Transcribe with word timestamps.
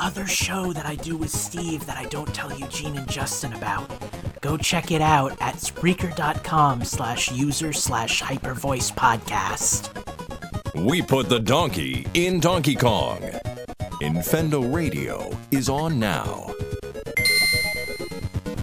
other 0.00 0.26
show 0.26 0.72
that 0.72 0.86
I 0.86 0.96
do 0.96 1.16
with 1.16 1.30
Steve 1.30 1.84
that 1.86 1.96
I 1.96 2.06
don't 2.06 2.32
tell 2.34 2.52
Eugene 2.58 2.96
and 2.96 3.08
Justin 3.08 3.52
about. 3.52 3.90
Go 4.40 4.56
check 4.56 4.90
it 4.90 5.00
out 5.02 5.32
at 5.40 5.56
Spreaker.com 5.56 6.84
slash 6.84 7.30
user 7.30 7.72
slash 7.72 8.22
hypervoice 8.22 8.92
podcast. 8.92 9.90
We 10.74 11.02
put 11.02 11.28
the 11.28 11.40
donkey 11.40 12.06
in 12.14 12.40
Donkey 12.40 12.74
Kong. 12.74 13.20
Infendo 14.00 14.74
Radio 14.74 15.30
is 15.50 15.68
on 15.68 15.98
now. 15.98 16.54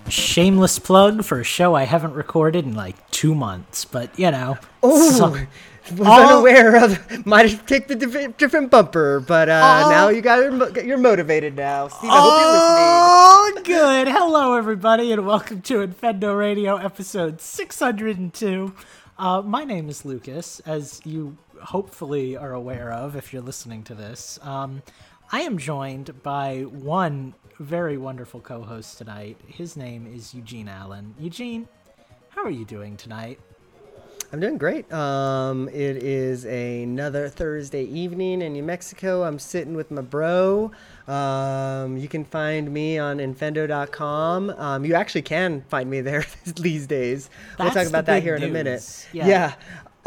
Shameless 0.09 0.79
plug 0.79 1.23
for 1.23 1.39
a 1.39 1.43
show 1.43 1.75
I 1.75 1.83
haven't 1.83 2.13
recorded 2.13 2.65
in 2.65 2.73
like 2.73 3.06
two 3.17 3.33
months, 3.33 3.83
but 3.83 4.17
you 4.19 4.29
know. 4.29 4.57
Oh, 4.83 5.09
some- 5.11 5.31
was 5.97 6.07
all- 6.07 6.35
unaware 6.35 6.83
of. 6.83 7.25
Might 7.25 7.49
have 7.49 7.65
picked 7.65 7.89
a 7.89 7.95
diff- 7.95 8.37
different 8.37 8.69
bumper, 8.69 9.19
but 9.21 9.49
uh, 9.49 9.53
All- 9.53 9.89
now 9.89 10.09
you 10.09 10.21
got 10.21 10.85
you're 10.85 10.97
motivated 10.99 11.55
now. 11.55 11.87
Steve, 11.87 12.11
I 12.13 12.19
hope 12.19 12.39
you're 12.39 12.51
listening. 13.55 13.63
Oh, 13.79 14.05
good. 14.05 14.07
Hello, 14.13 14.55
everybody, 14.55 15.11
and 15.11 15.25
welcome 15.25 15.61
to 15.63 15.79
Infendo 15.87 16.37
Radio 16.37 16.75
episode 16.75 17.41
602. 17.41 18.73
Uh, 19.17 19.41
my 19.41 19.63
name 19.63 19.89
is 19.89 20.05
Lucas, 20.05 20.59
as 20.67 21.01
you 21.03 21.37
hopefully 21.59 22.37
are 22.37 22.53
aware 22.53 22.91
of 22.91 23.15
if 23.15 23.33
you're 23.33 23.41
listening 23.41 23.81
to 23.85 23.95
this. 23.95 24.37
Um, 24.43 24.83
I 25.31 25.41
am 25.41 25.57
joined 25.57 26.21
by 26.21 26.61
one 26.69 27.33
very 27.57 27.97
wonderful 27.97 28.41
co 28.41 28.61
host 28.61 28.99
tonight. 28.99 29.37
His 29.47 29.75
name 29.75 30.05
is 30.05 30.35
Eugene 30.35 30.67
Allen. 30.69 31.15
Eugene, 31.19 31.67
how 32.37 32.43
are 32.43 32.51
you 32.51 32.65
doing 32.65 32.95
tonight? 32.95 33.39
I'm 34.31 34.39
doing 34.39 34.59
great. 34.59 34.91
Um, 34.93 35.69
it 35.69 36.03
is 36.03 36.45
another 36.45 37.29
Thursday 37.29 37.85
evening 37.85 38.43
in 38.43 38.53
New 38.53 38.61
Mexico. 38.61 39.23
I'm 39.23 39.39
sitting 39.39 39.73
with 39.73 39.89
my 39.89 40.03
bro. 40.03 40.69
Um, 41.07 41.97
you 41.97 42.07
can 42.07 42.23
find 42.23 42.71
me 42.71 42.99
on 42.99 43.17
infendo.com. 43.17 44.51
Um, 44.51 44.85
you 44.85 44.93
actually 44.93 45.23
can 45.23 45.63
find 45.69 45.89
me 45.89 46.01
there 46.01 46.27
these 46.57 46.85
days. 46.85 47.31
we'll 47.57 47.71
talk 47.71 47.87
about 47.87 48.05
that 48.05 48.21
here 48.21 48.35
in 48.35 48.43
a 48.43 48.45
news. 48.45 48.53
minute. 48.53 49.07
Yeah. 49.13 49.55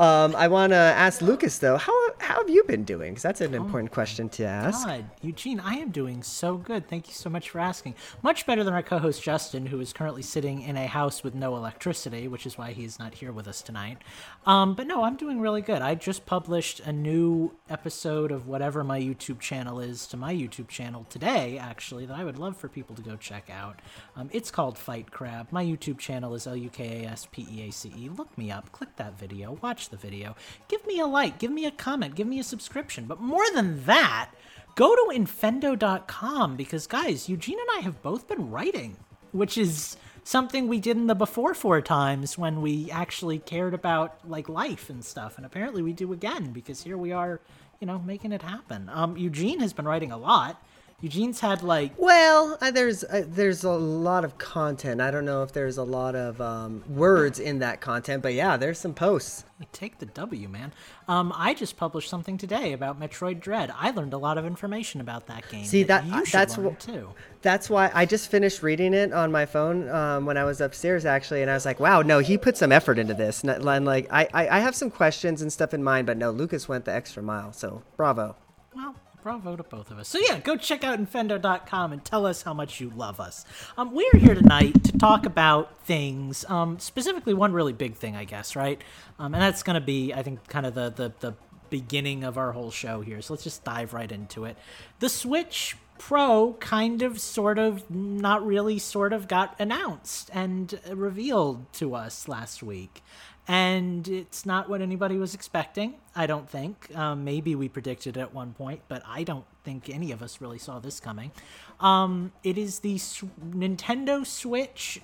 Um, 0.00 0.34
I 0.34 0.48
want 0.48 0.70
to 0.70 0.76
ask 0.76 1.20
Lucas 1.20 1.58
though, 1.58 1.76
how 1.76 1.92
how 2.16 2.38
have 2.38 2.48
you 2.48 2.64
been 2.64 2.84
doing? 2.84 3.12
Because 3.12 3.22
that's 3.22 3.42
an 3.42 3.52
important 3.52 3.92
question 3.92 4.30
to 4.30 4.44
ask. 4.44 4.86
God, 4.86 5.04
Eugene, 5.20 5.60
I 5.60 5.74
am 5.74 5.90
doing 5.90 6.22
so 6.22 6.56
good. 6.56 6.88
Thank 6.88 7.08
you 7.08 7.12
so 7.12 7.28
much 7.28 7.50
for 7.50 7.58
asking. 7.58 7.96
Much 8.22 8.46
better 8.46 8.64
than 8.64 8.72
our 8.72 8.82
co 8.82 8.98
host 8.98 9.22
Justin, 9.22 9.66
who 9.66 9.78
is 9.78 9.92
currently 9.92 10.22
sitting 10.22 10.62
in 10.62 10.78
a 10.78 10.86
house 10.86 11.22
with 11.22 11.34
no 11.34 11.54
electricity, 11.54 12.28
which 12.28 12.46
is 12.46 12.56
why 12.56 12.72
he's 12.72 12.98
not 12.98 13.12
here 13.12 13.30
with 13.30 13.46
us 13.46 13.60
tonight. 13.60 13.98
Um, 14.46 14.74
but 14.74 14.86
no, 14.86 15.04
I'm 15.04 15.16
doing 15.16 15.38
really 15.38 15.60
good. 15.60 15.82
I 15.82 15.94
just 15.96 16.24
published 16.24 16.80
a 16.80 16.94
new 16.94 17.52
episode 17.68 18.32
of 18.32 18.46
whatever 18.46 18.82
my 18.82 18.98
YouTube 18.98 19.40
channel 19.40 19.80
is 19.80 20.06
to 20.06 20.16
my 20.16 20.34
YouTube 20.34 20.68
channel 20.68 21.04
today, 21.10 21.58
actually, 21.58 22.06
that 22.06 22.16
I 22.16 22.24
would 22.24 22.38
love 22.38 22.56
for 22.56 22.68
people 22.68 22.96
to 22.96 23.02
go 23.02 23.16
check 23.16 23.50
out. 23.50 23.80
Um, 24.16 24.30
it's 24.32 24.50
called 24.50 24.78
Fight 24.78 25.10
Crab. 25.10 25.48
My 25.50 25.62
YouTube 25.62 25.98
channel 25.98 26.34
is 26.34 26.46
L 26.46 26.56
U 26.56 26.70
K 26.70 27.04
A 27.04 27.10
S 27.10 27.28
P 27.30 27.46
E 27.50 27.68
A 27.68 27.70
C 27.70 27.92
E. 27.94 28.08
Look 28.08 28.38
me 28.38 28.50
up, 28.50 28.72
click 28.72 28.96
that 28.96 29.18
video, 29.18 29.58
watch 29.60 29.89
the 29.90 29.96
video, 29.96 30.36
give 30.68 30.86
me 30.86 31.00
a 31.00 31.06
like, 31.06 31.38
give 31.38 31.50
me 31.50 31.66
a 31.66 31.70
comment, 31.70 32.14
give 32.14 32.26
me 32.26 32.38
a 32.38 32.44
subscription. 32.44 33.06
But 33.06 33.20
more 33.20 33.44
than 33.54 33.84
that, 33.84 34.30
go 34.74 34.94
to 34.94 35.18
infendo.com 35.18 36.56
because, 36.56 36.86
guys, 36.86 37.28
Eugene 37.28 37.58
and 37.58 37.68
I 37.78 37.80
have 37.80 38.02
both 38.02 38.28
been 38.28 38.50
writing, 38.50 38.96
which 39.32 39.58
is 39.58 39.96
something 40.24 40.68
we 40.68 40.80
did 40.80 40.96
in 40.96 41.06
the 41.06 41.14
before 41.14 41.54
four 41.54 41.80
times 41.80 42.36
when 42.38 42.60
we 42.60 42.90
actually 42.90 43.38
cared 43.38 43.74
about 43.74 44.28
like 44.28 44.48
life 44.48 44.90
and 44.90 45.04
stuff. 45.04 45.36
And 45.36 45.46
apparently 45.46 45.82
we 45.82 45.92
do 45.92 46.12
again 46.12 46.52
because 46.52 46.82
here 46.82 46.98
we 46.98 47.12
are, 47.12 47.40
you 47.80 47.86
know, 47.86 47.98
making 47.98 48.32
it 48.32 48.42
happen. 48.42 48.88
Um, 48.92 49.16
Eugene 49.16 49.60
has 49.60 49.72
been 49.72 49.86
writing 49.86 50.12
a 50.12 50.18
lot. 50.18 50.62
Eugene's 51.02 51.40
had 51.40 51.62
like 51.62 51.92
Well, 51.96 52.58
uh, 52.60 52.70
there's 52.70 53.04
uh, 53.04 53.24
there's 53.26 53.64
a 53.64 53.70
lot 53.70 54.24
of 54.24 54.36
content. 54.38 55.00
I 55.00 55.10
don't 55.10 55.24
know 55.24 55.42
if 55.42 55.52
there's 55.52 55.78
a 55.78 55.82
lot 55.84 56.14
of 56.14 56.40
um, 56.40 56.84
words 56.88 57.38
in 57.38 57.60
that 57.60 57.80
content, 57.80 58.22
but 58.22 58.34
yeah, 58.34 58.56
there's 58.56 58.78
some 58.78 58.92
posts. 58.94 59.44
Take 59.72 59.98
the 59.98 60.06
W, 60.06 60.48
man. 60.48 60.72
Um, 61.08 61.32
I 61.36 61.54
just 61.54 61.76
published 61.76 62.08
something 62.08 62.38
today 62.38 62.72
about 62.72 62.98
Metroid 62.98 63.40
Dread. 63.40 63.70
I 63.76 63.90
learned 63.90 64.12
a 64.14 64.18
lot 64.18 64.38
of 64.38 64.46
information 64.46 65.00
about 65.00 65.26
that 65.26 65.48
game. 65.50 65.64
See, 65.64 65.82
that- 65.84 66.06
you 66.06 66.24
should 66.24 66.32
that's 66.32 66.56
learn 66.56 66.74
wh- 66.74 66.78
too. 66.78 67.08
That's 67.42 67.68
why 67.70 67.90
I 67.94 68.04
just 68.06 68.30
finished 68.30 68.62
reading 68.62 68.92
it 68.94 69.12
on 69.12 69.32
my 69.32 69.46
phone 69.46 69.88
um, 69.88 70.26
when 70.26 70.36
I 70.36 70.44
was 70.44 70.60
upstairs, 70.60 71.04
actually, 71.06 71.40
and 71.42 71.50
I 71.50 71.54
was 71.54 71.64
like, 71.64 71.80
"Wow, 71.80 72.02
no, 72.02 72.18
he 72.18 72.36
put 72.36 72.56
some 72.58 72.72
effort 72.72 72.98
into 72.98 73.14
this." 73.14 73.42
And, 73.42 73.50
and, 73.50 73.84
like, 73.86 74.06
I, 74.10 74.28
I 74.34 74.48
I 74.48 74.60
have 74.60 74.74
some 74.74 74.90
questions 74.90 75.40
and 75.40 75.50
stuff 75.52 75.72
in 75.72 75.82
mind, 75.82 76.06
but 76.06 76.16
no, 76.18 76.30
Lucas 76.30 76.68
went 76.68 76.84
the 76.84 76.92
extra 76.94 77.22
mile. 77.22 77.52
So, 77.54 77.82
bravo. 77.96 78.36
Well, 78.74 78.94
bravo 79.22 79.56
to 79.56 79.62
both 79.62 79.90
of 79.90 79.98
us. 79.98 80.08
So 80.08 80.18
yeah, 80.18 80.38
go 80.38 80.56
check 80.56 80.84
out 80.84 80.98
Infendo.com 80.98 81.92
and 81.92 82.04
tell 82.04 82.26
us 82.26 82.42
how 82.42 82.54
much 82.54 82.80
you 82.80 82.90
love 82.94 83.20
us. 83.20 83.44
Um, 83.76 83.92
we're 83.92 84.18
here 84.18 84.34
tonight 84.34 84.84
to 84.84 84.92
talk 84.98 85.26
about 85.26 85.80
things, 85.82 86.44
um, 86.48 86.78
specifically 86.78 87.34
one 87.34 87.52
really 87.52 87.72
big 87.72 87.96
thing, 87.96 88.16
I 88.16 88.24
guess, 88.24 88.56
right? 88.56 88.80
Um, 89.18 89.34
and 89.34 89.42
that's 89.42 89.62
going 89.62 89.74
to 89.74 89.84
be, 89.84 90.12
I 90.12 90.22
think, 90.22 90.46
kind 90.48 90.66
of 90.66 90.74
the, 90.74 90.90
the 90.90 91.12
the 91.20 91.34
beginning 91.70 92.24
of 92.24 92.36
our 92.36 92.52
whole 92.52 92.70
show 92.70 93.00
here. 93.00 93.22
So 93.22 93.32
let's 93.32 93.44
just 93.44 93.64
dive 93.64 93.94
right 93.94 94.10
into 94.10 94.44
it. 94.44 94.56
The 94.98 95.08
Switch 95.08 95.76
Pro 95.98 96.56
kind 96.60 97.02
of, 97.02 97.20
sort 97.20 97.58
of, 97.58 97.88
not 97.90 98.44
really, 98.44 98.78
sort 98.78 99.12
of 99.12 99.28
got 99.28 99.54
announced 99.58 100.30
and 100.32 100.80
revealed 100.90 101.70
to 101.74 101.94
us 101.94 102.26
last 102.26 102.62
week. 102.62 103.02
And 103.48 104.06
it's 104.06 104.46
not 104.46 104.68
what 104.68 104.80
anybody 104.80 105.16
was 105.18 105.34
expecting, 105.34 105.94
I 106.14 106.26
don't 106.26 106.48
think. 106.48 106.94
Um, 106.96 107.24
maybe 107.24 107.54
we 107.56 107.68
predicted 107.68 108.16
it 108.16 108.20
at 108.20 108.32
one 108.34 108.52
point, 108.52 108.82
but 108.86 109.02
I 109.06 109.24
don't 109.24 109.44
think 109.64 109.88
any 109.90 110.12
of 110.12 110.22
us 110.22 110.40
really 110.40 110.58
saw 110.58 110.78
this 110.78 111.00
coming. 111.00 111.32
Um, 111.80 112.32
it 112.44 112.56
is 112.56 112.78
the 112.80 112.94
S- 112.94 113.24
Nintendo 113.50 114.24
Switch, 114.24 115.00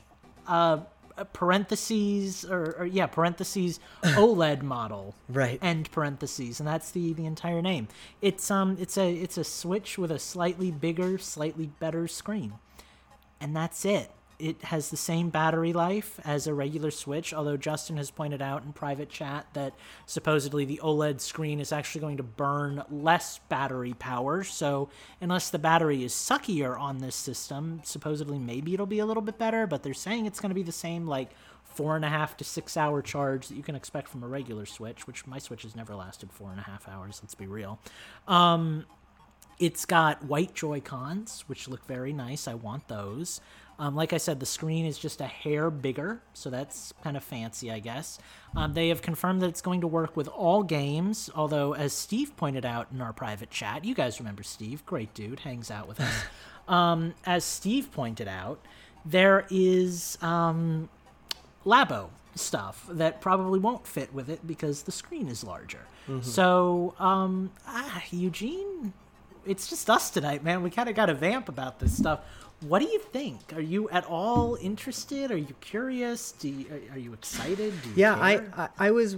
uh, 0.47 0.78
parentheses, 1.32 2.44
or, 2.44 2.76
or 2.78 2.86
yeah, 2.86 3.06
parentheses, 3.06 3.80
OLED 4.04 4.62
model 4.62 5.14
Right. 5.28 5.58
end 5.62 5.91
parentheses 5.91 6.60
and 6.60 6.68
that's 6.68 6.91
the 6.92 7.14
the 7.14 7.24
entire 7.26 7.62
name 7.62 7.88
it's 8.20 8.50
um 8.50 8.76
it's 8.78 8.97
a 8.98 9.12
it's 9.14 9.38
a 9.38 9.44
switch 9.44 9.97
with 9.98 10.10
a 10.10 10.18
slightly 10.18 10.70
bigger 10.70 11.16
slightly 11.18 11.66
better 11.80 12.06
screen 12.06 12.53
and 13.41 13.56
that's 13.56 13.84
it 13.84 14.10
it 14.38 14.62
has 14.62 14.91
the 14.91 14.97
same 14.97 15.30
battery 15.30 15.72
life 15.72 16.20
as 16.24 16.47
a 16.47 16.54
regular 16.54 16.91
switch 16.91 17.32
although 17.32 17.56
justin 17.56 17.97
has 17.97 18.10
pointed 18.10 18.42
out 18.42 18.62
in 18.64 18.72
private 18.72 19.08
chat 19.08 19.47
that 19.54 19.74
supposedly 20.06 20.64
the 20.64 20.80
oled 20.82 21.20
screen 21.20 21.60
is 21.60 21.72
actually 21.72 22.00
going 22.00 22.16
to 22.16 22.22
burn 22.22 22.82
less 22.91 23.38
battery 23.48 23.94
power 23.94 24.42
so 24.44 24.88
unless 25.20 25.50
the 25.50 25.58
battery 25.58 26.04
is 26.04 26.12
suckier 26.12 26.78
on 26.78 26.98
this 26.98 27.16
system 27.16 27.80
supposedly 27.84 28.38
maybe 28.38 28.74
it'll 28.74 28.86
be 28.86 28.98
a 28.98 29.06
little 29.06 29.22
bit 29.22 29.38
better 29.38 29.66
but 29.66 29.82
they're 29.82 29.94
saying 29.94 30.26
it's 30.26 30.41
going 30.41 30.50
to 30.50 30.54
be 30.54 30.62
the 30.62 30.72
same 30.72 31.06
like 31.06 31.30
four 31.64 31.97
and 31.97 32.04
a 32.04 32.08
half 32.08 32.36
to 32.36 32.44
six 32.44 32.76
hour 32.76 33.03
charge 33.03 33.48
that 33.48 33.56
you 33.56 33.62
can 33.62 33.74
expect 33.74 34.08
from 34.08 34.22
a 34.22 34.26
regular 34.26 34.66
switch 34.66 35.06
which 35.06 35.26
my 35.26 35.38
switch 35.38 35.62
has 35.62 35.76
never 35.76 35.94
lasted 35.94 36.32
four 36.32 36.50
and 36.50 36.60
a 36.60 36.64
half 36.64 36.88
hours 36.88 37.20
let's 37.22 37.34
be 37.34 37.47
real 37.47 37.78
um, 38.28 38.86
it's 39.58 39.86
got 39.86 40.24
white 40.24 40.54
Joy 40.54 40.80
Cons, 40.80 41.44
which 41.47 41.68
look 41.68 41.84
very 41.86 42.12
nice. 42.12 42.47
I 42.47 42.54
want 42.54 42.88
those. 42.88 43.41
Um, 43.78 43.94
like 43.94 44.12
I 44.12 44.16
said, 44.16 44.41
the 44.41 44.47
screen 44.47 44.87
is 44.87 44.98
just 44.98 45.20
a 45.20 45.26
hair 45.26 45.70
bigger, 45.70 46.22
so 46.32 46.48
that's 46.48 46.94
kind 47.03 47.16
of 47.16 47.22
fancy, 47.22 47.70
I 47.70 47.78
guess. 47.78 48.19
Um, 48.54 48.72
they 48.72 48.88
have 48.88 49.03
confirmed 49.03 49.42
that 49.42 49.48
it's 49.48 49.60
going 49.60 49.82
to 49.82 49.87
work 49.87 50.16
with 50.16 50.28
all 50.28 50.62
games, 50.62 51.28
although, 51.34 51.75
as 51.75 51.92
Steve 51.92 52.34
pointed 52.36 52.65
out 52.65 52.88
in 52.91 53.03
our 53.03 53.12
private 53.12 53.50
chat, 53.50 53.84
you 53.84 53.94
guys 53.94 54.19
remember 54.19 54.42
Steve, 54.42 54.84
great 54.86 55.12
dude, 55.12 55.41
hangs 55.41 55.70
out 55.70 55.88
with 55.88 56.00
us. 56.00 56.25
um, 56.69 57.15
as 57.26 57.44
Steve 57.44 57.92
pointed 57.92 58.28
out, 58.28 58.65
there 59.04 59.47
is 59.50 60.16
um, 60.22 60.88
Labo 61.66 62.09
stuff 62.34 62.86
that 62.91 63.20
probably 63.20 63.59
won't 63.59 63.86
fit 63.86 64.12
with 64.15 64.28
it 64.31 64.47
because 64.47 64.82
the 64.82 64.92
screen 64.92 65.28
is 65.28 65.44
larger. 65.44 65.81
So, 66.22 66.94
um, 66.98 67.50
ah, 67.66 68.03
Eugene, 68.10 68.92
it's 69.45 69.68
just 69.68 69.91
us 69.91 70.10
tonight, 70.10 70.45
man. 70.45 70.62
We 70.62 70.71
kind 70.71 70.89
of 70.89 70.95
got 70.95 71.06
to 71.06 71.15
vamp 71.15 71.48
about 71.48 71.80
this 71.80 71.97
stuff. 71.97 72.21
What 72.60 72.78
do 72.78 72.86
you 72.86 72.98
think? 72.98 73.53
Are 73.54 73.60
you 73.60 73.88
at 73.91 74.04
all 74.06 74.56
interested? 74.60 75.30
Are 75.30 75.36
you 75.36 75.54
curious? 75.60 76.32
Do 76.32 76.48
you, 76.48 76.66
are, 76.70 76.94
are 76.94 76.98
you 76.98 77.12
excited? 77.12 77.74
Do 77.82 77.88
you 77.91 77.94
Yeah, 77.97 78.14
I. 78.14 78.41
I 78.56 78.68
I 78.78 78.91
was 78.92 79.14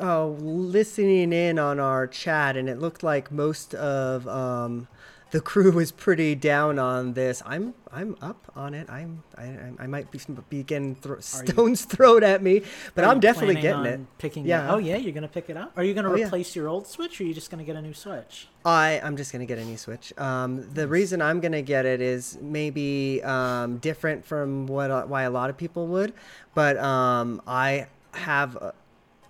uh, 0.00 0.26
listening 0.26 1.32
in 1.32 1.58
on 1.58 1.78
our 1.78 2.06
chat, 2.06 2.56
and 2.56 2.70
it 2.70 2.78
looked 2.78 3.02
like 3.02 3.30
most 3.30 3.74
of 3.74 4.26
um, 4.28 4.88
the 5.32 5.40
crew 5.40 5.70
was 5.80 5.92
pretty 5.92 6.34
down 6.34 6.78
on 6.78 7.12
this. 7.14 7.42
I'm 7.46 7.74
I'm 7.92 8.16
up 8.22 8.50
on 8.54 8.74
it. 8.74 8.88
I'm 8.90 9.22
I, 9.36 9.56
I- 9.78 9.86
might 9.86 10.10
be, 10.10 10.20
be 10.48 10.62
getting 10.62 10.94
thro- 10.94 11.20
stones 11.20 11.84
thrown 11.84 12.22
at 12.22 12.42
me, 12.42 12.62
but 12.94 13.04
I'm 13.04 13.20
definitely 13.20 13.56
getting 13.60 13.84
it. 13.86 14.00
Picking 14.18 14.46
Yeah. 14.46 14.68
It. 14.68 14.70
Oh 14.74 14.78
yeah, 14.78 14.96
you're 14.96 15.12
gonna 15.12 15.28
pick 15.28 15.50
it 15.50 15.56
up. 15.56 15.72
Are 15.76 15.84
you 15.84 15.94
gonna 15.94 16.10
Oh, 16.10 16.14
yeah. 16.16 16.26
replace 16.26 16.54
your 16.56 16.68
old 16.68 16.86
Switch, 16.86 17.20
or 17.20 17.24
are 17.24 17.26
you 17.26 17.34
just 17.34 17.50
gonna 17.50 17.64
get 17.64 17.76
a 17.76 17.82
new 17.82 17.94
Switch? 17.94 18.48
I 18.64 19.00
I'm 19.02 19.16
just 19.16 19.32
gonna 19.32 19.46
get 19.46 19.58
a 19.58 19.64
new 19.64 19.76
Switch. 19.76 20.12
Um, 20.18 20.68
the 20.74 20.86
reason 20.88 21.20
I'm 21.22 21.40
gonna 21.40 21.62
get 21.62 21.86
it 21.86 22.00
is 22.00 22.38
maybe 22.40 23.22
um, 23.22 23.78
different 23.78 24.24
from 24.24 24.66
what 24.66 24.90
uh, 24.90 25.04
why 25.04 25.22
a 25.22 25.30
lot 25.30 25.50
of 25.50 25.56
people 25.56 25.86
would, 25.88 26.12
but 26.54 26.76
um, 26.78 27.40
I 27.46 27.86
have. 28.12 28.56
A, 28.56 28.74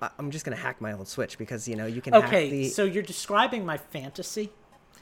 I- 0.02 0.10
I'm 0.18 0.30
just 0.30 0.44
gonna 0.46 0.56
hack 0.56 0.80
my 0.80 0.92
old 0.94 1.08
Switch 1.08 1.36
because 1.36 1.68
you 1.68 1.76
know 1.76 1.84
you 1.86 2.00
can 2.00 2.14
hack 2.14 2.24
Okay, 2.24 2.48
the. 2.50 2.68
so 2.70 2.84
you're 2.84 3.02
describing 3.02 3.66
my 3.66 3.76
fantasy. 3.76 4.50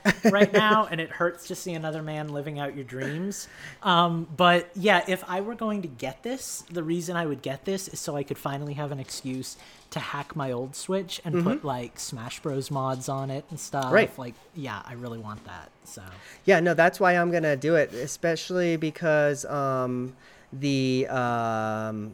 right 0.24 0.52
now, 0.52 0.86
and 0.90 1.00
it 1.00 1.10
hurts 1.10 1.48
to 1.48 1.54
see 1.54 1.74
another 1.74 2.02
man 2.02 2.28
living 2.28 2.58
out 2.58 2.74
your 2.74 2.84
dreams. 2.84 3.48
Um, 3.82 4.26
but 4.36 4.70
yeah, 4.74 5.04
if 5.08 5.24
I 5.28 5.40
were 5.40 5.54
going 5.54 5.82
to 5.82 5.88
get 5.88 6.22
this, 6.22 6.64
the 6.70 6.82
reason 6.82 7.16
I 7.16 7.26
would 7.26 7.42
get 7.42 7.64
this 7.64 7.88
is 7.88 8.00
so 8.00 8.16
I 8.16 8.22
could 8.22 8.38
finally 8.38 8.74
have 8.74 8.92
an 8.92 9.00
excuse 9.00 9.56
to 9.90 9.98
hack 10.00 10.36
my 10.36 10.52
old 10.52 10.76
Switch 10.76 11.20
and 11.24 11.42
put 11.42 11.64
like 11.64 11.98
Smash 11.98 12.40
Bros 12.40 12.70
mods 12.70 13.08
on 13.08 13.30
it 13.30 13.44
and 13.50 13.58
stuff. 13.58 13.86
Mm-hmm. 13.86 13.94
Right. 13.94 14.18
Like, 14.18 14.34
yeah, 14.54 14.82
I 14.86 14.94
really 14.94 15.18
want 15.18 15.44
that. 15.46 15.70
So 15.84 16.02
Yeah, 16.44 16.60
no, 16.60 16.74
that's 16.74 17.00
why 17.00 17.16
I'm 17.16 17.30
gonna 17.30 17.56
do 17.56 17.76
it, 17.76 17.92
especially 17.92 18.76
because 18.76 19.44
um, 19.46 20.14
the 20.52 21.06
um, 21.08 22.12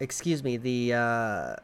excuse 0.00 0.42
me, 0.42 0.56
the 0.56 0.94
uh, 0.94 1.56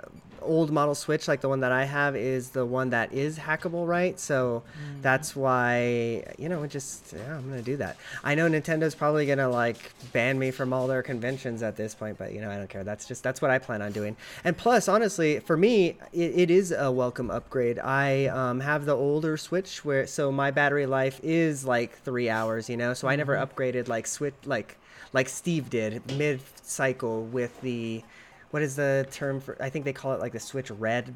old 0.42 0.70
model 0.70 0.94
Switch, 0.94 1.28
like 1.28 1.40
the 1.40 1.48
one 1.48 1.60
that 1.60 1.72
I 1.72 1.84
have, 1.84 2.16
is 2.16 2.50
the 2.50 2.64
one 2.64 2.90
that 2.90 3.12
is 3.12 3.38
hackable, 3.38 3.86
right? 3.86 4.18
So 4.18 4.62
that's 5.00 5.34
why 5.36 6.24
you 6.38 6.48
know, 6.48 6.66
just 6.66 7.12
yeah, 7.12 7.36
I'm 7.36 7.48
gonna 7.48 7.62
do 7.62 7.76
that. 7.78 7.96
I 8.24 8.34
know 8.34 8.48
Nintendo's 8.48 8.94
probably 8.94 9.26
gonna 9.26 9.48
like 9.48 9.92
ban 10.12 10.38
me 10.38 10.50
from 10.50 10.72
all 10.72 10.86
their 10.86 11.02
conventions 11.02 11.62
at 11.62 11.76
this 11.76 11.94
point, 11.94 12.18
but 12.18 12.32
you 12.32 12.40
know, 12.40 12.50
I 12.50 12.56
don't 12.56 12.68
care. 12.68 12.84
That's 12.84 13.06
just 13.06 13.22
that's 13.22 13.40
what 13.40 13.50
I 13.50 13.58
plan 13.58 13.82
on 13.82 13.92
doing. 13.92 14.16
And 14.44 14.56
plus, 14.56 14.88
honestly, 14.88 15.40
for 15.40 15.56
me, 15.56 15.96
it, 16.12 16.32
it 16.38 16.50
is 16.50 16.72
a 16.72 16.90
welcome 16.90 17.30
upgrade. 17.30 17.78
I 17.78 18.26
um, 18.26 18.60
have 18.60 18.84
the 18.84 18.94
older 18.94 19.36
Switch 19.36 19.84
where 19.84 20.06
so 20.06 20.30
my 20.32 20.50
battery 20.50 20.86
life 20.86 21.20
is 21.22 21.64
like 21.64 21.98
three 21.98 22.28
hours, 22.28 22.68
you 22.68 22.76
know, 22.76 22.94
so 22.94 23.08
I 23.08 23.16
never 23.16 23.36
upgraded 23.36 23.88
like 23.88 24.06
Switch 24.06 24.34
like 24.44 24.76
like 25.12 25.28
Steve 25.28 25.70
did 25.70 26.16
mid 26.16 26.40
cycle 26.62 27.24
with 27.24 27.60
the 27.60 28.02
what 28.50 28.62
is 28.62 28.76
the 28.76 29.06
term 29.10 29.40
for 29.40 29.56
i 29.62 29.68
think 29.68 29.84
they 29.84 29.92
call 29.92 30.12
it 30.12 30.20
like 30.20 30.32
the 30.32 30.40
switch 30.40 30.70
red 30.70 31.14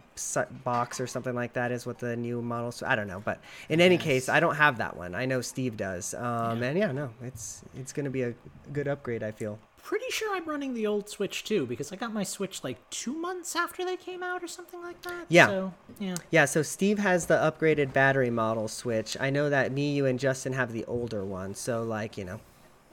box 0.65 1.01
or 1.01 1.07
something 1.07 1.35
like 1.35 1.53
that 1.53 1.73
is 1.73 1.87
what 1.87 1.99
the 1.99 2.17
new 2.17 2.43
model 2.43 2.73
so 2.73 2.87
i 2.87 2.95
don't 2.95 3.09
know 3.09 3.21
but 3.21 3.41
in 3.69 3.81
any 3.81 3.99
case 3.99 4.29
i 4.29 4.41
don't 4.41 4.57
have 4.57 4.79
that 4.79 4.97
one 4.97 5.15
i 5.15 5.25
know 5.25 5.41
steve 5.41 5.77
does 5.77 6.15
um, 6.15 6.63
and 6.63 6.79
yeah 6.79 6.93
no 6.93 7.11
it's 7.23 7.63
it's 7.77 7.93
gonna 7.93 8.11
be 8.11 8.23
a 8.23 8.35
good 8.73 8.89
upgrade 8.89 9.23
i 9.23 9.31
feel 9.31 9.59
pretty 9.85 10.11
sure 10.11 10.35
I'm 10.35 10.45
running 10.45 10.75
the 10.75 10.87
old 10.87 11.09
Switch 11.09 11.43
too 11.43 11.67
because 11.67 11.91
I 11.93 11.97
got 11.97 12.13
my 12.13 12.23
Switch 12.23 12.63
like 12.63 12.79
two 12.91 13.13
months 13.13 13.57
after 13.57 13.85
they 13.85 13.97
came 13.97 14.23
out 14.23 14.43
or 14.43 14.47
something 14.47 14.81
like 14.81 15.03
that. 15.03 15.27
Yeah. 15.29 15.47
So 15.49 15.75
yeah. 15.99 16.15
yeah 16.31 16.45
so 16.45 16.63
steve 16.63 17.01
has 17.01 17.27
the 17.27 17.35
upgraded 17.35 17.93
battery 17.93 18.31
model 18.31 18.69
switch 18.69 19.17
i 19.21 19.29
know 19.29 19.51
that 19.51 19.73
me 19.73 19.93
you 19.93 20.07
and 20.07 20.21
justin 20.21 20.53
have 20.53 20.73
the 20.73 20.85
older 20.85 21.25
one 21.25 21.55
so 21.55 21.83
like 21.83 22.17
you 22.17 22.25
know 22.25 22.41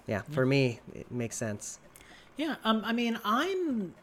yeah 0.07 0.23
for 0.31 0.45
me 0.45 0.79
it 0.93 1.09
makes 1.11 1.35
sense 1.35 1.79
Yeah, 2.37 2.55
um, 2.63 2.81
I 2.85 2.93
mean, 2.93 3.19
I'm 3.25 3.93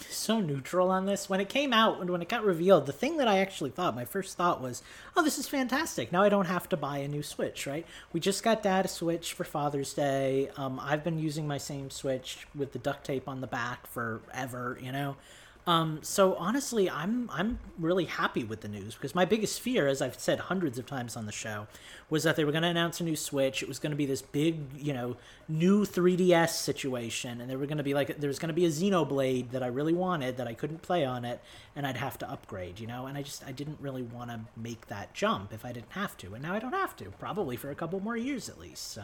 so 0.00 0.40
neutral 0.40 0.90
on 0.90 1.06
this. 1.06 1.28
When 1.28 1.40
it 1.40 1.48
came 1.48 1.72
out 1.72 2.00
and 2.00 2.10
when 2.10 2.22
it 2.22 2.28
got 2.28 2.44
revealed, 2.44 2.86
the 2.86 2.92
thing 2.92 3.16
that 3.18 3.28
I 3.28 3.38
actually 3.38 3.70
thought, 3.70 3.94
my 3.94 4.04
first 4.04 4.36
thought 4.36 4.60
was, 4.60 4.82
oh, 5.16 5.22
this 5.22 5.38
is 5.38 5.48
fantastic. 5.48 6.12
Now 6.12 6.22
I 6.22 6.28
don't 6.28 6.46
have 6.46 6.68
to 6.70 6.76
buy 6.76 6.98
a 6.98 7.08
new 7.08 7.22
Switch, 7.22 7.66
right? 7.66 7.86
We 8.12 8.20
just 8.20 8.42
got 8.42 8.62
Dad 8.62 8.84
a 8.84 8.88
Switch 8.88 9.32
for 9.32 9.44
Father's 9.44 9.94
Day. 9.94 10.50
Um, 10.56 10.80
I've 10.80 11.04
been 11.04 11.18
using 11.18 11.46
my 11.46 11.58
same 11.58 11.90
Switch 11.90 12.46
with 12.54 12.72
the 12.72 12.78
duct 12.78 13.04
tape 13.04 13.28
on 13.28 13.40
the 13.40 13.46
back 13.46 13.86
forever, 13.86 14.78
you 14.80 14.92
know? 14.92 15.16
Um, 15.66 16.00
so 16.02 16.34
honestly, 16.34 16.90
I'm 16.90 17.30
I'm 17.32 17.58
really 17.78 18.04
happy 18.04 18.44
with 18.44 18.60
the 18.60 18.68
news 18.68 18.94
because 18.94 19.14
my 19.14 19.24
biggest 19.24 19.62
fear, 19.62 19.88
as 19.88 20.02
I've 20.02 20.18
said 20.20 20.38
hundreds 20.38 20.78
of 20.78 20.84
times 20.84 21.16
on 21.16 21.24
the 21.24 21.32
show, 21.32 21.66
was 22.10 22.22
that 22.24 22.36
they 22.36 22.44
were 22.44 22.52
going 22.52 22.64
to 22.64 22.68
announce 22.68 23.00
a 23.00 23.04
new 23.04 23.16
Switch. 23.16 23.62
It 23.62 23.68
was 23.68 23.78
going 23.78 23.90
to 23.92 23.96
be 23.96 24.04
this 24.04 24.20
big, 24.20 24.58
you 24.76 24.92
know, 24.92 25.16
new 25.48 25.86
3DS 25.86 26.50
situation, 26.50 27.40
and 27.40 27.48
there 27.48 27.56
were 27.56 27.64
going 27.64 27.78
to 27.78 27.82
be 27.82 27.94
like 27.94 28.18
there 28.20 28.28
was 28.28 28.38
going 28.38 28.48
to 28.48 28.54
be 28.54 28.66
a 28.66 28.68
Xenoblade 28.68 29.52
that 29.52 29.62
I 29.62 29.68
really 29.68 29.94
wanted 29.94 30.36
that 30.36 30.46
I 30.46 30.52
couldn't 30.52 30.82
play 30.82 31.02
on 31.02 31.24
it, 31.24 31.40
and 31.74 31.86
I'd 31.86 31.96
have 31.96 32.18
to 32.18 32.30
upgrade, 32.30 32.78
you 32.78 32.86
know. 32.86 33.06
And 33.06 33.16
I 33.16 33.22
just 33.22 33.42
I 33.46 33.52
didn't 33.52 33.78
really 33.80 34.02
want 34.02 34.28
to 34.30 34.40
make 34.58 34.88
that 34.88 35.14
jump 35.14 35.54
if 35.54 35.64
I 35.64 35.72
didn't 35.72 35.92
have 35.92 36.14
to, 36.18 36.34
and 36.34 36.42
now 36.42 36.52
I 36.52 36.58
don't 36.58 36.72
have 36.74 36.94
to, 36.96 37.06
probably 37.18 37.56
for 37.56 37.70
a 37.70 37.74
couple 37.74 38.00
more 38.00 38.18
years 38.18 38.50
at 38.50 38.60
least. 38.60 38.90
So 38.92 39.02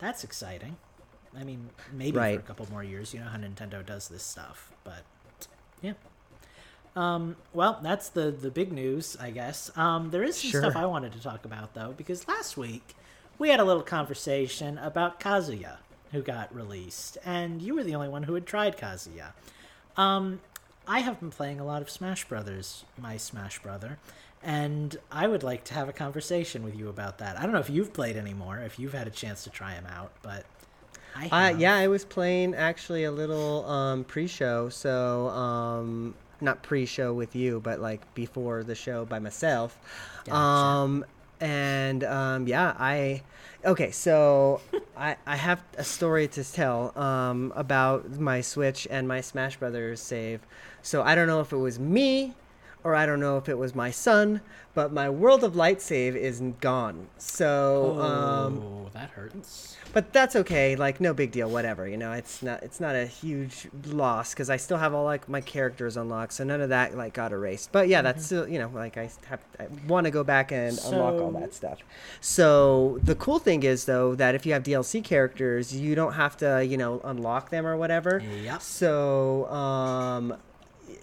that's 0.00 0.22
exciting. 0.22 0.76
I 1.34 1.44
mean, 1.44 1.70
maybe 1.94 2.18
Right. 2.18 2.34
for 2.34 2.40
a 2.40 2.46
couple 2.46 2.66
more 2.70 2.84
years. 2.84 3.14
You 3.14 3.20
know 3.20 3.26
how 3.26 3.38
Nintendo 3.38 3.84
does 3.84 4.08
this 4.08 4.22
stuff, 4.22 4.70
but 4.84 5.02
yeah. 5.84 5.92
Um, 6.96 7.36
well, 7.52 7.80
that's 7.82 8.08
the 8.10 8.30
the 8.30 8.50
big 8.50 8.72
news, 8.72 9.16
I 9.20 9.30
guess. 9.30 9.76
Um, 9.76 10.10
there 10.10 10.22
is 10.22 10.36
some 10.38 10.50
Sure. 10.50 10.60
stuff 10.62 10.76
I 10.76 10.86
wanted 10.86 11.12
to 11.12 11.20
talk 11.20 11.44
about 11.44 11.74
though, 11.74 11.92
because 11.96 12.28
last 12.28 12.56
week 12.56 12.94
we 13.38 13.48
had 13.50 13.58
a 13.60 13.64
little 13.64 13.82
conversation 13.82 14.78
about 14.78 15.18
Kazuya, 15.18 15.78
who 16.12 16.22
got 16.22 16.54
released, 16.54 17.18
and 17.24 17.60
you 17.60 17.74
were 17.74 17.82
the 17.82 17.94
only 17.96 18.08
one 18.08 18.22
who 18.24 18.34
had 18.34 18.46
tried 18.46 18.76
Kazuya. 18.76 19.32
Um, 19.96 20.40
I 20.86 21.00
have 21.00 21.18
been 21.18 21.30
playing 21.30 21.58
a 21.58 21.64
lot 21.64 21.82
of 21.82 21.90
Smash 21.90 22.24
Brothers, 22.28 22.84
my 22.96 23.16
Smash 23.16 23.60
Brother, 23.60 23.98
and 24.42 24.96
I 25.10 25.26
would 25.26 25.42
like 25.42 25.64
to 25.64 25.74
have 25.74 25.88
a 25.88 25.92
conversation 25.92 26.62
with 26.62 26.76
you 26.78 26.88
about 26.88 27.18
that. 27.18 27.36
I 27.38 27.42
don't 27.42 27.52
know 27.52 27.58
if 27.58 27.70
you've 27.70 27.92
played 27.92 28.16
anymore, 28.16 28.58
if 28.58 28.78
you've 28.78 28.92
had 28.94 29.08
a 29.08 29.10
chance 29.10 29.42
to 29.44 29.50
try 29.50 29.72
him 29.72 29.86
out, 29.86 30.12
but 30.22 30.44
I 31.14 31.28
Uh, 31.28 31.56
yeah, 31.56 31.76
I 31.76 31.88
was 31.88 32.04
playing 32.04 32.54
actually 32.54 33.04
a 33.04 33.12
little 33.12 33.64
um, 33.66 34.04
pre-show, 34.04 34.68
so 34.68 35.28
um, 35.28 36.14
not 36.40 36.62
pre-show 36.62 37.12
with 37.12 37.36
you, 37.36 37.60
but 37.60 37.80
like 37.80 38.14
before 38.14 38.62
the 38.62 38.74
show 38.74 39.04
by 39.04 39.18
myself. 39.18 39.78
Gotcha. 40.24 40.36
Um, 40.36 41.04
and 41.40 42.04
um, 42.04 42.46
yeah, 42.46 42.74
I 42.78 43.22
okay. 43.64 43.90
So 43.90 44.60
I 44.96 45.16
I 45.26 45.36
have 45.36 45.62
a 45.76 45.84
story 45.84 46.28
to 46.28 46.44
tell 46.44 46.96
um, 46.98 47.52
about 47.56 48.18
my 48.18 48.40
Switch 48.40 48.86
and 48.90 49.06
my 49.06 49.20
Smash 49.20 49.56
Brothers 49.56 50.00
save. 50.00 50.40
So 50.82 51.02
I 51.02 51.14
don't 51.14 51.26
know 51.26 51.40
if 51.40 51.52
it 51.52 51.56
was 51.56 51.78
me 51.78 52.34
or 52.84 52.94
I 52.94 53.06
don't 53.06 53.20
know 53.20 53.38
if 53.38 53.48
it 53.48 53.56
was 53.58 53.74
my 53.74 53.90
son, 53.90 54.40
but 54.74 54.92
my 54.92 55.08
World 55.10 55.42
of 55.42 55.56
Light 55.56 55.80
save 55.80 56.14
is 56.16 56.40
gone. 56.60 57.06
So 57.18 57.98
um, 58.00 58.58
oh, 58.62 58.90
that 58.92 59.10
hurts. 59.10 59.76
but 59.92 60.12
that's 60.12 60.36
okay 60.36 60.76
like 60.76 61.00
no 61.00 61.12
big 61.14 61.30
deal 61.32 61.48
whatever 61.48 61.86
you 61.88 61.96
know 61.96 62.12
it's 62.12 62.42
not 62.42 62.62
it's 62.62 62.80
not 62.80 62.94
a 62.96 63.06
huge 63.06 63.68
loss 63.86 64.32
because 64.34 64.50
i 64.50 64.56
still 64.56 64.76
have 64.78 64.92
all 64.94 65.04
like 65.04 65.28
my 65.28 65.40
characters 65.40 65.96
unlocked 65.96 66.32
so 66.32 66.42
none 66.44 66.60
of 66.60 66.68
that 66.70 66.96
like 66.96 67.12
got 67.12 67.30
erased 67.32 67.70
but 67.72 67.86
yeah 67.88 68.02
that's 68.02 68.24
still 68.26 68.48
you 68.48 68.58
know 68.58 68.70
like 68.74 68.96
i 68.96 69.08
have 69.28 69.40
i 69.60 69.66
want 69.86 70.04
to 70.04 70.10
go 70.10 70.24
back 70.24 70.50
and 70.52 70.78
unlock 70.86 71.14
all 71.20 71.30
that 71.32 71.54
stuff 71.54 71.78
so 72.20 72.98
the 73.02 73.14
cool 73.16 73.38
thing 73.38 73.62
is 73.62 73.84
though 73.84 74.14
that 74.14 74.34
if 74.34 74.44
you 74.46 74.52
have 74.52 74.62
dlc 74.62 75.02
characters 75.04 75.74
you 75.76 75.94
don't 75.94 76.14
have 76.14 76.36
to 76.36 76.64
you 76.64 76.76
know 76.76 77.00
unlock 77.04 77.50
them 77.50 77.66
or 77.66 77.76
whatever 77.76 78.20
Yep. 78.42 78.62
so 78.62 79.46
um 79.50 80.36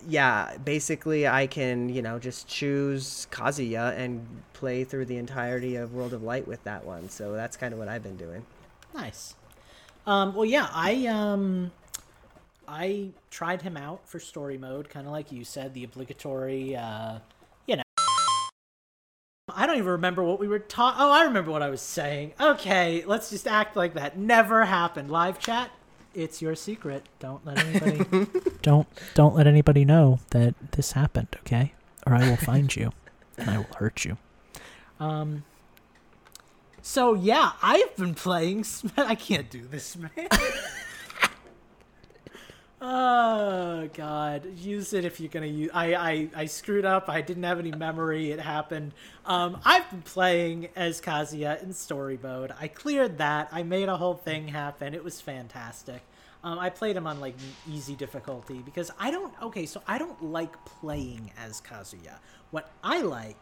yeah, 0.08 0.58
basically 0.64 1.28
I 1.28 1.48
can, 1.48 1.90
you 1.90 2.02
know, 2.02 2.20
just 2.20 2.48
choose 2.48 3.28
Kazuya 3.32 3.98
and 3.98 4.26
play 4.54 4.84
through 4.84 5.06
the 5.06 5.18
entirety 5.18 5.76
of 5.76 5.94
World 5.94 6.14
of 6.14 6.24
Light 6.24 6.48
with 6.48 6.64
that 6.64 6.86
one. 6.86 7.10
So 7.10 7.34
that's 7.34 7.58
kind 7.58 7.74
of 7.74 7.80
what 7.80 7.88
I've 7.88 8.04
been 8.04 8.18
doing. 8.18 8.46
Nice. 8.94 9.36
Um, 10.06 10.34
well, 10.34 10.46
yeah, 10.46 10.68
I 10.72 11.06
um, 11.08 11.72
I 12.68 13.10
tried 13.30 13.62
him 13.62 13.78
out 13.78 14.08
for 14.08 14.20
story 14.20 14.58
mode, 14.58 14.90
kind 14.90 15.06
of 15.06 15.12
like 15.12 15.32
you 15.32 15.44
said, 15.44 15.74
the 15.74 15.84
obligatory, 15.84 16.76
uh, 16.76 17.20
you 17.68 17.76
know. 17.76 17.84
I 19.54 19.66
don't 19.66 19.78
even 19.78 19.92
remember 19.92 20.24
what 20.24 20.40
we 20.40 20.48
were 20.48 20.60
talking. 20.60 21.02
Oh, 21.02 21.12
I 21.12 21.24
remember 21.24 21.52
what 21.52 21.62
I 21.62 21.70
was 21.70 21.82
saying. 21.82 22.34
Okay, 22.40 23.04
let's 23.06 23.30
just 23.30 23.48
act 23.48 23.76
like 23.76 23.94
that 23.94 24.18
never 24.18 24.66
happened. 24.66 25.12
Live 25.12 25.38
chat. 25.40 25.72
It's 26.14 26.42
your 26.42 26.56
secret. 26.56 27.04
Don't 27.20 27.46
let 27.46 27.60
anybody. 27.60 28.28
don't 28.62 28.88
don't 29.14 29.36
let 29.36 29.48
anybody 29.48 29.86
know 29.86 30.20
that 30.32 30.56
this 30.74 30.92
happened. 30.92 31.30
Okay, 31.42 31.74
or 32.06 32.14
I 32.14 32.30
will 32.30 32.38
find 32.52 32.76
you, 32.76 32.92
and 33.38 33.50
I 33.50 33.58
will 33.58 33.76
hurt 33.78 34.06
you. 34.06 34.18
Um. 35.00 35.44
So 36.82 37.14
yeah, 37.14 37.52
I've 37.62 37.96
been 37.96 38.16
playing. 38.16 38.66
I 38.98 39.16
can't 39.16 39.50
do 39.50 39.66
this, 39.66 39.96
man. 39.96 40.12
Oh 42.82 43.88
God, 43.94 44.58
use 44.58 44.94
it 44.94 45.06
if 45.06 45.20
you're 45.20 45.30
gonna 45.30 45.46
use. 45.46 45.70
I, 45.74 45.94
I 45.96 46.30
I 46.36 46.46
screwed 46.46 46.86
up. 46.86 47.10
I 47.10 47.22
didn't 47.22 47.44
have 47.44 47.60
any 47.60 47.72
memory. 47.72 48.32
It 48.32 48.40
happened. 48.40 48.94
Um, 49.26 49.60
I've 49.64 49.90
been 49.90 50.02
playing 50.02 50.70
as 50.76 51.00
Kazuya 51.00 51.62
in 51.62 51.74
story 51.74 52.20
mode. 52.22 52.52
I 52.60 52.68
cleared 52.68 53.20
that. 53.20 53.50
I 53.52 53.64
made 53.64 53.88
a 53.88 53.98
whole 53.98 54.16
thing 54.16 54.48
happen. 54.48 54.94
It 54.94 55.04
was 55.04 55.22
fantastic. 55.22 56.02
Um, 56.44 56.58
I 56.58 56.72
played 56.72 56.98
him 56.98 57.06
on 57.06 57.20
like 57.20 57.36
easy 57.70 57.96
difficulty 57.96 58.62
because 58.66 58.92
I 59.00 59.12
don't. 59.12 59.34
Okay, 59.42 59.66
so 59.66 59.82
I 59.88 59.98
don't 59.98 60.24
like 60.24 60.54
playing 60.66 61.32
as 61.38 61.62
Kazuya. 61.62 62.18
What 62.50 62.72
I 62.84 63.02
like 63.02 63.38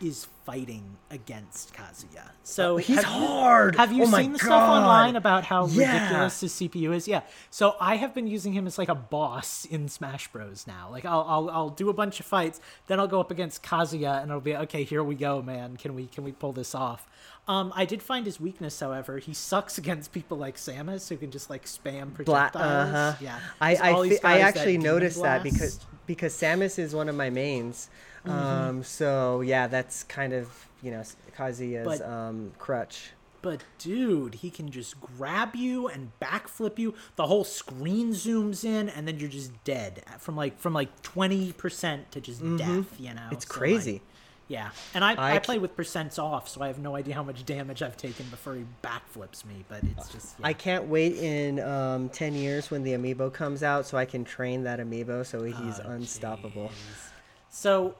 is 0.00 0.26
fighting 0.46 0.96
against 1.10 1.74
Kazuya. 1.74 2.30
So 2.42 2.74
Oh, 2.74 2.76
he's 2.78 2.96
have 3.02 3.04
you- 3.04 3.26
hard! 3.26 3.76
have 3.76 3.92
you 3.92 4.04
Oh 4.04 4.06
seen 4.10 4.32
the 4.32 4.38
stuff 4.38 4.50
online 4.70 5.14
about 5.16 5.44
how 5.44 5.66
Yeah. 5.66 5.92
ridiculous 5.92 6.40
his 6.40 6.52
CPU 6.54 6.92
is? 6.94 7.06
Yeah. 7.06 7.20
So 7.50 7.76
I 7.80 7.96
have 7.96 8.14
been 8.14 8.26
using 8.26 8.52
him 8.54 8.66
as 8.66 8.78
like 8.78 8.88
a 8.88 8.94
boss 8.94 9.64
in 9.66 9.88
Smash 9.88 10.28
Bros. 10.28 10.66
Now. 10.66 10.88
Like 10.90 11.04
I'll 11.04 11.24
I'll, 11.28 11.50
I'll 11.50 11.68
do 11.70 11.90
a 11.90 11.92
bunch 11.94 12.18
of 12.20 12.26
fights, 12.26 12.60
then 12.86 12.98
I'll 12.98 13.08
go 13.08 13.20
up 13.20 13.30
against 13.30 13.62
Kazuya, 13.62 14.22
and 14.22 14.30
it'll 14.30 14.40
be 14.40 14.56
okay. 14.56 14.84
Here 14.84 15.02
we 15.04 15.14
go, 15.16 15.42
man. 15.42 15.76
Can 15.76 15.94
we 15.94 16.06
can 16.06 16.24
we 16.24 16.32
pull 16.32 16.52
this 16.52 16.74
off? 16.74 17.06
Um, 17.46 17.72
I 17.74 17.84
did 17.86 18.02
find 18.02 18.26
his 18.26 18.38
weakness, 18.38 18.78
however. 18.80 19.18
He 19.18 19.32
sucks 19.34 19.76
against 19.82 20.12
people 20.12 20.38
like 20.38 20.56
Samus, 20.56 21.08
who 21.08 21.16
can 21.16 21.30
just 21.30 21.50
like 21.50 21.64
spam 21.66 22.14
Bla- 22.14 22.50
projectiles. 22.50 22.88
uh-huh. 22.94 23.14
Yeah. 23.20 23.38
I 23.60 23.70
I, 23.76 24.08
fi- 24.08 24.18
I 24.24 24.38
actually 24.40 24.78
noticed 24.78 25.22
that 25.22 25.42
because 25.42 25.80
because 26.06 26.32
Samus 26.34 26.78
is 26.78 26.94
one 26.94 27.08
of 27.10 27.14
my 27.16 27.28
mains. 27.28 27.90
Mm-hmm. 28.26 28.30
Um, 28.30 28.82
so 28.82 29.40
yeah, 29.40 29.66
that's 29.66 30.02
kind 30.04 30.32
of 30.32 30.66
you 30.82 30.90
know 30.90 31.02
Kazuya's 31.36 32.00
um, 32.02 32.52
crutch. 32.58 33.10
But 33.40 33.62
dude, 33.78 34.34
he 34.36 34.50
can 34.50 34.68
just 34.70 35.00
grab 35.00 35.54
you 35.54 35.86
and 35.86 36.10
backflip 36.20 36.76
you. 36.78 36.94
The 37.14 37.26
whole 37.28 37.44
screen 37.44 38.10
zooms 38.12 38.64
in, 38.64 38.88
and 38.88 39.06
then 39.06 39.18
you're 39.20 39.28
just 39.28 39.52
dead 39.64 40.02
from 40.18 40.34
like 40.36 40.58
from 40.58 40.72
like 40.74 41.02
twenty 41.02 41.52
percent 41.52 42.10
to 42.12 42.20
just 42.20 42.40
death. 42.56 42.98
You 42.98 43.14
know, 43.14 43.20
Mm-hmm. 43.22 43.34
It's 43.34 43.46
So, 43.46 43.52
like, 43.54 43.58
crazy. 43.60 44.02
yeah, 44.48 44.70
and 44.92 45.04
I 45.04 45.34
I 45.36 45.38
play 45.38 45.58
with 45.60 45.76
percents 45.76 46.18
off, 46.18 46.48
so 46.48 46.62
I 46.62 46.66
have 46.66 46.80
no 46.80 46.96
idea 46.96 47.14
how 47.14 47.22
much 47.22 47.46
damage 47.46 47.80
I've 47.80 47.96
taken 47.96 48.26
before 48.26 48.54
he 48.56 48.64
backflips 48.82 49.44
me. 49.44 49.64
But 49.68 49.84
it's 49.96 50.08
just 50.08 50.34
yeah. 50.40 50.46
I 50.48 50.52
can't 50.52 50.86
wait 50.86 51.14
in 51.18 51.60
um, 51.60 52.08
10 52.08 52.34
years 52.34 52.72
when 52.72 52.82
the 52.82 52.90
amiibo 52.94 53.32
comes 53.32 53.62
out 53.62 53.86
so 53.86 53.96
I 53.96 54.04
can 54.04 54.24
train 54.24 54.64
that 54.64 54.80
amiibo 54.80 55.24
so 55.24 55.44
he's 55.44 55.54
Oh, 55.84 55.90
unstoppable. 55.90 56.70
jeez. 56.70 57.10
So, 57.50 57.94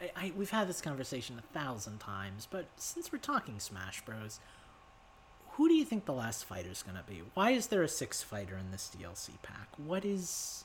I, 0.00 0.10
I, 0.16 0.32
we've 0.36 0.50
had 0.50 0.68
this 0.68 0.80
conversation 0.80 1.38
a 1.38 1.58
thousand 1.58 1.98
times, 1.98 2.46
but 2.50 2.66
since 2.76 3.12
we're 3.12 3.18
talking 3.18 3.58
Smash 3.58 4.02
Bros, 4.04 4.40
who 5.52 5.68
do 5.68 5.74
you 5.74 5.84
think 5.84 6.04
the 6.04 6.12
last 6.12 6.44
fighter 6.44 6.70
is 6.70 6.82
gonna 6.82 7.04
be? 7.08 7.22
Why 7.34 7.50
is 7.52 7.68
there 7.68 7.82
a 7.82 7.88
sixth 7.88 8.24
fighter 8.24 8.56
in 8.56 8.70
this 8.72 8.94
DLC 8.94 9.30
pack? 9.42 9.68
What 9.78 10.04
is, 10.04 10.64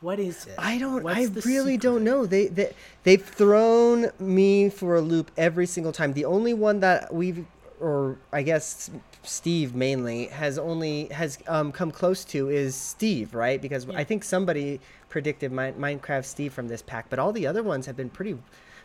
what 0.00 0.18
is 0.18 0.46
it? 0.46 0.56
I 0.58 0.78
don't. 0.78 1.04
What's 1.04 1.46
I 1.46 1.48
really 1.48 1.76
don't 1.76 2.02
know. 2.02 2.26
They 2.26 2.48
they 2.48 2.74
they've 3.04 3.24
thrown 3.24 4.10
me 4.18 4.68
for 4.68 4.96
a 4.96 5.00
loop 5.00 5.30
every 5.36 5.66
single 5.66 5.92
time. 5.92 6.12
The 6.12 6.24
only 6.24 6.54
one 6.54 6.80
that 6.80 7.14
we've, 7.14 7.46
or 7.80 8.18
I 8.32 8.42
guess 8.42 8.90
Steve 9.22 9.74
mainly 9.74 10.26
has 10.26 10.58
only 10.58 11.06
has 11.08 11.38
um, 11.48 11.72
come 11.72 11.90
close 11.90 12.24
to 12.26 12.48
is 12.48 12.74
Steve, 12.74 13.34
right? 13.34 13.60
Because 13.60 13.86
Yeah. 13.86 13.98
I 13.98 14.04
think 14.04 14.24
somebody 14.24 14.80
predicted 15.08 15.52
Mi- 15.52 15.72
Minecraft 15.72 16.24
Steve 16.24 16.52
from 16.52 16.68
this 16.68 16.82
pack, 16.82 17.08
but 17.10 17.18
all 17.18 17.32
the 17.32 17.46
other 17.46 17.62
ones 17.62 17.86
have 17.86 17.96
been 17.96 18.10
pretty, 18.10 18.36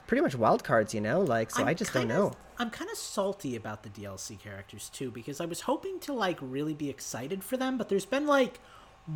pretty 0.08 0.22
much 0.22 0.36
wild 0.36 0.64
cards, 0.64 0.94
you 0.94 1.02
know. 1.02 1.22
Like 1.22 1.52
so, 1.52 1.62
I'm 1.62 1.68
I 1.70 1.74
just 1.74 1.94
don't 1.94 2.04
kinda- 2.04 2.16
know. 2.16 2.32
I'm 2.60 2.70
kind 2.70 2.92
of 2.92 2.98
salty 2.98 3.56
about 3.56 3.82
the 3.84 3.90
DLC 3.90 4.38
characters 4.40 4.90
too 4.94 5.10
because 5.10 5.42
I 5.42 5.46
was 5.46 5.62
hoping 5.62 6.00
to 6.02 6.14
like 6.14 6.38
really 6.42 6.74
be 6.76 6.90
excited 6.90 7.44
for 7.44 7.58
them, 7.58 7.78
but 7.78 7.90
there's 7.90 8.06
been 8.06 8.28
like 8.28 8.60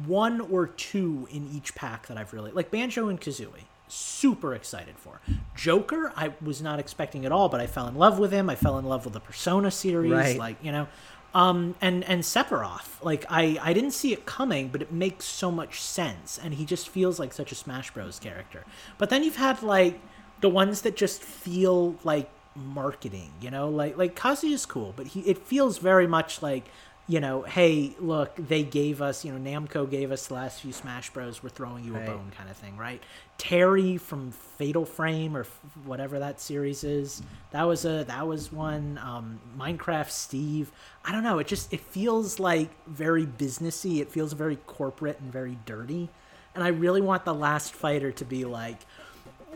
one 0.08 0.42
or 0.42 0.66
two 0.68 1.28
in 1.32 1.48
each 1.54 1.76
pack 1.76 2.08
that 2.08 2.18
I've 2.18 2.34
really 2.34 2.52
like 2.52 2.72
Banjo 2.72 3.08
and 3.08 3.22
Kazooie. 3.22 3.66
Super 3.88 4.56
excited 4.56 4.96
for 4.98 5.22
Joker. 5.56 6.12
I 6.16 6.34
was 6.42 6.62
not 6.62 6.80
expecting 6.80 7.26
at 7.26 7.32
all, 7.32 7.50
but 7.50 7.62
I 7.62 7.68
fell 7.68 7.88
in 7.88 7.96
love 7.96 8.18
with 8.20 8.32
him. 8.32 8.50
I 8.50 8.56
fell 8.56 8.78
in 8.80 8.86
love 8.86 9.06
with 9.06 9.14
the 9.14 9.20
Persona 9.20 9.70
series, 9.72 10.12
Right. 10.12 10.38
like 10.40 10.58
you 10.64 10.72
know, 10.72 10.88
um, 11.36 11.76
and 11.82 12.04
and 12.06 12.24
Sephiroth. 12.24 13.04
Like 13.04 13.26
I 13.30 13.60
I 13.62 13.74
didn't 13.74 13.92
see 13.92 14.12
it 14.12 14.26
coming, 14.26 14.70
but 14.70 14.82
it 14.82 14.92
makes 14.92 15.26
so 15.26 15.52
much 15.52 15.82
sense, 15.82 16.40
and 16.42 16.56
he 16.56 16.66
just 16.66 16.90
feels 16.90 17.20
like 17.20 17.32
such 17.34 17.52
a 17.52 17.56
Smash 17.56 17.92
Bros. 17.92 18.18
character. 18.20 18.64
But 18.98 19.10
then 19.12 19.24
you've 19.24 19.36
had 19.36 19.62
like 19.62 20.00
the 20.42 20.50
ones 20.50 20.82
that 20.82 20.96
just 20.96 21.22
feel 21.22 21.96
like 22.04 22.30
marketing, 22.56 23.32
you 23.42 23.52
know, 23.52 23.70
like 23.70 23.98
like 23.98 24.16
Kazuya's 24.16 24.66
cool, 24.66 24.94
but 24.96 25.08
he 25.08 25.20
it 25.22 25.38
feels 25.38 25.78
very 25.78 26.08
much 26.08 26.42
like, 26.42 26.66
you 27.08 27.20
know, 27.20 27.44
hey, 27.44 27.96
look, 28.00 28.36
they 28.36 28.64
gave 28.64 29.00
us, 29.02 29.24
you 29.24 29.32
know, 29.32 29.38
Namco 29.40 29.88
gave 29.90 30.12
us 30.12 30.26
the 30.28 30.34
last 30.34 30.62
few 30.62 30.72
Smash 30.74 31.12
Bros. 31.12 31.44
We're 31.44 31.50
throwing 31.50 31.84
you 31.84 31.94
Right. 31.94 32.04
a 32.08 32.12
bone 32.12 32.32
kind 32.36 32.50
of 32.50 32.58
thing, 32.58 32.78
right? 32.78 33.00
Terry 33.38 33.98
from 33.98 34.32
Fatal 34.32 34.86
Frame 34.86 35.38
or 35.38 35.42
f- 35.42 35.60
whatever 35.84 36.18
that 36.20 36.42
series 36.42 36.84
is, 36.84 37.22
that 37.52 37.64
was 37.64 37.86
a 37.86 38.06
that 38.08 38.26
was 38.28 38.52
one. 38.52 38.98
Um, 39.04 39.40
Minecraft 39.60 40.10
Steve, 40.10 40.72
I 41.04 41.12
don't 41.12 41.24
know. 41.24 41.38
It 41.38 41.46
just 41.48 41.72
it 41.72 41.82
feels 41.82 42.40
like 42.40 42.70
very 42.88 43.26
businessy. 43.28 44.00
It 44.00 44.10
feels 44.12 44.34
very 44.34 44.56
corporate 44.56 45.20
and 45.20 45.32
very 45.32 45.58
dirty, 45.66 46.10
and 46.56 46.64
I 46.64 46.70
really 46.70 47.02
want 47.02 47.24
the 47.26 47.34
last 47.36 47.74
fighter 47.74 48.12
to 48.14 48.26
be 48.26 48.46
like 48.46 48.78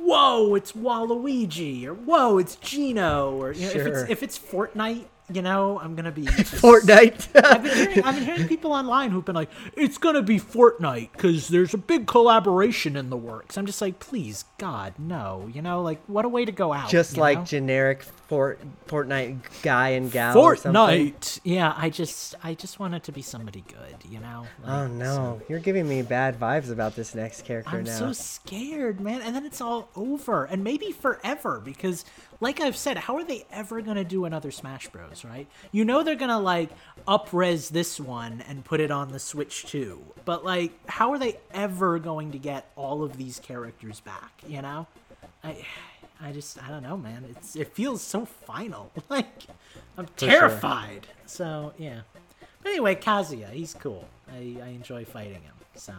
whoa, 0.02 0.56
it's 0.56 0.72
Waluigi, 0.72 1.86
or 1.86 1.94
whoa, 1.94 2.38
it's 2.38 2.56
Geno, 2.56 3.34
or 3.34 3.52
you 3.52 3.66
know, 3.66 3.72
if 3.72 3.86
it's 3.88 4.10
if 4.10 4.24
it's 4.24 4.40
Fortnite, 4.40 5.06
you 5.32 5.42
know, 5.42 5.80
I'm 5.80 5.96
gonna 5.96 6.12
be 6.12 6.26
just- 6.26 6.56
Fortnite. 6.56 7.30
I've 7.44 7.64
been, 7.64 7.76
hearing, 7.76 8.04
I've 8.04 8.16
been 8.16 8.26
hearing 8.26 8.48
people 8.48 8.72
online 8.74 9.12
who've 9.12 9.26
been 9.26 9.36
like, 9.36 9.50
it's 9.76 9.98
gonna 9.98 10.22
be 10.22 10.40
Fortnite 10.40 11.12
because 11.14 11.48
there's 11.50 11.74
a 11.74 11.78
big 11.78 12.08
collaboration 12.08 12.96
in 12.96 13.10
the 13.10 13.18
works. 13.18 13.58
I'm 13.58 13.66
just 13.66 13.82
like, 13.82 14.00
please, 14.00 14.46
God, 14.58 14.94
no, 14.98 15.50
you 15.54 15.62
know, 15.62 15.82
like 15.82 16.00
what 16.08 16.26
a 16.26 16.30
way 16.30 16.46
to 16.46 16.52
go 16.52 16.74
out. 16.74 16.90
just 16.90 17.18
like 17.18 17.38
know? 17.40 17.44
Fort 17.46 18.08
Fort 18.30 18.60
Fortnite 18.88 19.40
guy 19.64 19.90
and 19.90 20.12
gal. 20.12 20.36
Fortnite. 20.36 21.40
Yeah, 21.44 21.74
I 21.76 21.90
just, 21.90 22.36
I 22.44 22.54
just 22.54 22.80
want 22.80 22.94
it 22.94 23.02
to 23.06 23.12
be 23.12 23.24
somebody 23.24 23.64
good, 23.68 23.96
you 24.08 24.20
know. 24.20 24.46
Oh 24.68 24.84
Like, 24.84 24.92
no, 24.92 25.42
you're 25.50 25.58
giving 25.58 25.90
me 25.90 26.04
bad 26.04 26.40
vibes 26.40 26.72
about 26.72 26.96
this 26.96 27.16
next 27.16 27.44
character 27.44 27.78
I'm 27.78 27.86
now. 27.86 27.98
so 27.98 28.14
scared, 28.14 29.00
man. 29.02 29.24
And 29.24 29.36
then 29.36 29.48
it's 29.48 29.62
all 29.62 29.90
over, 29.96 30.46
and 30.46 30.64
maybe 30.64 30.92
forever, 30.92 31.60
because, 31.60 32.06
like 32.40 32.62
I've 32.62 32.78
said, 32.78 32.98
how 32.98 33.16
are 33.16 33.24
they 33.24 33.46
ever 33.52 33.82
gonna 33.82 34.04
do 34.04 34.26
another 34.26 34.52
Smash 34.52 34.88
Bros? 34.90 35.26
Right? 35.26 35.48
You 35.72 35.84
know 35.84 36.04
they're 36.04 36.16
gonna 36.16 36.40
like 36.40 36.70
upres 37.08 37.70
this 37.70 38.00
one 38.00 38.44
and 38.48 38.64
put 38.64 38.80
it 38.80 38.92
on 38.92 39.12
the 39.12 39.18
Switch 39.20 39.66
too, 39.66 40.04
but 40.26 40.46
like, 40.46 40.72
how 40.88 41.12
are 41.14 41.18
they 41.18 41.40
ever 41.52 41.98
going 41.98 42.32
to 42.34 42.38
get 42.38 42.70
all 42.76 43.04
of 43.04 43.18
these 43.18 43.40
characters 43.40 44.02
back? 44.02 44.44
You 44.48 44.62
know, 44.62 44.86
I. 45.44 45.66
I 46.22 46.32
just 46.32 46.62
I 46.62 46.70
don't 46.70 46.84
know, 46.84 46.98
man. 46.98 47.26
It's 47.30 47.56
it 47.56 47.74
feels 47.74 48.02
so 48.02 48.26
final. 48.26 48.92
Like 49.10 49.48
I'm 49.98 50.08
sure. 50.18 50.30
terrified. 50.30 51.08
So 51.26 51.74
yeah. 51.78 52.02
But 52.62 52.72
anyway, 52.72 52.96
Kazuya, 52.96 53.50
he's 53.52 53.74
cool. 53.74 54.08
I, 54.32 54.58
I 54.62 54.68
enjoy 54.70 55.06
fighting 55.06 55.42
him. 55.42 55.54
So 55.76 55.94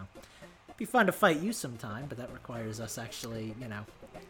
be 0.76 0.84
fun 0.84 1.06
to 1.06 1.12
fight 1.12 1.40
you 1.40 1.52
sometime, 1.52 2.06
but 2.08 2.18
that 2.18 2.32
requires 2.32 2.80
us 2.80 2.98
actually, 2.98 3.54
you 3.60 3.68
know, 3.68 3.80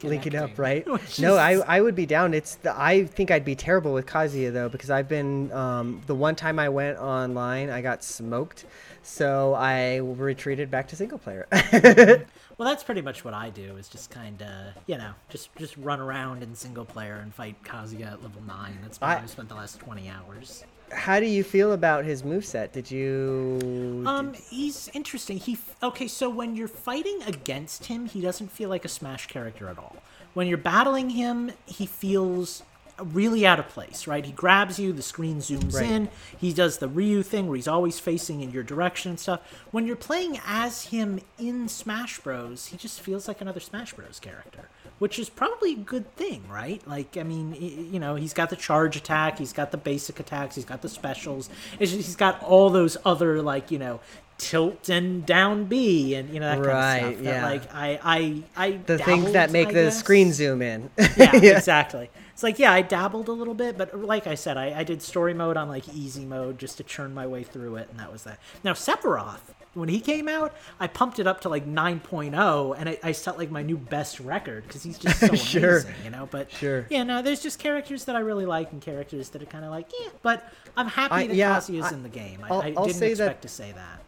Link 0.03 0.27
it 0.27 0.35
up, 0.35 0.59
right? 0.59 0.87
No, 1.19 1.37
I 1.37 1.53
I 1.67 1.81
would 1.81 1.95
be 1.95 2.07
down. 2.07 2.33
It's 2.35 2.55
the, 2.57 2.79
I 2.81 3.05
think 3.05 3.31
I'd 3.31 3.45
be 3.45 3.55
terrible 3.55 3.93
with 3.93 4.07
Kazuya 4.07 4.53
though 4.53 4.69
because 4.69 4.91
I've 4.91 5.09
been 5.09 5.53
um, 5.53 6.01
the 6.07 6.15
one 6.15 6.35
time 6.37 6.59
I 6.59 6.69
went 6.69 6.99
online 6.99 7.69
I 7.71 7.83
got 7.83 8.03
smoked, 8.03 8.65
so 9.03 9.55
I 9.55 9.97
retreated 9.97 10.71
back 10.71 10.89
to 10.89 10.97
single 10.97 11.19
player. 11.19 11.47
Well, 12.59 12.69
that's 12.69 12.85
pretty 12.85 13.01
much 13.01 13.25
what 13.25 13.33
I 13.33 13.49
do. 13.49 13.79
Is 13.79 13.89
just 13.89 14.11
kind 14.11 14.43
of, 14.43 14.75
you 14.87 14.99
know, 14.99 15.13
just 15.31 15.49
just 15.57 15.79
run 15.79 15.99
around 15.99 16.43
in 16.43 16.55
single 16.55 16.85
player 16.85 17.15
and 17.23 17.33
fight 17.35 17.57
Kazuya 17.65 18.13
at 18.13 18.23
level 18.23 18.43
nine. 18.47 18.77
That's 18.83 19.01
where 19.01 19.09
I- 19.09 19.17
I've 19.17 19.31
spent 19.31 19.49
the 19.49 19.55
last 19.55 19.81
twenty 19.81 20.11
hours. 20.11 20.65
How 20.93 21.21
do 21.21 21.27
you 21.27 21.45
feel 21.45 21.73
about 21.73 22.05
his 22.05 22.23
moveset? 22.23 22.73
Did 22.73 22.91
you? 22.91 24.05
Um, 24.07 24.35
he's 24.35 24.91
interesting. 24.93 25.39
He 25.39 25.59
okay. 25.83 26.09
So 26.09 26.29
when 26.29 26.57
you're 26.57 26.69
fighting 26.69 27.21
against 27.27 27.87
him, 27.87 28.07
he 28.07 28.21
doesn't 28.21 28.49
feel 28.49 28.69
like 28.69 28.85
a 28.85 28.89
Smash 28.89 29.27
character 29.27 29.69
at 29.69 29.79
all. 29.79 29.97
When 30.35 30.47
you're 30.47 30.59
battling 30.59 31.11
him, 31.11 31.53
he 31.67 31.87
feels 31.87 32.63
really 33.05 33.47
out 33.47 33.59
of 33.59 33.69
place. 33.69 34.07
Right? 34.07 34.25
He 34.25 34.33
grabs 34.33 34.79
you. 34.79 34.93
The 34.93 35.03
screen 35.03 35.39
zooms 35.39 35.75
Right. 35.75 35.91
in. 35.91 36.09
He 36.39 36.53
does 36.53 36.79
the 36.79 36.89
Ryu 36.89 37.23
thing 37.23 37.47
where 37.47 37.57
he's 37.57 37.69
always 37.69 37.99
facing 37.99 38.41
in 38.41 38.51
your 38.51 38.63
direction 38.63 39.11
and 39.11 39.21
stuff. 39.21 39.41
When 39.71 39.87
you're 39.87 39.97
playing 39.97 40.39
as 40.47 40.85
him 40.87 41.21
in 41.39 41.69
Smash 41.69 42.19
Bros, 42.21 42.67
he 42.67 42.77
just 42.77 43.01
feels 43.01 43.29
like 43.29 43.41
another 43.41 43.61
Smash 43.61 43.93
Bros 43.95 44.19
character. 44.21 44.69
Which 44.99 45.19
is 45.19 45.31
probably 45.31 45.73
a 45.73 45.77
good 45.77 46.15
thing, 46.17 46.45
right? 46.47 46.87
Like, 46.87 47.17
I 47.17 47.23
mean, 47.23 47.55
you 47.91 47.99
know, 47.99 48.17
he's 48.17 48.35
got 48.35 48.51
the 48.51 48.57
charge 48.57 48.97
attack, 48.97 49.39
he's 49.39 49.55
got 49.55 49.71
the 49.71 49.79
basic 49.79 50.21
attacks, 50.21 50.57
he's 50.57 50.67
got 50.67 50.83
the 50.83 50.91
specials. 50.91 51.49
It's 51.79 51.91
just, 51.93 52.07
he's 52.07 52.17
got 52.17 52.43
all 52.43 52.69
those 52.69 52.99
other, 53.03 53.41
like, 53.41 53.71
you 53.71 53.79
know, 53.79 54.01
tilt 54.37 54.91
and 54.91 55.25
down 55.25 55.65
B 55.65 56.15
and, 56.15 56.29
you 56.29 56.39
know, 56.41 56.63
that 56.63 56.71
kind 56.71 57.07
of 57.07 57.13
stuff. 57.15 57.25
That, 57.25 57.35
yeah. 57.35 57.45
like, 57.47 57.75
I, 57.75 57.99
I, 58.03 58.43
I 58.67 58.71
the 58.85 58.99
things 58.99 59.33
that 59.33 59.51
make 59.51 59.69
I 59.69 59.73
the 59.73 59.85
guess. 59.85 59.99
screen 59.99 60.35
zoom 60.35 60.61
in. 60.61 60.91
yeah, 61.17 61.35
exactly. 61.57 62.11
It's 62.41 62.43
like, 62.43 62.59
yeah, 62.59 62.73
I 62.73 62.81
dabbled 62.81 63.29
a 63.29 63.33
little 63.33 63.53
bit, 63.53 63.77
but 63.77 63.95
like 64.01 64.27
I 64.27 64.35
said, 64.35 64.57
I, 64.57 64.79
I 64.81 64.83
did 64.83 65.03
story 65.03 65.35
mode 65.35 65.59
on 65.59 65.69
like 65.69 65.87
easy 65.95 66.25
mode 66.25 66.59
just 66.59 66.79
to 66.79 66.83
churn 66.83 67.13
my 67.13 67.27
way 67.27 67.43
through 67.43 67.77
it, 67.77 67.91
and 67.91 68.01
that 68.01 68.11
was 68.11 68.25
that. 68.25 68.39
Now, 68.65 68.73
Sephiroth, 68.73 69.41
when 69.75 69.91
he 69.91 70.01
came 70.01 70.27
out, 70.27 70.55
I 70.81 70.87
pumped 70.87 71.19
it 71.19 71.27
up 71.27 71.43
to 71.43 71.51
like 71.51 71.67
9.0, 71.67 72.75
and 72.79 72.89
I, 72.89 72.99
I 73.03 73.13
set 73.13 73.37
like 73.37 73.51
my 73.51 73.61
new 73.63 73.77
best 73.77 74.21
record 74.21 74.67
because 74.67 74.83
he's 74.83 74.99
just 74.99 75.21
so 75.29 75.35
Sure. 75.35 75.81
amazing, 75.81 75.95
you 76.03 76.09
know? 76.09 76.29
But 76.31 76.51
Sure. 76.51 76.87
yeah, 76.89 77.03
no, 77.03 77.21
there's 77.21 77.43
just 77.43 77.59
characters 77.59 78.07
that 78.07 78.17
I 78.17 78.21
really 78.21 78.47
like 78.47 78.73
and 78.73 78.81
characters 78.81 79.29
that 79.29 79.43
are 79.43 79.45
kind 79.47 79.67
of 79.67 79.71
like, 79.71 79.91
yeah, 80.01 80.09
but 80.23 80.51
I'm 80.79 80.87
happy 80.89 81.15
I- 81.15 81.27
that 81.27 81.37
yeah, 81.37 81.61
I- 81.69 81.93
in 81.93 82.03
the 82.03 82.09
game. 82.09 82.41
I, 82.43 82.49
I'll- 82.49 82.63
I 82.63 82.73
I'll 82.75 82.87
didn't 82.87 82.97
say 83.01 83.09
that- 83.13 83.25
expect 83.25 83.43
to 83.43 83.49
say 83.49 83.73
that. 83.73 84.01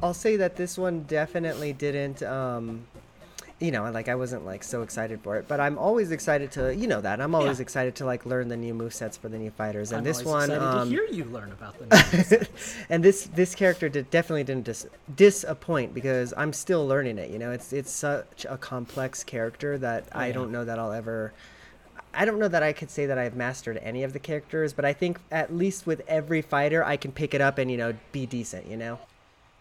I'll 0.00 0.14
say 0.14 0.36
that 0.36 0.54
this 0.54 0.78
one 0.78 1.02
definitely 1.02 1.72
didn't 1.72 2.22
um 2.22 2.86
you 3.60 3.70
know, 3.70 3.90
like 3.90 4.08
I 4.08 4.14
wasn't 4.14 4.44
like 4.46 4.64
so 4.64 4.82
excited 4.82 5.20
for 5.20 5.36
it, 5.36 5.46
but 5.46 5.60
I'm 5.60 5.76
always 5.78 6.10
excited 6.10 6.50
to, 6.52 6.74
you 6.74 6.86
know 6.88 7.00
that. 7.02 7.20
I'm 7.20 7.34
always 7.34 7.58
Yeah. 7.58 7.62
excited 7.62 7.94
to 7.96 8.06
like 8.06 8.24
learn 8.26 8.48
the 8.48 8.56
new 8.56 8.72
movesets 8.74 9.18
for 9.18 9.28
the 9.28 9.38
new 9.38 9.50
fighters. 9.50 9.90
And 9.92 9.98
I'm 9.98 10.04
this 10.04 10.24
one 10.24 10.50
excited 10.50 10.62
um 10.62 10.88
to 10.88 10.94
hear 10.94 11.06
you 11.10 11.24
learn 11.24 11.52
about 11.52 11.74
the 11.78 12.48
and 12.90 13.04
this 13.04 13.28
this 13.34 13.54
character 13.54 13.88
did, 13.88 14.10
definitely 14.10 14.44
didn't 14.44 14.64
dis- 14.64 14.86
disappoint 15.14 15.92
because 15.94 16.32
I'm 16.36 16.52
still 16.52 16.86
learning 16.86 17.18
it, 17.18 17.30
you 17.30 17.38
know. 17.38 17.52
It's 17.52 17.72
it's 17.72 17.90
such 17.90 18.46
a 18.48 18.56
complex 18.56 19.22
character 19.24 19.76
that 19.78 20.08
I 20.12 20.24
Oh, 20.24 20.26
yeah. 20.28 20.32
don't 20.32 20.52
know 20.52 20.64
that 20.64 20.78
I'll 20.78 20.92
ever 20.92 21.32
I 22.12 22.24
don't 22.24 22.38
know 22.40 22.48
that 22.48 22.62
I 22.62 22.72
could 22.72 22.90
say 22.90 23.06
that 23.06 23.18
I've 23.18 23.36
mastered 23.36 23.78
any 23.82 24.02
of 24.02 24.12
the 24.12 24.18
characters, 24.18 24.72
but 24.72 24.84
I 24.84 24.92
think 24.92 25.20
at 25.30 25.54
least 25.54 25.86
with 25.86 26.02
every 26.08 26.42
fighter 26.42 26.84
I 26.84 26.96
can 26.96 27.12
pick 27.12 27.34
it 27.34 27.40
up 27.40 27.56
and, 27.58 27.70
you 27.70 27.76
know, 27.76 27.94
be 28.10 28.26
decent, 28.26 28.66
you 28.66 28.76
know. 28.76 28.98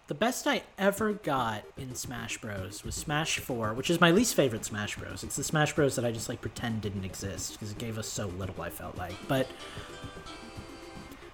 The 0.09 0.15
best 0.15 0.47
I 0.47 0.63
ever 0.79 1.13
got 1.13 1.65
in 1.77 1.93
Smash 1.93 2.39
Bros 2.39 2.83
was 2.83 2.95
Smash 2.95 3.37
4, 3.37 3.75
which 3.75 3.91
is 3.91 4.01
my 4.01 4.09
least 4.09 4.33
favorite 4.33 4.65
Smash 4.65 4.97
Bros. 4.97 5.23
It's 5.23 5.35
the 5.35 5.43
Smash 5.43 5.75
Bros 5.75 5.95
that 5.97 6.03
I 6.03 6.11
just 6.11 6.27
like 6.27 6.41
pretend 6.41 6.81
didn't 6.81 7.05
exist 7.05 7.53
because 7.53 7.69
it 7.69 7.77
gave 7.77 7.99
us 7.99 8.07
so 8.07 8.25
little. 8.25 8.59
I 8.59 8.71
felt 8.71 8.97
like, 8.97 9.13
but 9.27 9.45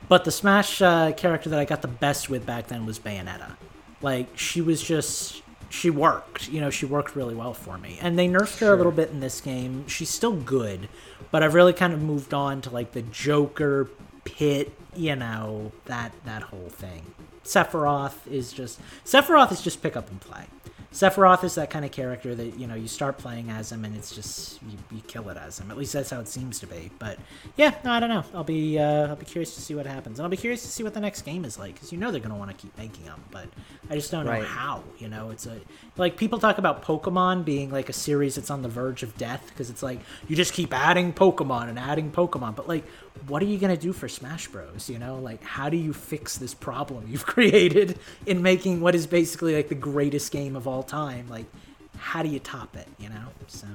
but 0.09 0.25
the 0.25 0.31
Smash 0.31 0.81
uh, 0.81 1.13
character 1.13 1.49
that 1.51 1.57
I 1.57 1.63
got 1.63 1.83
the 1.83 1.87
best 1.87 2.29
with 2.29 2.45
back 2.45 2.67
then 2.67 2.85
was 2.85 2.99
Bayonetta. 2.99 3.55
Like 4.01 4.37
she 4.37 4.59
was 4.59 4.83
just 4.83 5.41
she 5.69 5.89
worked. 5.89 6.49
You 6.49 6.59
know, 6.59 6.69
she 6.69 6.85
worked 6.85 7.15
really 7.15 7.33
well 7.33 7.53
for 7.53 7.77
me. 7.77 7.97
And 8.01 8.19
they 8.19 8.27
nerfed 8.27 8.59
her 8.59 8.73
a 8.73 8.75
little 8.75 8.91
bit 8.91 9.09
in 9.09 9.21
this 9.21 9.39
game. 9.39 9.87
She's 9.87 10.09
still 10.09 10.35
good, 10.35 10.89
but 11.31 11.43
I've 11.43 11.53
really 11.53 11.71
kind 11.71 11.93
of 11.93 12.01
moved 12.01 12.33
on 12.33 12.59
to 12.63 12.69
like 12.71 12.91
the 12.91 13.03
Joker 13.03 13.89
pit, 14.25 14.73
you 14.95 15.15
know, 15.15 15.71
that 15.85 16.11
that 16.25 16.43
whole 16.43 16.69
thing. 16.69 17.13
Sephiroth 17.45 18.27
is 18.29 18.51
just 18.51 18.79
Sephiroth 19.05 19.51
is 19.51 19.61
just 19.61 19.81
pick 19.81 19.95
up 19.95 20.09
and 20.09 20.19
play. 20.19 20.45
Sephiroth 20.95 21.43
is 21.43 21.55
that 21.55 21.69
kind 21.69 21.83
of 21.83 21.91
character 21.91 22.33
that 22.35 22.57
you 22.57 22.67
know 22.67 22.73
you 22.73 22.87
start 22.87 23.17
playing 23.17 23.49
as 23.49 23.69
him 23.69 23.83
and 23.83 23.97
it's 23.97 24.15
just 24.15 24.61
you, 24.63 24.77
you 24.91 25.01
kill 25.07 25.27
it 25.27 25.35
as 25.35 25.59
him. 25.59 25.69
At 25.69 25.75
least 25.75 25.91
that's 25.91 26.09
how 26.09 26.21
it 26.21 26.27
seems 26.29 26.57
to 26.59 26.67
be. 26.67 26.89
But 26.99 27.19
yeah, 27.57 27.75
no, 27.83 27.91
I 27.91 27.99
don't 27.99 28.07
know. 28.07 28.23
I'll 28.33 28.45
be 28.45 28.79
uh, 28.79 29.07
I'll 29.07 29.17
be 29.17 29.25
curious 29.25 29.55
to 29.55 29.61
see 29.61 29.75
what 29.75 29.85
happens, 29.85 30.19
and 30.19 30.25
I'll 30.25 30.29
be 30.29 30.37
curious 30.37 30.61
to 30.61 30.69
see 30.69 30.83
what 30.83 30.93
the 30.93 31.01
next 31.01 31.23
game 31.23 31.43
is 31.43 31.59
like 31.59 31.73
because 31.73 31.91
you 31.91 31.97
know 31.97 32.11
they're 32.11 32.21
gonna 32.21 32.37
want 32.37 32.49
to 32.49 32.55
keep 32.55 32.77
making 32.77 33.03
them, 33.03 33.21
but 33.29 33.49
I 33.89 33.95
just 33.95 34.09
don't 34.09 34.25
know 34.25 34.41
how. 34.41 34.83
You 34.97 35.09
know, 35.09 35.31
it's 35.31 35.45
a 35.45 35.59
like 35.97 36.15
people 36.15 36.39
talk 36.39 36.59
about 36.59 36.81
Pokemon 36.81 37.43
being 37.43 37.71
like 37.71 37.89
a 37.89 37.93
series 37.93 38.35
that's 38.35 38.49
on 38.49 38.61
the 38.61 38.69
verge 38.69 39.03
of 39.03 39.17
death 39.17 39.47
because 39.49 39.69
it's 39.69 39.83
like 39.83 39.99
you 40.29 40.37
just 40.37 40.53
keep 40.53 40.73
adding 40.73 41.11
Pokemon 41.11 41.67
and 41.67 41.77
adding 41.77 42.09
Pokemon, 42.09 42.55
but 42.55 42.69
like 42.69 42.85
what 43.27 43.41
are 43.41 43.45
you 43.45 43.57
gonna 43.57 43.77
do 43.77 43.93
for 43.93 44.07
Smash 44.07 44.47
Bros? 44.47 44.89
You 44.89 44.99
know, 44.99 45.17
like 45.19 45.43
how 45.43 45.69
do 45.69 45.77
you 45.77 45.93
fix 45.93 46.37
this 46.37 46.53
problem 46.53 47.05
you've 47.09 47.25
created 47.25 47.99
in 48.25 48.41
making 48.41 48.81
what 48.81 48.95
is 48.95 49.07
basically 49.07 49.55
like 49.55 49.69
the 49.69 49.75
greatest 49.75 50.31
game 50.31 50.55
of 50.55 50.67
all 50.67 50.83
time? 50.83 51.27
Like, 51.29 51.45
how 51.97 52.23
do 52.23 52.29
you 52.29 52.39
top 52.39 52.75
it? 52.75 52.87
You 52.99 53.09
know, 53.09 53.25
so 53.47 53.67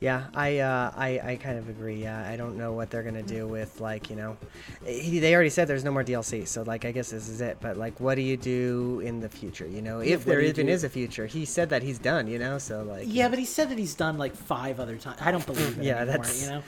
Yeah, 0.00 0.24
I, 0.34 0.58
uh, 0.58 0.92
I 0.96 1.20
I 1.24 1.36
kind 1.36 1.58
of 1.58 1.68
agree. 1.68 2.02
Yeah, 2.02 2.28
I 2.28 2.36
don't 2.36 2.56
know 2.58 2.72
what 2.72 2.90
they're 2.90 3.02
gonna 3.02 3.22
do 3.22 3.46
with 3.46 3.80
like 3.80 4.10
you 4.10 4.16
know, 4.16 4.36
he, 4.84 5.18
they 5.18 5.34
already 5.34 5.50
said 5.50 5.66
there's 5.68 5.84
no 5.84 5.90
more 5.92 6.04
DLC, 6.04 6.46
so 6.46 6.62
like 6.62 6.84
I 6.84 6.92
guess 6.92 7.10
this 7.10 7.28
is 7.28 7.40
it. 7.40 7.58
But 7.60 7.76
like, 7.76 7.98
what 8.00 8.16
do 8.16 8.20
you 8.22 8.36
do 8.36 9.00
in 9.04 9.20
the 9.20 9.28
future? 9.28 9.66
You 9.66 9.82
know, 9.82 10.00
if 10.00 10.20
what 10.20 10.26
there 10.26 10.40
even 10.42 10.66
do? 10.66 10.72
is 10.72 10.84
a 10.84 10.88
future, 10.88 11.26
he 11.26 11.44
said 11.44 11.70
that 11.70 11.82
he's 11.82 11.98
done. 11.98 12.26
You 12.26 12.38
know, 12.38 12.58
so 12.58 12.82
like 12.82 13.04
yeah, 13.06 13.28
but 13.28 13.38
he 13.38 13.44
said 13.44 13.70
that 13.70 13.78
he's 13.78 13.94
done 13.94 14.18
like 14.18 14.34
five 14.34 14.80
other 14.80 14.96
times. 14.96 15.18
I 15.20 15.30
don't 15.30 15.46
believe 15.46 15.78
it 15.78 15.84
Yeah, 15.84 15.96
anymore. 15.98 16.06
that's- 16.18 16.42
You 16.42 16.50
know. 16.50 16.62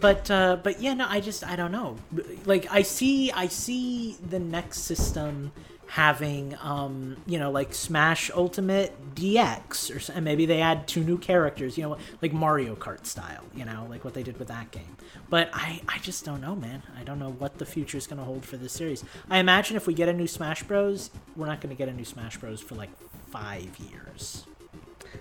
But 0.00 0.28
uh, 0.32 0.56
but 0.60 0.80
yeah, 0.80 0.94
no, 0.94 1.06
I 1.08 1.20
just 1.20 1.44
I 1.46 1.54
don't 1.54 1.70
know. 1.70 1.96
Like 2.44 2.66
I 2.72 2.82
see 2.82 3.30
I 3.30 3.46
see 3.46 4.16
the 4.30 4.40
next 4.40 4.80
system 4.80 5.52
having 5.92 6.56
um 6.62 7.18
you 7.26 7.38
know 7.38 7.50
like 7.50 7.74
Smash 7.74 8.30
Ultimate 8.34 9.14
DX 9.14 9.90
or 9.94 10.12
and 10.16 10.24
maybe 10.24 10.46
they 10.46 10.62
add 10.62 10.88
two 10.88 11.04
new 11.04 11.18
characters, 11.18 11.76
you 11.76 11.82
know, 11.82 11.98
like 12.22 12.32
Mario 12.32 12.74
Kart 12.74 13.04
style, 13.04 13.44
you 13.54 13.66
know, 13.66 13.86
like 13.90 14.02
what 14.02 14.14
they 14.14 14.22
did 14.22 14.38
with 14.38 14.48
that 14.48 14.70
game. 14.70 14.96
But 15.28 15.50
I 15.52 15.82
I 15.86 15.98
just 15.98 16.24
don't 16.24 16.40
know, 16.40 16.56
man. 16.56 16.82
I 16.98 17.04
don't 17.04 17.18
know 17.18 17.32
what 17.32 17.58
the 17.58 17.66
future 17.66 17.98
is 17.98 18.06
going 18.06 18.18
to 18.20 18.24
hold 18.24 18.46
for 18.46 18.56
this 18.56 18.72
series. 18.72 19.04
I 19.28 19.36
imagine 19.36 19.76
if 19.76 19.86
we 19.86 19.92
get 19.92 20.08
a 20.08 20.14
new 20.14 20.26
Smash 20.26 20.62
Bros, 20.62 21.10
we're 21.36 21.44
not 21.44 21.60
going 21.60 21.74
to 21.74 21.78
get 21.78 21.90
a 21.90 21.92
new 21.92 22.06
Smash 22.06 22.38
Bros 22.38 22.62
for 22.62 22.74
like 22.74 22.90
5 23.30 23.76
years. 23.90 24.46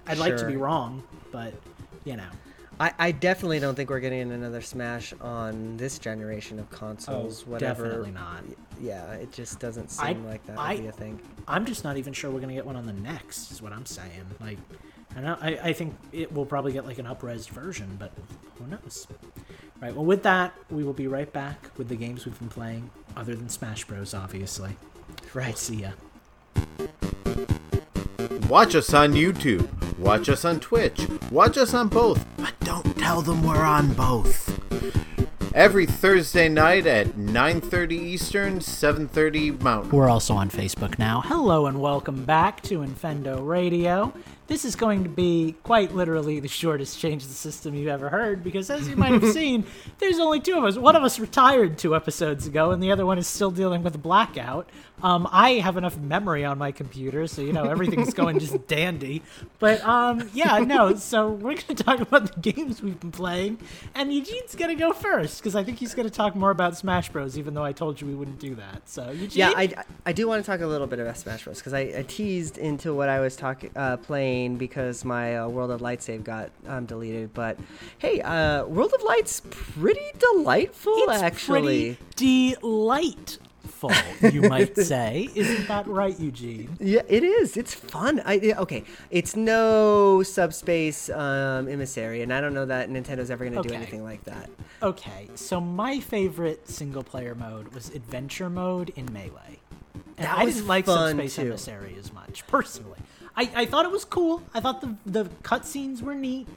I'd 0.08 0.20
like 0.20 0.38
to 0.38 0.48
be 0.48 0.56
wrong, 0.56 1.04
but 1.34 1.54
you 2.06 2.16
know. 2.16 2.30
I, 2.80 2.94
I 2.98 3.12
definitely 3.12 3.60
don't 3.60 3.76
think 3.76 3.90
we're 3.90 4.00
getting 4.00 4.32
another 4.32 4.62
Smash 4.62 5.14
on 5.22 5.78
this 5.78 6.00
generation 6.00 6.58
of 6.58 6.70
consoles. 6.72 7.44
Oh, 7.48 7.52
whatever. 7.52 7.84
definitely 7.84 8.12
not. 8.12 8.44
Yeah, 8.82 9.12
it 9.14 9.32
just 9.32 9.60
doesn't 9.60 9.90
seem 9.92 10.26
I- 10.26 10.30
like 10.30 10.46
that 10.48 10.58
I- 10.58 10.74
would 10.76 10.82
be 10.82 10.88
a 10.88 10.92
thing. 10.92 11.20
I'm 11.48 11.66
just 11.66 11.84
not 11.84 11.98
even 11.98 12.14
sure 12.14 12.32
we're 12.32 12.40
gonna 12.40 12.54
get 12.54 12.66
one 12.66 12.76
on 12.76 12.86
the 12.88 12.94
next. 12.94 13.52
Is 13.52 13.62
what 13.62 13.74
I'm 13.74 13.86
saying. 13.86 14.26
Like, 14.40 14.58
I 15.16 15.22
know 15.22 15.38
I, 15.42 15.50
I 15.58 15.74
think 15.74 15.96
it 16.12 16.34
will 16.34 16.46
probably 16.46 16.72
get 16.72 16.86
like 16.86 16.98
an 16.98 17.06
upres 17.06 17.50
version, 17.50 17.98
but 18.00 18.12
who 18.58 18.66
knows? 18.68 19.06
Right. 19.82 19.94
Well, 19.96 20.06
with 20.06 20.24
that, 20.24 20.54
we 20.70 20.84
will 20.84 20.94
be 20.94 21.08
right 21.08 21.32
back 21.32 21.70
with 21.78 21.88
the 21.90 21.96
games 21.96 22.26
we've 22.26 22.38
been 22.40 22.50
playing, 22.50 22.90
other 23.18 23.36
than 23.36 23.50
Smash 23.50 23.84
Bros. 23.86 24.14
Obviously. 24.14 24.76
We'll 25.36 25.44
Right. 25.46 25.58
see 25.58 25.82
ya. 25.82 25.92
Watch 28.50 28.76
us 28.76 28.94
on 28.94 29.14
YouTube. 29.14 29.68
Watch 29.98 30.30
us 30.30 30.46
on 30.46 30.60
Twitch. 30.60 31.08
Watch 31.32 31.58
us 31.58 31.74
on 31.74 31.88
both. 31.88 32.26
But 32.38 32.54
don't 32.62 32.98
tell 32.98 33.22
them 33.22 33.44
we're 33.44 33.64
on 33.64 33.94
both. 33.94 34.58
Every 35.54 35.86
Thursday 35.86 36.48
night 36.48 36.86
at 36.88 37.18
9:30 37.18 37.96
Eastern, 37.96 38.60
7:30 38.62 39.52
Mountain. 39.62 39.92
We're 39.92 40.10
also 40.10 40.34
on 40.34 40.50
Facebook 40.50 40.98
now. 40.98 41.22
Hello 41.26 41.66
and 41.66 41.82
welcome 41.82 42.24
back 42.24 42.62
to 42.64 42.80
Infendo 42.80 43.46
Radio. 43.46 44.14
This 44.48 44.66
is 44.66 44.76
going 44.76 45.04
to 45.04 45.10
be 45.10 45.56
quite 45.64 45.94
literally 45.96 46.40
the 46.42 46.48
shortest 46.50 47.00
change 47.00 47.24
of 47.24 47.30
the 47.30 47.36
system 47.36 47.74
you've 47.74 47.88
ever 47.88 48.10
heard 48.10 48.44
because, 48.44 48.70
as 48.70 48.90
you 48.90 48.98
might 48.98 49.14
have 49.14 49.26
seen, 49.34 49.66
there's 50.00 50.20
only 50.20 50.42
two 50.42 50.58
of 50.58 50.64
us. 50.66 50.78
One 50.78 50.96
of 50.96 51.04
us 51.04 51.20
retired 51.20 51.78
two 51.78 51.96
episodes 51.96 52.48
ago, 52.48 52.72
and 52.72 52.84
the 52.84 52.92
other 52.92 53.06
one 53.06 53.18
is 53.18 53.28
still 53.28 53.52
dealing 53.52 53.82
with 53.82 54.02
blackout. 54.02 54.70
Um, 55.04 55.28
I 55.32 55.54
have 55.54 55.78
enough 55.78 55.98
memory 55.98 56.44
on 56.46 56.58
my 56.58 56.72
computer, 56.72 57.26
so 57.28 57.42
you 57.42 57.54
know 57.54 57.64
everything's 57.64 58.14
going 58.14 58.40
just 58.40 58.68
dandy. 58.68 59.22
But 59.60 59.84
um, 59.86 60.30
yeah, 60.34 60.60
no. 60.60 60.96
So 60.96 61.30
we're 61.30 61.54
going 61.56 61.76
to 61.76 61.84
talk 61.84 62.02
about 62.02 62.36
the 62.36 62.52
games 62.52 62.82
we've 62.84 63.00
been 63.00 63.12
playing, 63.12 63.58
and 63.96 64.14
Eugene's 64.14 64.56
going 64.56 64.76
to 64.76 64.80
go 64.80 64.92
first 64.92 65.40
because 65.40 65.56
I 65.56 65.64
think 65.64 65.80
he's 65.80 65.96
going 65.96 66.08
to 66.08 66.14
talk 66.14 66.36
more 66.36 66.52
about 66.52 66.78
Smash 66.78 67.10
Bros. 67.10 67.38
Even 67.38 67.54
though 67.54 67.64
I 67.64 67.72
told 67.72 68.02
you 68.02 68.08
we 68.08 68.16
wouldn't 68.16 68.40
do 68.40 68.54
that. 68.56 68.88
So 68.90 69.10
Eugene, 69.12 69.40
Yeah, 69.40 69.54
I, 69.56 69.74
I 70.06 70.12
do 70.14 70.28
want 70.28 70.44
to 70.44 70.52
talk 70.52 70.60
a 70.62 70.68
little 70.68 70.88
bit 70.88 71.00
about 71.00 71.18
Smash 71.18 71.46
Bros. 71.46 71.60
because 71.60 71.74
I, 71.74 71.94
I 71.98 72.06
teased 72.08 72.58
into 72.58 72.94
what 72.94 73.08
I 73.08 73.22
was 73.22 73.36
talking 73.36 73.72
uh, 73.76 73.98
playing 73.98 74.31
because 74.58 75.04
my 75.06 75.38
uh, 75.38 75.48
World 75.48 75.72
of 75.72 75.82
Light 75.82 76.02
save 76.02 76.24
got 76.24 76.52
um, 76.68 76.86
deleted. 76.86 77.34
But 77.34 77.58
hey, 77.98 78.22
uh, 78.22 78.66
World 78.66 78.94
of 78.94 79.04
Light's 79.04 79.42
pretty 79.50 80.12
delightful, 80.20 80.94
it's 81.10 81.22
actually. 81.22 81.98
pretty 82.16 82.60
delightful, 82.60 83.92
you 84.32 84.42
might 84.50 84.76
say. 84.78 85.30
Isn't 85.36 85.68
that 85.68 85.88
right, 85.88 86.18
Eugene? 86.20 86.76
Yeah, 86.80 87.02
it 87.08 87.24
is. 87.24 87.58
It's 87.58 87.74
fun. 87.74 88.22
I 88.26 88.54
okay. 88.58 88.84
It's 89.10 89.36
no 89.36 90.24
subspace 90.24 91.10
um, 91.10 91.68
emissary, 91.68 92.22
and 92.22 92.34
I 92.34 92.42
don't 92.42 92.54
know 92.54 92.66
that 92.66 92.90
Nintendo's 92.90 93.32
ever 93.32 93.48
going 93.48 93.62
to 93.62 93.68
do 93.68 93.74
anything 93.74 94.04
like 94.04 94.24
that. 94.26 94.50
Okay, 94.84 95.30
so 95.36 95.62
my 95.62 96.00
favorite 96.00 96.68
single 96.68 97.04
player 97.04 97.36
mode 97.36 97.74
was 97.74 97.90
adventure 97.90 98.50
mode 98.50 98.90
in 98.96 99.12
Melee. 99.14 99.60
And 100.18 100.28
That 100.28 100.38
I 100.38 100.46
didn't 100.46 100.68
like 100.68 100.86
Subspace 100.86 101.36
too. 101.36 101.42
Emissary 101.44 101.96
as 102.00 102.14
much, 102.14 102.46
personally. 102.48 103.00
I, 103.36 103.50
I 103.56 103.66
thought 103.66 103.86
it 103.86 103.92
was 103.92 104.06
cool. 104.06 104.44
I 104.54 104.60
thought 104.60 104.82
the, 104.82 104.96
the 105.06 105.26
cutscenes 105.44 106.02
were 106.02 106.16
neat. 106.16 106.48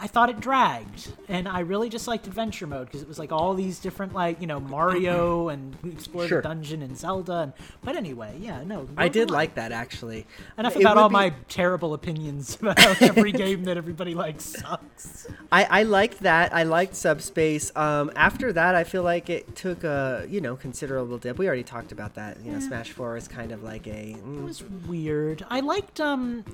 I 0.00 0.06
thought 0.06 0.30
it 0.30 0.40
dragged, 0.40 1.12
and 1.28 1.48
I 1.48 1.60
really 1.60 1.88
just 1.88 2.06
liked 2.06 2.26
adventure 2.26 2.66
mode 2.66 2.86
because 2.86 3.02
it 3.02 3.08
was 3.08 3.18
like 3.18 3.32
all 3.32 3.54
these 3.54 3.78
different, 3.80 4.14
like 4.14 4.40
you 4.40 4.46
know, 4.46 4.60
Mario 4.60 5.48
and 5.48 5.76
explore 5.84 6.28
Sure. 6.28 6.40
the 6.42 6.48
dungeon 6.48 6.82
and 6.82 6.96
Zelda. 6.96 7.38
And 7.38 7.52
but 7.82 7.96
anyway, 7.96 8.36
yeah, 8.40 8.62
no, 8.64 8.88
I 8.96 9.08
did 9.08 9.30
like 9.30 9.54
that 9.56 9.72
actually. 9.72 10.26
Enough 10.56 10.76
It 10.76 10.80
about 10.82 10.96
all 10.98 11.08
be- 11.08 11.12
my 11.14 11.34
terrible 11.48 11.94
opinions 11.94 12.56
about 12.60 12.78
every 13.02 13.32
game 13.32 13.64
that 13.64 13.76
everybody 13.76 14.14
likes 14.14 14.44
sucks. 14.44 15.26
I, 15.50 15.64
I 15.64 15.82
liked 15.82 16.20
that. 16.20 16.54
I 16.54 16.62
liked 16.62 16.94
Subspace. 16.94 17.70
Um, 17.76 18.10
after 18.16 18.52
that, 18.52 18.74
I 18.74 18.84
feel 18.84 19.02
like 19.02 19.28
it 19.30 19.56
took 19.56 19.84
a 19.84 20.26
you 20.28 20.40
know 20.40 20.56
considerable 20.56 21.18
dip. 21.18 21.38
We 21.38 21.46
already 21.46 21.62
talked 21.64 21.92
about 21.92 22.14
that. 22.14 22.38
You 22.44 22.52
know, 22.52 22.60
Smash 22.60 22.92
Four 22.92 23.16
is 23.16 23.28
kind 23.28 23.52
of 23.52 23.62
like 23.62 23.86
a. 23.86 24.10
It 24.10 24.24
mm, 24.24 24.44
was 24.44 24.62
weird. 24.62 25.44
I 25.50 25.60
liked 25.60 26.00
um. 26.00 26.44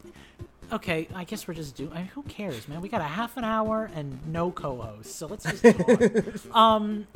Okay, 0.73 1.09
I 1.15 1.25
guess 1.25 1.47
we're 1.47 1.55
just 1.55 1.77
doing. 1.77 1.93
I 1.93 1.99
mean, 1.99 2.07
who 2.09 2.23
cares, 2.25 2.67
man? 2.69 2.81
We 2.81 2.89
got 2.89 3.01
a 3.01 3.05
half 3.05 3.37
an 3.37 3.45
hour 3.45 3.91
and 3.95 4.19
no 4.33 4.51
co-host, 4.51 5.15
so 5.17 5.27
let's 5.27 5.45
just 5.45 5.63
talk. 5.63 6.55
um, 6.57 7.07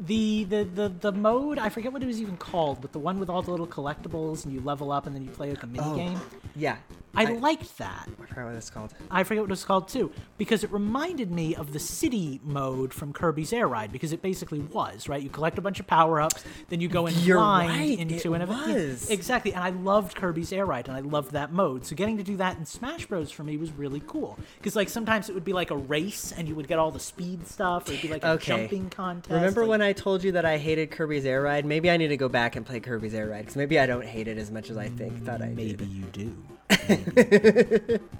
the, 0.00 0.44
the 0.44 0.64
the 0.64 0.88
the 0.88 1.12
mode 1.12 1.58
I 1.58 1.68
forget 1.68 1.92
what 1.92 2.02
it 2.02 2.06
was 2.06 2.20
even 2.20 2.36
called, 2.36 2.80
but 2.80 2.92
the 2.92 2.98
one 2.98 3.18
with 3.18 3.28
all 3.28 3.42
the 3.42 3.50
little 3.50 3.66
collectibles 3.66 4.44
and 4.44 4.52
you 4.54 4.60
level 4.60 4.90
up 4.92 5.06
and 5.06 5.14
then 5.14 5.22
you 5.24 5.30
play 5.30 5.50
like 5.50 5.62
a 5.62 5.66
mini 5.66 5.84
Oh, 5.86 5.96
game. 5.96 6.20
yeah. 6.56 6.76
I, 7.16 7.26
liked 7.26 7.78
that. 7.78 8.08
I 8.20 8.26
forgot 8.26 8.44
what 8.46 8.54
it's 8.56 8.70
called. 8.70 8.92
I 9.08 9.22
forget 9.22 9.44
what 9.44 9.52
it's 9.52 9.64
called 9.64 9.86
too, 9.86 10.10
because 10.36 10.64
it 10.64 10.72
reminded 10.72 11.30
me 11.30 11.54
of 11.54 11.72
the 11.72 11.78
city 11.78 12.40
mode 12.42 12.92
from 12.92 13.12
Kirby's 13.12 13.52
Air 13.52 13.68
Ride, 13.68 13.92
because 13.92 14.12
it 14.12 14.20
basically 14.20 14.58
was 14.58 15.08
right. 15.08 15.22
You 15.22 15.28
collect 15.28 15.56
a 15.56 15.60
bunch 15.60 15.78
of 15.78 15.86
power 15.86 16.20
ups, 16.20 16.42
then 16.70 16.80
you 16.80 16.88
go 16.88 17.06
and 17.06 17.16
You're 17.18 17.36
grind 17.38 17.70
right, 17.70 17.98
into 18.00 18.32
it 18.34 18.36
an 18.36 18.42
event. 18.42 18.66
Yeah, 19.06 19.12
exactly, 19.14 19.54
and 19.54 19.62
I 19.62 19.70
loved 19.70 20.16
Kirby's 20.16 20.52
Air 20.52 20.66
Ride, 20.66 20.88
and 20.88 20.96
I 20.96 21.00
loved 21.02 21.30
that 21.34 21.52
mode. 21.52 21.86
So 21.86 21.94
getting 21.94 22.16
to 22.16 22.24
do 22.24 22.36
that 22.38 22.58
in 22.58 22.66
Smash 22.66 22.83
Bros 23.08 23.30
for 23.30 23.42
me 23.44 23.56
was 23.56 23.72
really 23.72 24.02
cool, 24.06 24.38
because 24.58 24.76
like 24.76 24.88
sometimes 24.88 25.28
it 25.28 25.34
would 25.34 25.44
be 25.44 25.52
like 25.52 25.70
a 25.70 25.76
race, 25.76 26.32
and 26.36 26.46
you 26.48 26.54
would 26.54 26.68
get 26.68 26.78
all 26.78 26.90
the 26.90 27.00
speed 27.00 27.46
stuff, 27.46 27.88
or 27.88 27.92
it'd 27.92 28.02
be 28.02 28.08
like 28.08 28.22
a 28.24 28.30
Okay. 28.32 28.46
jumping 28.46 28.90
contest. 28.90 29.30
Remember 29.32 29.62
like- 29.62 29.70
when 29.70 29.82
I 29.82 29.92
told 29.92 30.22
you 30.24 30.32
that 30.32 30.44
I 30.44 30.58
hated 30.58 30.90
Kirby's 30.90 31.24
Air 31.24 31.42
Ride? 31.42 31.64
Maybe 31.64 31.90
I 31.90 31.96
need 31.96 32.08
to 32.08 32.16
go 32.16 32.28
back 32.28 32.56
and 32.56 32.64
play 32.66 32.80
Kirby's 32.80 33.14
Air 33.14 33.28
Ride 33.28 33.40
because 33.42 33.56
maybe 33.56 33.78
I 33.78 33.86
don't 33.86 34.04
hate 34.04 34.28
it 34.28 34.38
as 34.38 34.50
much 34.50 34.70
as 34.70 34.76
I 34.76 34.88
think 34.88 35.24
thought 35.24 35.40
I 35.42 35.48
Maybe 35.48 35.74
did. 35.74 35.88
you 35.88 36.04
do. 36.12 38.00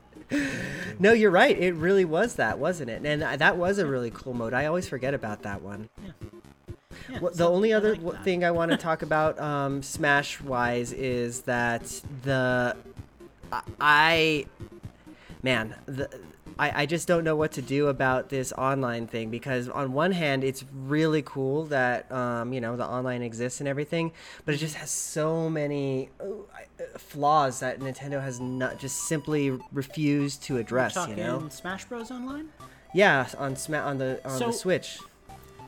No, 0.98 1.12
you're 1.12 1.30
right. 1.30 1.56
It 1.56 1.74
really 1.74 2.04
was 2.04 2.36
that, 2.36 2.58
wasn't 2.58 2.88
it? 2.90 3.04
And 3.04 3.22
that 3.22 3.56
was 3.56 3.78
a 3.78 3.86
really 3.86 4.10
cool 4.10 4.32
mode. 4.32 4.54
I 4.54 4.66
always 4.66 4.88
forget 4.88 5.12
about 5.12 5.42
that 5.42 5.60
one. 5.62 5.88
Yeah, 7.10 7.18
Well, 7.20 7.30
the 7.32 7.38
so 7.38 7.52
only 7.52 7.74
I 7.74 7.76
other 7.76 7.94
like 7.96 8.24
thing 8.24 8.42
I 8.42 8.50
want 8.50 8.70
to 8.70 8.76
talk 8.88 9.02
about 9.02 9.38
um, 9.38 9.82
Smash 9.82 10.40
wise 10.40 10.92
is 10.92 11.42
that 11.42 12.00
the 12.22 12.74
I- 13.54 13.62
I 13.80 14.46
man 15.42 15.74
the 15.86 16.08
I, 16.56 16.82
I 16.82 16.86
just 16.86 17.08
don't 17.08 17.24
know 17.24 17.34
what 17.34 17.50
to 17.52 17.62
do 17.62 17.88
about 17.88 18.28
this 18.28 18.52
online 18.52 19.08
thing 19.08 19.28
because 19.28 19.68
on 19.68 19.92
one 19.92 20.12
hand 20.12 20.44
it's 20.44 20.64
really 20.72 21.20
cool 21.22 21.64
that 21.66 22.10
um, 22.12 22.52
you 22.52 22.60
know 22.60 22.76
the 22.76 22.86
online 22.86 23.22
exists 23.22 23.58
and 23.60 23.68
everything 23.68 24.12
but 24.44 24.54
it 24.54 24.58
just 24.58 24.76
has 24.76 24.88
so 24.90 25.50
many 25.50 26.10
uh, 26.20 26.24
flaws 26.96 27.58
that 27.60 27.80
Nintendo 27.80 28.22
has 28.22 28.38
not 28.38 28.78
just 28.78 29.08
simply 29.08 29.58
refused 29.72 30.44
to 30.44 30.58
address 30.58 30.94
you 31.08 31.16
know 31.16 31.48
Smash 31.50 31.86
Bros. 31.86 32.10
Online. 32.12 32.48
yeah 32.94 33.26
on 33.38 33.56
Sma- 33.56 33.78
on 33.80 33.98
the 33.98 34.20
on 34.24 34.38
So- 34.38 34.46
the 34.46 34.52
Switch 34.52 34.98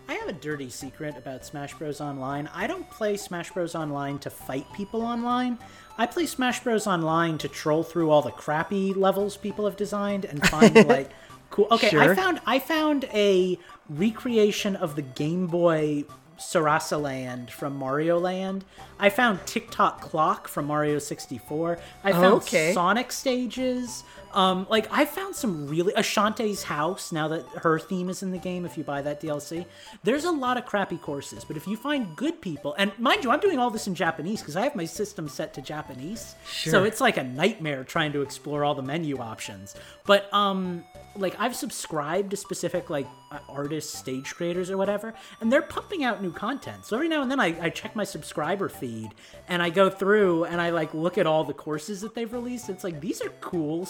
I 0.09 0.15
have 0.15 0.29
a 0.29 0.33
dirty 0.33 0.71
secret 0.71 1.17
about 1.17 1.45
Smash 1.45 1.75
Bros. 1.75 2.01
Online. 2.01 2.49
I 2.55 2.67
don't 2.67 2.89
play 2.91 3.17
Smash 3.17 3.51
Bros. 3.51 3.75
Online 3.75 4.19
to 4.21 4.31
fight 4.31 4.67
people 4.73 5.03
online. 5.03 5.59
I 5.99 6.07
play 6.07 6.27
Smash 6.27 6.63
Bros. 6.63 6.87
Online 6.87 7.39
to 7.39 7.49
troll 7.49 7.83
through 7.83 8.11
all 8.11 8.23
the 8.23 8.31
crappy 8.31 8.95
levels 8.95 9.37
people 9.37 9.65
have 9.65 9.77
designed 9.77 10.25
and 10.25 10.47
find 10.47 10.75
like 10.89 11.11
cool. 11.51 11.67
Okay, 11.73 11.97
I 11.99 12.15
found 12.15 12.41
I 12.47 12.59
found 12.61 13.05
a 13.13 13.59
recreation 13.89 14.77
of 14.77 14.95
the 14.95 15.03
Game 15.03 15.49
Boy 15.49 16.05
Sarasa 16.39 17.01
Land 17.01 17.51
from 17.51 17.75
Mario 17.77 18.19
Land. 18.19 18.65
I 19.01 19.09
found 19.09 19.45
Tick 19.47 19.71
Tock 19.71 20.01
Clock 20.03 20.47
from 20.49 20.67
Mario 20.67 20.99
64. 20.99 21.79
I 22.05 22.13
found 22.13 22.27
Okay. 22.43 22.73
Sonic 22.75 23.11
stages. 23.11 24.05
Um, 24.37 24.67
like 24.69 24.87
I 24.93 25.07
found 25.07 25.35
some 25.35 25.67
really 25.67 25.95
Ashante's 25.95 26.63
house. 26.63 27.11
Now 27.11 27.27
that 27.29 27.47
her 27.63 27.79
theme 27.79 28.11
is 28.11 28.23
in 28.23 28.31
the 28.31 28.39
game, 28.39 28.67
if 28.67 28.77
you 28.77 28.85
buy 28.85 29.01
that 29.01 29.19
DLC, 29.21 29.65
there's 30.05 30.25
a 30.25 30.31
lot 30.31 30.59
of 30.59 30.67
crappy 30.67 30.99
courses. 30.99 31.43
But 31.43 31.57
if 31.57 31.67
you 31.67 31.75
find 31.75 32.15
good 32.15 32.43
people, 32.43 32.75
and 32.79 32.93
mind 32.99 33.25
you, 33.25 33.31
I'm 33.31 33.41
doing 33.41 33.59
all 33.59 33.71
this 33.71 33.87
in 33.87 33.95
Japanese 33.95 34.41
because 34.43 34.55
I 34.55 34.61
have 34.61 34.77
my 34.77 34.85
system 34.85 35.27
set 35.27 35.55
to 35.55 35.63
Japanese, 35.63 36.37
so 36.47 36.85
it's 36.85 37.01
like 37.01 37.17
a 37.17 37.25
nightmare 37.25 37.83
trying 37.83 38.13
to 38.13 38.21
explore 38.21 38.63
all 38.63 38.75
the 38.75 38.83
menu 38.83 39.17
options. 39.19 39.75
But 40.05 40.33
um, 40.35 40.85
like 41.19 41.35
I've 41.39 41.57
subscribed 41.57 42.31
to 42.31 42.37
specific 42.37 42.91
like 42.91 43.07
artists, 43.49 43.99
stage 43.99 44.35
creators, 44.35 44.71
or 44.71 44.77
whatever, 44.77 45.15
and 45.41 45.53
they're 45.53 45.63
pumping 45.63 46.05
out 46.05 46.23
new 46.23 46.33
content. 46.33 46.85
So 46.85 46.97
every 46.97 47.09
now 47.09 47.23
and 47.23 47.31
then 47.31 47.41
I, 47.41 47.57
I 47.61 47.71
check 47.71 47.97
my 47.97 48.05
subscriber 48.05 48.69
feed 48.69 49.11
and 49.49 49.63
I 49.63 49.71
go 49.71 49.91
through 49.91 50.45
and 50.45 50.61
I 50.61 50.71
like 50.71 50.95
look 50.95 51.19
at 51.19 51.27
all 51.27 51.45
the 51.45 51.55
courses 51.55 52.01
that 52.03 52.15
they've 52.15 52.33
released. 52.33 52.69
It's 52.69 52.85
like 52.85 53.01
these 53.01 53.21
are 53.23 53.31
cool 53.41 53.87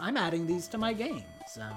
I'm 0.00 0.16
adding 0.16 0.46
these 0.46 0.68
to 0.68 0.78
my 0.78 0.92
game. 0.92 1.24
So 1.48 1.62
uh, 1.62 1.74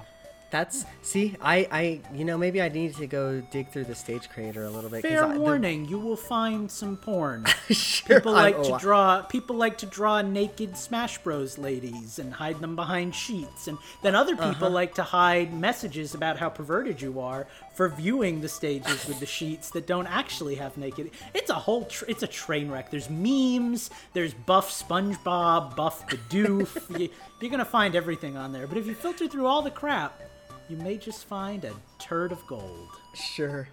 That's 0.50 0.86
see, 1.02 1.36
I, 1.42 1.68
I, 1.70 2.00
you 2.14 2.24
know, 2.24 2.38
maybe 2.38 2.62
I 2.62 2.68
need 2.70 2.94
to 2.96 3.06
go 3.06 3.42
dig 3.50 3.68
through 3.70 3.84
the 3.84 3.94
stage 3.94 4.30
creator 4.30 4.64
a 4.64 4.70
little 4.70 4.88
bit. 4.88 5.02
fair 5.02 5.24
I, 5.26 5.34
the- 5.34 5.40
warning, 5.40 5.84
you 5.84 5.98
will 5.98 6.16
find 6.16 6.70
some 6.70 6.96
porn. 6.96 7.44
Sure, 7.70 8.16
People 8.20 8.34
I'm- 8.34 8.54
like 8.54 8.62
to 8.64 8.78
draw. 8.78 9.20
People 9.22 9.56
like 9.56 9.76
to 9.78 9.86
draw 9.86 10.22
naked 10.22 10.74
Smash 10.78 11.18
Bros. 11.18 11.58
ladies 11.58 12.18
and 12.18 12.32
hide 12.32 12.60
them 12.60 12.74
behind 12.76 13.14
sheets, 13.14 13.68
and 13.68 13.76
then 14.02 14.14
other 14.14 14.34
people 14.36 14.48
Uh-huh. 14.48 14.70
like 14.70 14.94
to 14.94 15.02
hide 15.02 15.52
messages 15.52 16.14
about 16.14 16.38
how 16.38 16.48
perverted 16.48 17.02
you 17.02 17.20
are 17.20 17.46
for 17.74 17.90
viewing 17.90 18.40
the 18.40 18.48
stages 18.48 19.06
with 19.06 19.20
the 19.20 19.26
sheets 19.26 19.68
that 19.72 19.86
don't 19.86 20.06
actually 20.06 20.54
have 20.54 20.78
naked. 20.78 21.10
It's 21.34 21.50
a 21.50 21.54
whole. 21.54 21.84
Tr- 21.84 22.06
it's 22.08 22.22
a 22.22 22.26
train 22.26 22.70
wreck. 22.70 22.90
There's 22.90 23.10
memes. 23.10 23.90
There's 24.14 24.32
buff 24.32 24.70
SpongeBob, 24.70 25.76
buff 25.76 26.06
Bidoof. 26.08 26.98
you, 26.98 27.10
you're 27.40 27.50
gonna 27.50 27.66
find 27.66 27.94
everything 27.94 28.38
on 28.38 28.52
there. 28.54 28.66
But 28.66 28.78
if 28.78 28.86
you 28.86 28.94
filter 28.94 29.28
through 29.28 29.46
all 29.46 29.60
the 29.60 29.70
crap, 29.70 30.18
you 30.68 30.76
may 30.76 30.96
just 30.96 31.24
find 31.24 31.64
a 31.64 31.72
turd 31.98 32.32
of 32.32 32.46
gold. 32.46 32.88
Sure. 33.14 33.68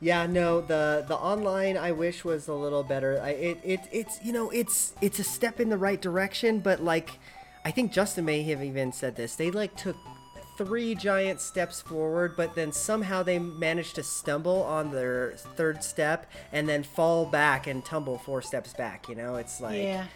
Yeah, 0.00 0.26
no, 0.26 0.60
the 0.60 1.04
the 1.06 1.16
online 1.16 1.76
I 1.76 1.92
wish 1.92 2.24
was 2.24 2.48
a 2.48 2.54
little 2.54 2.82
better. 2.82 3.20
I 3.20 3.30
it, 3.30 3.60
it 3.64 3.80
it's 3.92 4.18
you 4.24 4.32
know, 4.32 4.50
it's 4.50 4.94
it's 5.00 5.18
a 5.18 5.24
step 5.24 5.60
in 5.60 5.68
the 5.68 5.78
right 5.78 6.00
direction, 6.00 6.60
but 6.60 6.82
like 6.82 7.18
I 7.64 7.70
think 7.70 7.92
Justin 7.92 8.24
may 8.24 8.42
have 8.44 8.62
even 8.62 8.92
said 8.92 9.16
this. 9.16 9.36
They 9.36 9.50
like 9.50 9.76
took 9.76 9.96
three 10.56 10.94
giant 10.94 11.40
steps 11.40 11.82
forward, 11.82 12.34
but 12.36 12.54
then 12.54 12.72
somehow 12.72 13.22
they 13.22 13.38
managed 13.38 13.94
to 13.96 14.02
stumble 14.02 14.62
on 14.62 14.90
their 14.90 15.32
third 15.56 15.82
step 15.84 16.30
and 16.52 16.68
then 16.68 16.82
fall 16.82 17.26
back 17.26 17.66
and 17.66 17.84
tumble 17.84 18.18
four 18.18 18.40
steps 18.40 18.72
back, 18.72 19.08
you 19.08 19.14
know? 19.14 19.36
It's 19.36 19.60
like 19.60 19.76
Yeah. 19.76 20.06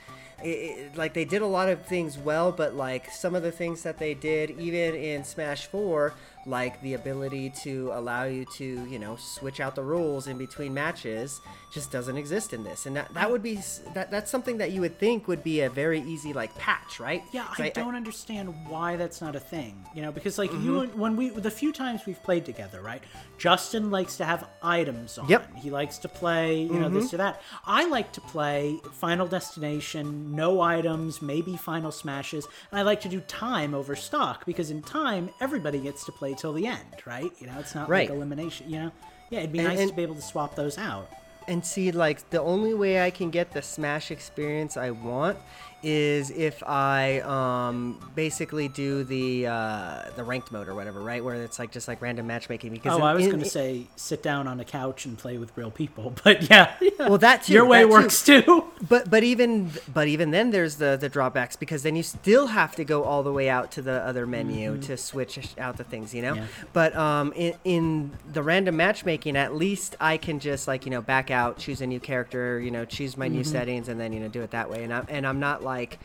It, 0.42 0.48
it, 0.48 0.96
like 0.96 1.14
they 1.14 1.24
did 1.24 1.42
a 1.42 1.46
lot 1.46 1.68
of 1.68 1.86
things 1.86 2.18
well, 2.18 2.52
but 2.52 2.74
like 2.74 3.10
some 3.10 3.34
of 3.34 3.42
the 3.42 3.52
things 3.52 3.82
that 3.82 3.98
they 3.98 4.14
did, 4.14 4.50
even 4.50 4.94
in 4.94 5.24
Smash 5.24 5.66
Four, 5.66 6.14
like 6.50 6.80
the 6.82 6.94
ability 6.94 7.50
to 7.62 7.90
allow 7.94 8.24
you 8.24 8.44
to, 8.56 8.64
you 8.64 8.98
know, 8.98 9.16
switch 9.16 9.60
out 9.60 9.74
the 9.74 9.82
rules 9.82 10.26
in 10.26 10.36
between 10.36 10.74
matches, 10.74 11.40
just 11.70 11.90
doesn't 11.92 12.16
exist 12.16 12.52
in 12.52 12.64
this. 12.64 12.86
And 12.86 12.96
that, 12.96 13.12
that 13.14 13.30
would 13.30 13.42
be 13.42 13.60
that 13.94 14.10
that's 14.10 14.30
something 14.30 14.58
that 14.58 14.72
you 14.72 14.80
would 14.80 14.98
think 14.98 15.28
would 15.28 15.44
be 15.44 15.60
a 15.60 15.70
very 15.70 16.00
easy 16.00 16.32
like 16.32 16.54
patch, 16.56 16.98
right? 17.00 17.22
yeah 17.32 17.46
I, 17.58 17.68
don't 17.70 17.94
understand 17.94 18.54
why 18.68 18.96
that's 18.96 19.20
not 19.20 19.36
a 19.36 19.40
thing. 19.40 19.84
You 19.94 20.02
know, 20.02 20.12
because 20.12 20.36
like 20.38 20.52
you 20.52 20.70
Mm-hmm. 20.70 20.78
and 20.90 20.94
when 20.94 21.16
we 21.16 21.30
the 21.30 21.50
few 21.50 21.72
times 21.72 22.06
we've 22.06 22.22
played 22.22 22.44
together, 22.44 22.80
right? 22.80 23.02
Justin 23.38 23.90
likes 23.90 24.16
to 24.18 24.24
have 24.24 24.46
items 24.62 25.16
on. 25.18 25.28
Yep. 25.28 25.48
Mm-hmm. 25.48 25.56
He 25.56 25.70
likes 25.70 25.98
to 25.98 26.08
play, 26.08 26.62
you 26.62 26.78
know, 26.78 26.88
this 26.88 27.14
or 27.14 27.16
that. 27.18 27.40
I 27.64 27.86
like 27.88 28.12
to 28.12 28.20
play 28.20 28.78
Final 28.92 29.26
Destination, 29.26 30.34
no 30.34 30.60
items, 30.60 31.22
maybe 31.22 31.56
Final 31.56 31.92
Smashes, 31.92 32.46
and 32.70 32.78
I 32.78 32.82
like 32.82 33.00
to 33.02 33.08
do 33.08 33.20
time 33.20 33.74
over 33.74 33.96
stock 33.96 34.44
because 34.46 34.70
in 34.70 34.82
time 34.82 35.30
everybody 35.40 35.78
gets 35.78 36.04
to 36.06 36.12
play 36.12 36.34
till 36.40 36.52
the 36.54 36.66
end, 36.66 36.78
right? 37.06 37.30
You 37.38 37.46
know, 37.46 37.58
it's 37.58 37.74
not 37.74 37.88
Right. 37.88 38.08
like 38.08 38.16
elimination. 38.16 38.70
You 38.70 38.78
know, 38.84 38.92
yeah, 39.28 39.40
it'd 39.40 39.52
be 39.52 39.58
And- 39.58 39.68
nice 39.68 39.78
and- 39.80 39.90
to 39.90 39.94
be 39.94 40.02
able 40.02 40.14
to 40.16 40.22
swap 40.22 40.54
those 40.56 40.78
out. 40.78 41.08
And 41.48 41.64
see, 41.64 41.90
like 41.90 42.30
the 42.30 42.40
only 42.40 42.74
way 42.74 43.02
I 43.02 43.10
can 43.10 43.30
get 43.30 43.52
the 43.52 43.62
Smash 43.62 44.10
experience 44.10 44.76
I 44.76 44.90
want 44.90 45.38
is 45.82 46.30
if 46.30 46.62
I 46.66 47.20
um, 47.20 47.98
basically 48.14 48.68
do 48.68 49.04
the 49.04 49.46
uh, 49.46 50.02
the 50.16 50.24
ranked 50.24 50.52
mode 50.52 50.68
or 50.68 50.74
whatever, 50.74 51.00
right? 51.00 51.24
Where 51.24 51.34
it's 51.36 51.58
like 51.58 51.70
just 51.72 51.88
like 51.88 52.00
random 52.02 52.26
matchmaking. 52.26 52.72
Because 52.72 52.92
Oh, 52.94 52.96
in- 52.98 53.02
I 53.02 53.14
was 53.14 53.26
going 53.26 53.40
to 53.40 53.44
say 53.48 53.86
sit 53.96 54.22
down 54.22 54.46
on 54.46 54.60
a 54.60 54.64
couch 54.64 55.04
and 55.06 55.16
play 55.16 55.38
with 55.38 55.56
real 55.56 55.70
people, 55.70 56.12
but 56.24 56.48
yeah, 56.50 56.74
Well, 56.98 57.18
that 57.18 57.44
too. 57.44 57.52
your 57.52 57.64
way 57.64 57.80
that 57.84 57.88
works 57.88 58.24
too. 58.24 58.64
But 58.88 59.10
but 59.10 59.22
even 59.22 59.70
but 59.92 60.08
even 60.08 60.30
then, 60.30 60.50
there's 60.50 60.76
the 60.76 60.96
the 61.00 61.08
drawbacks 61.08 61.56
because 61.56 61.82
then 61.82 61.96
you 61.96 62.02
still 62.02 62.48
have 62.48 62.74
to 62.76 62.84
go 62.84 63.04
all 63.04 63.22
the 63.22 63.32
way 63.32 63.48
out 63.48 63.70
to 63.72 63.82
the 63.82 64.00
other 64.02 64.26
menu 64.26 64.78
to 64.82 64.96
switch 64.96 65.38
out 65.58 65.76
the 65.76 65.84
things, 65.84 66.14
you 66.14 66.22
know. 66.22 66.34
Yeah. 66.34 66.46
But 66.72 66.94
um, 66.96 67.32
in 67.34 67.54
in 67.64 68.10
the 68.32 68.42
random 68.42 68.76
matchmaking, 68.76 69.36
at 69.36 69.54
least 69.54 69.96
I 70.00 70.16
can 70.16 70.40
just 70.40 70.66
like 70.68 70.84
you 70.84 70.90
know 70.90 71.02
back 71.02 71.30
out, 71.30 71.58
choose 71.58 71.80
a 71.80 71.86
new 71.86 72.00
character, 72.00 72.58
you 72.60 72.70
know, 72.70 72.84
choose 72.84 73.16
my 73.16 73.28
new 73.28 73.44
settings, 73.44 73.88
and 73.88 74.00
then 74.00 74.12
you 74.12 74.20
know 74.20 74.28
do 74.28 74.42
it 74.42 74.50
that 74.52 74.70
way. 74.70 74.84
And 74.84 74.92
I'm 74.92 75.06
and 75.08 75.26
I'm 75.26 75.40
not 75.40 75.62
like 75.70 75.98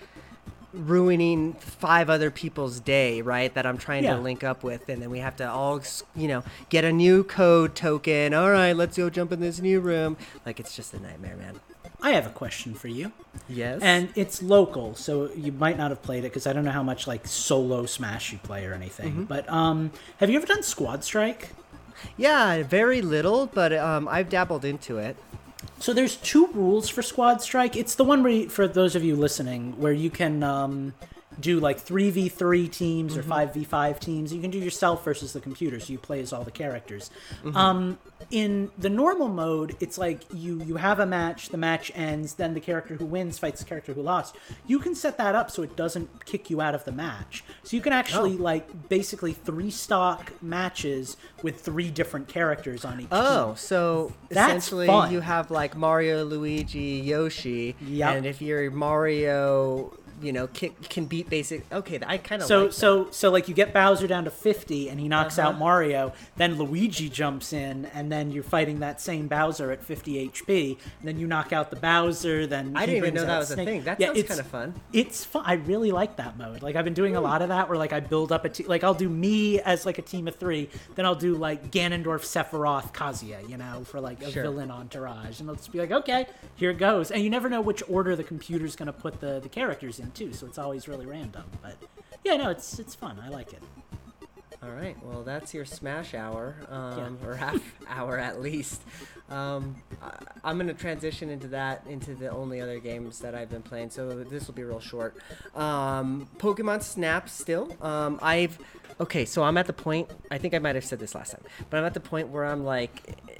ruining 0.73 1.53
five 1.53 2.09
other 2.09 2.29
people's 2.29 2.79
day, 2.79 3.21
right? 3.21 3.53
That 3.53 3.65
I'm 3.65 3.77
trying 3.77 4.03
Yeah. 4.03 4.15
to 4.15 4.21
link 4.21 4.43
up 4.43 4.63
with, 4.63 4.89
and 4.89 5.01
then 5.01 5.09
we 5.09 5.19
have 5.19 5.35
to 5.37 5.49
all, 5.49 5.81
you 6.15 6.27
know, 6.27 6.43
get 6.69 6.83
a 6.83 6.91
new 6.91 7.23
code 7.23 7.75
token. 7.75 8.33
All 8.33 8.51
right, 8.51 8.73
let's 8.75 8.97
go 8.97 9.09
jump 9.09 9.31
in 9.31 9.39
this 9.39 9.59
new 9.59 9.79
room. 9.79 10.17
Like 10.45 10.59
it's 10.59 10.75
just 10.75 10.93
a 10.93 10.99
nightmare, 11.01 11.37
man. 11.37 11.59
I 12.01 12.11
have 12.11 12.27
a 12.27 12.29
question 12.29 12.73
for 12.75 12.89
you. 12.89 13.13
Yes. 13.47 13.81
And 13.81 14.09
it's 14.15 14.43
local, 14.43 14.95
so 14.95 15.31
you 15.33 15.51
might 15.53 15.77
not 15.77 15.89
have 15.91 16.03
played 16.03 16.19
it 16.19 16.29
because 16.31 16.45
I 16.45 16.53
don't 16.53 16.65
know 16.65 16.71
how 16.71 16.83
much 16.83 17.07
like 17.07 17.25
solo 17.25 17.85
Smash 17.85 18.31
you 18.33 18.37
play 18.39 18.65
or 18.65 18.73
anything. 18.73 19.25
But 19.25 19.49
um, 19.49 19.91
have 20.19 20.29
you 20.29 20.35
ever 20.37 20.45
done 20.45 20.61
Squad 20.61 21.03
Strike? 21.03 21.49
Yeah, 22.17 22.61
very 22.63 23.01
little, 23.01 23.47
but 23.47 23.71
um, 23.73 24.07
I've 24.09 24.29
dabbled 24.29 24.65
into 24.65 24.97
it. 24.97 25.15
So 25.79 25.93
there's 25.93 26.15
two 26.17 26.47
rules 26.47 26.89
for 26.89 27.01
Squad 27.01 27.41
Strike. 27.41 27.75
It's 27.75 27.95
the 27.95 28.03
one 28.03 28.23
where, 28.23 28.31
you, 28.31 28.49
for 28.49 28.67
those 28.67 28.95
of 28.95 29.03
you 29.03 29.15
listening, 29.15 29.79
where 29.79 29.93
you 29.93 30.09
can 30.09 30.43
um, 30.43 30.93
do 31.39 31.59
like 31.59 31.79
three 31.79 32.09
v 32.09 32.29
three 32.29 32.67
teams 32.67 33.17
or 33.17 33.23
five 33.23 33.53
v 33.53 33.63
five 33.63 33.99
teams. 33.99 34.33
You 34.33 34.41
can 34.41 34.51
do 34.51 34.59
yourself 34.59 35.03
versus 35.03 35.33
the 35.33 35.39
computer, 35.39 35.79
so 35.79 35.91
you 35.93 35.99
play 35.99 36.19
as 36.21 36.31
all 36.33 36.43
the 36.43 36.51
characters. 36.51 37.09
Um, 37.53 37.97
in 38.31 38.71
the 38.77 38.89
normal 38.89 39.27
mode, 39.27 39.75
it's 39.79 39.97
like 39.97 40.21
you 40.33 40.61
you 40.63 40.77
have 40.77 40.99
a 40.99 41.05
match, 41.05 41.49
the 41.49 41.57
match 41.57 41.91
ends, 41.95 42.35
then 42.35 42.53
the 42.53 42.59
character 42.59 42.95
who 42.95 43.05
wins 43.05 43.37
fights 43.37 43.59
the 43.61 43.65
character 43.67 43.93
who 43.93 44.01
lost. 44.01 44.35
You 44.65 44.79
can 44.79 44.95
set 44.95 45.17
that 45.17 45.35
up 45.35 45.51
so 45.51 45.61
it 45.63 45.75
doesn't 45.75 46.25
kick 46.25 46.49
you 46.49 46.61
out 46.61 46.73
of 46.73 46.85
the 46.85 46.91
match. 46.91 47.43
So 47.63 47.75
you 47.75 47.81
can 47.81 47.93
actually 47.93 48.37
like 48.37 48.89
basically 48.89 49.33
three 49.33 49.69
stock 49.71 50.31
matches 50.41 51.17
with 51.43 51.61
three 51.61 51.91
different 51.91 52.27
characters 52.27 52.85
on 52.85 52.93
each 53.01 53.09
team. 53.09 53.19
Oh, 53.19 53.53
so 53.55 54.13
That's 54.29 54.47
essentially 54.49 54.87
fun. 54.87 55.11
you 55.11 55.19
have 55.19 55.51
like 55.51 55.75
Mario, 55.75 56.23
Luigi, 56.23 57.01
Yoshi, 57.03 57.75
Yep. 57.85 58.15
and 58.15 58.25
if 58.25 58.41
you're 58.41 58.71
Mario 58.71 59.93
you 60.21 60.31
know 60.31 60.47
can, 60.47 60.71
can 60.89 61.05
beat 61.05 61.29
basic. 61.29 61.71
Okay, 61.71 61.99
I 62.05 62.17
kind 62.17 62.41
of 62.41 62.47
So 62.47 62.61
like 62.63 62.69
that. 62.69 62.75
so 62.75 63.11
so 63.11 63.31
like 63.31 63.47
you 63.47 63.53
get 63.53 63.73
Bowser 63.73 64.07
down 64.07 64.23
to 64.25 64.31
50 64.31 64.89
and 64.89 64.99
he 64.99 65.07
knocks 65.07 65.37
out 65.39 65.51
Uh-huh. 65.51 65.59
Mario, 65.59 66.13
then 66.37 66.57
Luigi 66.57 67.09
jumps 67.09 67.53
in 67.53 67.85
and 67.93 68.11
then 68.11 68.31
you're 68.31 68.43
fighting 68.43 68.79
that 68.79 69.01
same 69.01 69.27
Bowser 69.27 69.71
at 69.71 69.83
50 69.83 70.29
HP, 70.29 70.77
and 70.99 71.07
then 71.07 71.19
you 71.19 71.27
knock 71.27 71.51
out 71.53 71.69
the 71.69 71.75
Bowser, 71.75 72.47
then 72.47 72.75
I 72.75 72.85
didn't 72.85 72.97
even 72.97 73.13
know 73.15 73.21
that 73.25 73.29
out 73.29 73.39
was 73.39 73.51
a 73.51 73.55
thing. 73.55 73.83
That 73.83 73.99
Yeah, 73.99 74.07
sounds 74.07 74.19
it's- 74.19 74.35
kinda 74.37 74.49
fun. 74.49 74.73
It's 74.93 75.23
fun. 75.25 75.43
I 75.45 75.53
really 75.53 75.91
like 75.91 76.15
that 76.17 76.37
mode. 76.37 76.61
Like 76.61 76.75
I've 76.75 76.85
been 76.85 76.93
doing 76.93 77.15
a 77.15 77.21
lot 77.21 77.41
of 77.41 77.49
that 77.49 77.67
where 77.69 77.77
like 77.77 77.93
I 77.93 77.99
build 77.99 78.31
up 78.31 78.45
a 78.45 78.49
team 78.49 78.67
like 78.67 78.83
I'll 78.83 78.93
do 78.93 79.09
me 79.09 79.59
as 79.61 79.85
like 79.85 79.97
a 79.97 80.01
team 80.01 80.27
of 80.27 80.35
3, 80.35 80.69
then 80.95 81.05
I'll 81.05 81.15
do 81.15 81.35
like 81.35 81.71
Ganondorf, 81.71 82.21
Sephiroth, 82.23 82.93
Kazuya, 82.93 83.47
you 83.49 83.57
know, 83.57 83.83
for 83.85 83.99
like 83.99 84.21
a 84.23 84.31
Sure. 84.31 84.43
villain 84.43 84.71
entourage. 84.71 85.39
And 85.39 85.49
I'll 85.49 85.55
just 85.55 85.71
be 85.71 85.79
like, 85.79 85.91
"Okay, 85.91 86.27
here 86.55 86.69
it 86.71 86.77
goes." 86.77 87.11
And 87.11 87.23
you 87.23 87.29
never 87.29 87.49
know 87.49 87.61
which 87.61 87.83
order 87.89 88.15
the 88.15 88.23
computer's 88.23 88.75
going 88.75 88.87
to 88.87 88.93
put 88.93 89.19
the 89.19 89.39
the 89.39 89.49
characters 89.49 89.99
in 89.99 90.04
too, 90.11 90.33
so 90.33 90.45
it's 90.45 90.57
always 90.57 90.87
really 90.87 91.05
random. 91.05 91.43
But 91.61 91.77
yeah, 92.23 92.37
no, 92.37 92.49
it's 92.49 92.79
it's 92.79 92.95
fun. 92.95 93.19
I 93.23 93.29
like 93.29 93.53
it. 93.53 93.61
All 94.63 94.71
right, 94.71 94.97
well, 95.03 95.21
that's 95.21 95.53
your 95.53 95.63
Smash 95.63 96.15
Hour, 96.15 96.55
um, 96.69 97.19
or 97.23 97.35
half 97.35 97.61
hour 97.87 98.17
at 98.17 98.41
least. 98.41 98.81
Um, 99.29 99.75
I, 100.01 100.11
I'm 100.43 100.57
going 100.57 100.67
to 100.67 100.73
transition 100.73 101.29
into 101.29 101.47
that, 101.49 101.83
into 101.87 102.15
the 102.15 102.29
only 102.29 102.61
other 102.61 102.79
games 102.79 103.19
that 103.19 103.35
I've 103.35 103.49
been 103.49 103.61
playing, 103.61 103.91
so 103.91 104.23
this 104.23 104.47
will 104.47 104.55
be 104.55 104.63
real 104.63 104.79
short. 104.79 105.17
Um, 105.55 106.27
Pokemon 106.37 106.81
Snap 106.81 107.29
still. 107.29 107.75
Um, 107.81 108.17
I've. 108.23 108.57
Okay, 108.99 109.25
so 109.25 109.43
I'm 109.43 109.57
at 109.57 109.67
the 109.67 109.73
point, 109.73 110.09
I 110.31 110.37
think 110.39 110.53
I 110.53 110.59
might 110.59 110.75
have 110.75 110.85
said 110.85 110.99
this 110.99 111.13
last 111.13 111.31
time, 111.31 111.43
but 111.69 111.77
I'm 111.77 111.85
at 111.85 111.93
the 111.93 111.99
point 111.99 112.29
where 112.29 112.45
I'm 112.45 112.63
like. 112.63 113.34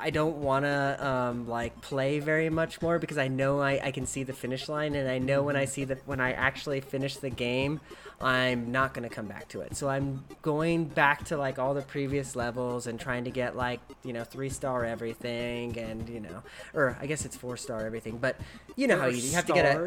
I 0.00 0.10
don't 0.10 0.36
want 0.36 0.64
to 0.64 1.06
um, 1.06 1.48
like 1.48 1.80
play 1.80 2.18
very 2.20 2.50
much 2.50 2.80
more 2.82 2.98
because 2.98 3.18
I 3.18 3.28
know 3.28 3.60
I, 3.60 3.80
I 3.82 3.90
can 3.90 4.06
see 4.06 4.22
the 4.22 4.32
finish 4.32 4.68
line 4.68 4.94
and 4.94 5.08
I 5.08 5.18
know 5.18 5.42
when 5.42 5.56
I 5.56 5.64
see 5.64 5.84
the 5.84 5.96
when 6.06 6.20
I 6.20 6.32
actually 6.32 6.80
finish 6.80 7.16
the 7.16 7.30
game, 7.30 7.80
I'm 8.20 8.72
not 8.72 8.94
gonna 8.94 9.08
come 9.08 9.26
back 9.26 9.48
to 9.48 9.60
it. 9.60 9.76
So 9.76 9.88
I'm 9.88 10.24
going 10.42 10.84
back 10.84 11.24
to 11.26 11.36
like 11.36 11.58
all 11.58 11.74
the 11.74 11.82
previous 11.82 12.34
levels 12.36 12.86
and 12.86 12.98
trying 12.98 13.24
to 13.24 13.30
get 13.30 13.56
like 13.56 13.80
you 14.04 14.12
know 14.12 14.24
three 14.24 14.50
star 14.50 14.84
everything 14.84 15.78
and 15.78 16.08
you 16.08 16.20
know 16.20 16.42
or 16.74 16.96
I 17.00 17.06
guess 17.06 17.24
it's 17.24 17.36
four 17.36 17.56
star 17.56 17.86
everything, 17.86 18.18
but 18.18 18.36
you 18.76 18.86
know 18.86 18.98
how 18.98 19.06
you, 19.06 19.18
you 19.18 19.32
have 19.32 19.46
to 19.46 19.52
get 19.52 19.64
a 19.64 19.78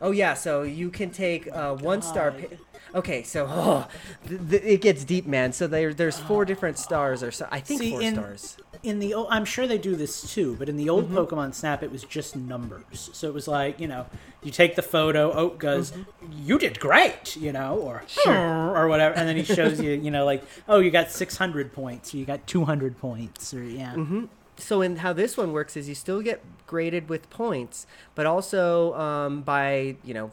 Oh 0.00 0.10
yeah, 0.10 0.34
so 0.34 0.62
you 0.62 0.90
can 0.90 1.10
take 1.10 1.50
uh, 1.52 1.74
one 1.76 2.02
star. 2.02 2.30
God. 2.30 2.50
pi- 2.50 2.58
Okay, 2.94 3.24
so 3.24 3.46
oh, 3.50 3.88
th- 4.28 4.40
th- 4.48 4.62
it 4.62 4.80
gets 4.80 5.02
deep, 5.02 5.26
man. 5.26 5.52
So 5.52 5.66
there, 5.66 5.92
there's 5.92 6.18
four 6.20 6.44
different 6.44 6.78
stars, 6.78 7.24
or 7.24 7.32
so 7.32 7.48
I 7.50 7.58
think 7.58 7.80
See, 7.80 7.90
four 7.90 8.00
in, 8.00 8.14
stars. 8.14 8.56
In 8.84 8.98
the 8.98 9.14
old, 9.14 9.28
I'm 9.30 9.44
sure 9.44 9.66
they 9.66 9.78
do 9.78 9.96
this 9.96 10.32
too, 10.32 10.54
but 10.58 10.68
in 10.68 10.76
the 10.76 10.88
old 10.90 11.06
Mm-hmm. 11.06 11.16
Pokemon 11.16 11.54
Snap, 11.54 11.82
it 11.82 11.90
was 11.90 12.04
just 12.04 12.36
numbers. 12.36 13.10
So 13.12 13.26
it 13.28 13.34
was 13.34 13.48
like, 13.48 13.80
you 13.80 13.88
know, 13.88 14.06
you 14.42 14.50
take 14.50 14.76
the 14.76 14.82
photo, 14.82 15.32
Oak 15.32 15.58
goes, 15.58 15.92
"You 16.32 16.58
did 16.58 16.78
great," 16.78 17.36
you 17.36 17.52
know, 17.52 17.76
or 17.78 18.04
or 18.26 18.88
whatever, 18.88 19.14
and 19.14 19.26
then 19.28 19.36
he 19.36 19.42
shows 19.44 19.80
you, 19.80 19.92
you 19.92 20.10
know, 20.10 20.24
like, 20.24 20.44
"Oh, 20.68 20.78
you 20.80 20.90
got 20.90 21.10
600 21.10 21.72
points, 21.72 22.14
or 22.14 22.18
you 22.18 22.26
got 22.26 22.46
200 22.46 22.98
points," 22.98 23.52
or 23.54 23.62
yeah. 23.64 23.94
Mm-hmm. 23.94 24.24
So 24.56 24.82
in 24.82 24.96
how 24.96 25.12
this 25.12 25.36
one 25.36 25.52
works 25.52 25.76
is 25.76 25.88
you 25.88 25.94
still 25.94 26.22
get 26.22 26.42
graded 26.66 27.08
with 27.08 27.28
points, 27.30 27.86
but 28.14 28.26
also 28.26 28.94
um, 28.94 29.42
by 29.42 29.96
you 30.04 30.14
know 30.14 30.30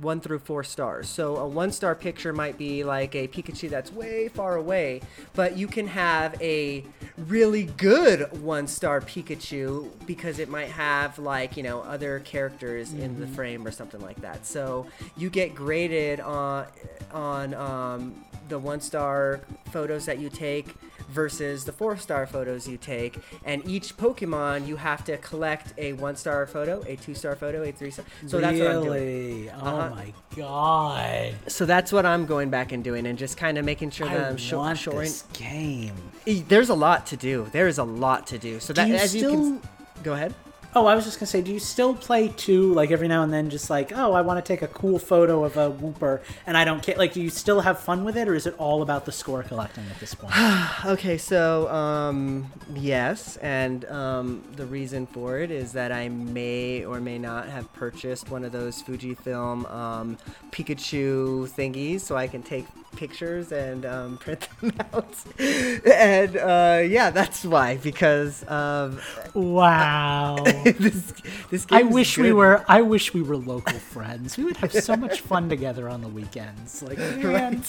one 0.00 0.20
through 0.20 0.40
four 0.40 0.64
stars. 0.64 1.08
So 1.08 1.36
a 1.36 1.46
one 1.46 1.72
star 1.72 1.94
picture 1.94 2.32
might 2.32 2.58
be 2.58 2.84
like 2.84 3.14
a 3.14 3.28
Pikachu 3.28 3.70
that's 3.70 3.92
way 3.92 4.28
far 4.28 4.56
away, 4.56 5.00
but 5.34 5.56
you 5.56 5.66
can 5.66 5.86
have 5.86 6.40
a 6.42 6.84
really 7.16 7.64
good 7.64 8.40
one 8.42 8.66
star 8.66 9.00
Pikachu 9.00 9.90
because 10.06 10.38
it 10.38 10.48
might 10.48 10.68
have 10.68 11.18
like 11.18 11.56
you 11.56 11.62
know 11.62 11.80
other 11.82 12.20
characters 12.20 12.92
in 12.92 13.20
the 13.20 13.26
frame 13.26 13.66
or 13.66 13.70
something 13.70 14.00
like 14.00 14.20
that. 14.20 14.46
So 14.46 14.86
you 15.16 15.30
get 15.30 15.54
graded 15.54 16.20
on 16.20 16.66
on 17.12 17.54
um, 17.54 18.24
the 18.48 18.58
one 18.58 18.80
star 18.80 19.40
photos 19.70 20.06
that 20.06 20.18
you 20.18 20.28
take 20.28 20.74
versus 21.14 21.64
the 21.64 21.72
four 21.72 21.96
star 21.96 22.26
photos 22.26 22.68
you 22.68 22.76
take. 22.76 23.18
And 23.44 23.66
each 23.68 23.96
Pokemon, 23.96 24.66
you 24.66 24.76
have 24.76 25.04
to 25.06 25.16
collect 25.18 25.72
a 25.78 25.92
one 25.94 26.16
star 26.16 26.46
photo, 26.46 26.82
a 26.86 26.96
two 26.96 27.14
star 27.14 27.36
photo, 27.36 27.62
a 27.62 27.72
three 27.72 27.90
star. 27.90 28.04
So 28.26 28.40
that's 28.40 28.58
what 28.58 28.66
I'm 28.68 28.82
doing. 28.82 28.92
really? 28.92 29.50
Oh 29.50 29.54
Uh-huh. 29.66 29.90
my 29.94 30.12
god! 30.36 31.34
So 31.46 31.64
that's 31.64 31.92
what 31.92 32.04
I'm 32.04 32.26
going 32.26 32.50
back 32.50 32.72
and 32.72 32.82
doing, 32.84 33.06
and 33.06 33.16
just 33.16 33.36
kind 33.36 33.56
of 33.56 33.64
making 33.64 33.90
sure 33.90 34.08
that 34.08 34.20
I 34.24 34.28
I'm 34.28 34.36
sho- 34.36 34.58
want 34.58 34.78
this 34.84 35.22
game. 35.32 35.94
There's 36.26 36.68
a 36.68 36.74
lot 36.74 37.06
to 37.06 37.16
do. 37.16 37.48
There 37.52 37.68
is 37.68 37.78
a 37.78 37.84
lot 37.84 38.26
to 38.28 38.38
do. 38.38 38.60
So 38.60 38.72
that 38.74 38.88
you 38.88 38.94
as 38.96 39.10
still- 39.10 39.30
you 39.32 39.60
can 39.60 40.02
go 40.02 40.12
ahead. 40.14 40.34
Oh, 40.76 40.86
I 40.86 40.96
was 40.96 41.04
just 41.04 41.20
gonna 41.20 41.28
say, 41.28 41.40
do 41.40 41.52
you 41.52 41.60
still 41.60 41.94
play 41.94 42.28
two? 42.28 42.74
Like 42.74 42.90
every 42.90 43.06
now 43.06 43.22
and 43.22 43.32
then, 43.32 43.48
just 43.48 43.70
like, 43.70 43.92
oh, 43.96 44.12
I 44.12 44.22
want 44.22 44.44
to 44.44 44.52
take 44.52 44.62
a 44.62 44.68
cool 44.68 44.98
photo 44.98 45.44
of 45.44 45.56
a 45.56 45.70
Wooper, 45.70 46.20
and 46.46 46.56
I 46.56 46.64
don't 46.64 46.82
care. 46.82 46.96
Like, 46.96 47.12
do 47.12 47.22
you 47.22 47.30
still 47.30 47.60
have 47.60 47.78
fun 47.78 48.04
with 48.04 48.16
it, 48.16 48.28
or 48.28 48.34
is 48.34 48.46
it 48.46 48.56
all 48.58 48.82
about 48.82 49.04
the 49.04 49.12
score 49.12 49.42
collecting 49.42 49.84
at 49.90 50.00
this 50.00 50.14
point? 50.14 50.34
Okay, 50.84 51.16
so 51.16 51.68
um, 51.70 52.52
yes, 52.74 53.36
and 53.38 53.84
um, 53.86 54.44
the 54.56 54.66
reason 54.66 55.06
for 55.06 55.38
it 55.38 55.50
is 55.50 55.72
that 55.72 55.92
I 55.92 56.08
may 56.08 56.84
or 56.84 57.00
may 57.00 57.18
not 57.18 57.48
have 57.48 57.72
purchased 57.72 58.30
one 58.30 58.44
of 58.44 58.52
those 58.52 58.82
Fujifilm 58.82 59.70
um, 59.72 60.18
Pikachu 60.50 61.48
thingies, 61.48 62.00
so 62.00 62.16
I 62.16 62.26
can 62.26 62.42
take 62.42 62.66
pictures 62.94 63.52
and 63.52 63.84
um, 63.84 64.16
print 64.24 64.48
them 64.60 64.72
out. 64.92 65.14
and 65.38 66.36
uh, 66.36 66.82
yeah, 66.86 67.10
that's 67.10 67.44
why 67.44 67.76
because 67.78 68.42
of 68.44 69.04
wow. 69.34 70.36
this. 70.64 71.12
This 71.50 71.66
I 71.70 71.82
is 71.82 71.92
wish 71.92 72.18
we 72.18 72.32
were. 72.32 72.64
I 72.68 72.82
wish 72.82 73.14
we 73.14 73.22
were 73.22 73.36
local 73.36 73.78
friends. 73.78 74.36
We 74.36 74.44
would 74.44 74.56
have 74.58 74.72
so 74.72 74.96
much 74.96 75.20
fun 75.20 75.48
together 75.48 75.88
on 75.88 76.00
the 76.00 76.08
weekends. 76.08 76.82
Like, 76.82 76.98
man, 77.18 77.62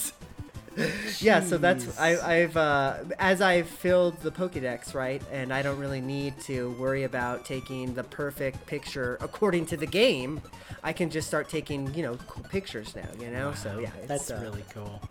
yeah 1.19 1.39
so 1.39 1.57
that's 1.57 1.97
I, 1.99 2.17
i've 2.17 2.57
uh, 2.57 2.97
as 3.19 3.41
i've 3.41 3.67
filled 3.67 4.19
the 4.21 4.31
pokédex 4.31 4.93
right 4.93 5.21
and 5.31 5.53
i 5.53 5.61
don't 5.61 5.79
really 5.79 6.01
need 6.01 6.39
to 6.41 6.71
worry 6.79 7.03
about 7.03 7.45
taking 7.45 7.93
the 7.93 8.03
perfect 8.03 8.65
picture 8.65 9.17
according 9.21 9.65
to 9.67 9.77
the 9.77 9.85
game 9.85 10.41
i 10.83 10.91
can 10.91 11.09
just 11.09 11.27
start 11.27 11.49
taking 11.49 11.93
you 11.93 12.03
know 12.03 12.17
cool 12.27 12.43
pictures 12.43 12.95
now 12.95 13.07
you 13.19 13.29
know 13.29 13.53
so 13.53 13.79
yeah 13.79 13.89
it's, 13.99 14.07
that's 14.07 14.31
uh, 14.31 14.39
really 14.41 14.63
cool. 14.73 15.01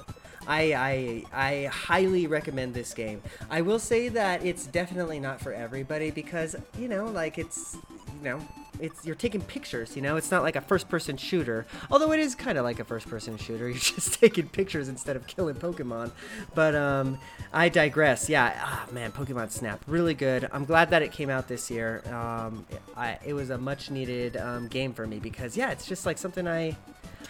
I, 0.46 0.74
I 0.74 1.24
I 1.32 1.64
highly 1.66 2.26
recommend 2.26 2.74
this 2.74 2.92
game. 2.92 3.22
I 3.50 3.62
will 3.62 3.78
say 3.78 4.08
that 4.10 4.44
it's 4.44 4.66
definitely 4.66 5.20
not 5.20 5.40
for 5.40 5.52
everybody 5.52 6.10
because 6.10 6.54
you 6.78 6.88
know, 6.88 7.06
like 7.06 7.38
it's 7.38 7.76
you 8.18 8.24
know, 8.30 8.40
it's 8.80 9.04
you're 9.04 9.14
taking 9.14 9.40
pictures. 9.40 9.96
You 9.96 10.02
know, 10.02 10.16
it's 10.16 10.30
not 10.30 10.42
like 10.42 10.56
a 10.56 10.60
first-person 10.60 11.16
shooter. 11.16 11.66
Although 11.90 12.12
it 12.12 12.20
is 12.20 12.34
kind 12.34 12.58
of 12.58 12.64
like 12.64 12.80
a 12.80 12.84
first-person 12.84 13.36
shooter. 13.38 13.68
You're 13.68 13.78
just 13.78 14.20
taking 14.20 14.48
pictures 14.48 14.88
instead 14.88 15.16
of 15.16 15.26
killing 15.26 15.54
Pokemon. 15.54 16.10
But 16.54 16.74
um, 16.74 17.18
I 17.52 17.68
digress. 17.68 18.28
Yeah, 18.28 18.54
ah, 18.56 18.86
man, 18.92 19.12
Pokemon 19.12 19.50
Snap, 19.50 19.82
really 19.86 20.14
good. 20.14 20.48
I'm 20.52 20.64
glad 20.64 20.90
that 20.90 21.02
it 21.02 21.12
came 21.12 21.30
out 21.30 21.48
this 21.48 21.70
year. 21.70 22.02
Um, 22.06 22.66
I, 22.96 23.18
it 23.24 23.34
was 23.34 23.50
a 23.50 23.58
much-needed 23.58 24.36
um, 24.36 24.68
game 24.68 24.92
for 24.92 25.06
me 25.06 25.18
because 25.18 25.56
yeah, 25.56 25.70
it's 25.70 25.86
just 25.86 26.06
like 26.06 26.18
something 26.18 26.46
I. 26.46 26.76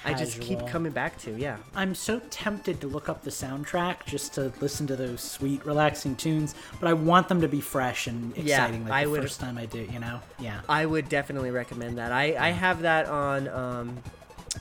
I 0.05 0.15
just 0.15 0.41
keep 0.41 0.67
coming 0.67 0.93
back 0.93 1.19
to, 1.21 1.31
yeah. 1.37 1.57
I'm 1.75 1.95
so 1.95 2.21
tempted 2.31 2.81
to 2.83 2.87
look 2.87 3.09
up 3.09 3.23
the 3.23 3.31
soundtrack 3.31 4.05
just 4.07 4.35
to 4.35 4.53
listen 4.61 4.87
to 4.89 4.97
those 4.97 5.21
sweet, 5.21 5.65
relaxing 5.65 6.17
tunes, 6.17 6.55
but 6.81 6.89
I 6.89 6.93
want 6.93 7.29
them 7.29 7.41
to 7.41 7.49
be 7.49 7.61
fresh 7.61 8.07
and 8.07 8.37
Yeah, 8.37 8.43
exciting 8.65 8.85
like 8.85 8.93
I 8.93 9.05
the 9.05 9.11
would- 9.11 9.23
first 9.23 9.41
time 9.41 9.59
I 9.59 9.67
do. 9.67 9.81
You 9.93 9.99
know? 10.01 10.21
Yeah. 10.39 10.61
I 10.69 10.85
would 10.87 11.09
definitely 11.09 11.51
recommend 11.51 11.99
that. 11.99 12.13
I, 12.13 12.37
I 12.39 12.51
have 12.51 12.83
that 12.83 13.07
on 13.07 13.49
um, 13.49 13.99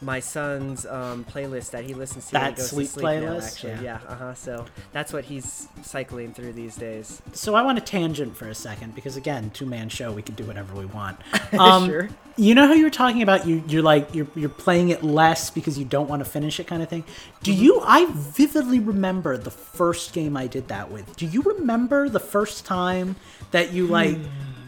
my 0.01 0.19
son's 0.19 0.85
um, 0.85 1.23
playlist 1.25 1.71
that 1.71 1.83
he 1.83 1.93
listens 1.93 2.25
to. 2.27 2.31
That 2.33 2.55
goes 2.55 2.69
to 2.69 2.75
sleep 2.75 2.87
sleep 2.87 3.03
now, 3.05 3.11
playlist? 3.11 3.53
actually, 3.53 3.71
Yeah. 3.85 3.99
yeah. 4.03 4.09
Uh 4.09 4.15
huh. 4.15 4.33
So 4.33 4.65
that's 4.91 5.13
what 5.13 5.25
he's 5.25 5.67
cycling 5.81 6.33
through 6.33 6.53
these 6.53 6.75
days. 6.75 7.21
So 7.33 7.55
I 7.55 7.61
want 7.61 7.77
to 7.79 7.83
tangent 7.85 8.35
for 8.35 8.47
a 8.47 8.55
second 8.55 8.95
because 8.95 9.15
again, 9.17 9.49
two 9.51 9.65
man 9.65 9.89
show, 9.89 10.11
we 10.11 10.21
can 10.21 10.35
do 10.35 10.43
whatever 10.45 10.75
we 10.75 10.85
want. 10.85 11.19
Um, 11.59 11.85
Sure. 11.87 12.09
You 12.35 12.55
know 12.55 12.65
how 12.65 12.73
you 12.73 12.83
were 12.83 12.89
talking 12.89 13.21
about 13.21 13.45
you 13.45 13.63
you're 13.67 13.83
like 13.83 14.15
you're 14.15 14.25
you're 14.35 14.49
playing 14.49 14.89
it 14.89 15.03
less 15.03 15.51
because 15.51 15.77
you 15.77 15.85
don't 15.85 16.09
want 16.09 16.23
to 16.23 16.29
finish 16.29 16.59
it 16.59 16.65
kind 16.65 16.81
of 16.81 16.89
thing. 16.89 17.03
Do 17.43 17.51
Mm-hmm. 17.53 17.63
you? 17.63 17.81
I 17.85 18.07
vividly 18.09 18.79
remember 18.79 19.37
the 19.37 19.51
first 19.51 20.13
game 20.13 20.35
I 20.35 20.47
did 20.47 20.67
that 20.69 20.89
with. 20.89 21.15
Do 21.15 21.27
you 21.27 21.41
remember 21.43 22.09
the 22.09 22.19
first 22.19 22.65
time 22.65 23.15
that 23.51 23.71
you 23.71 23.85
like? 23.85 24.17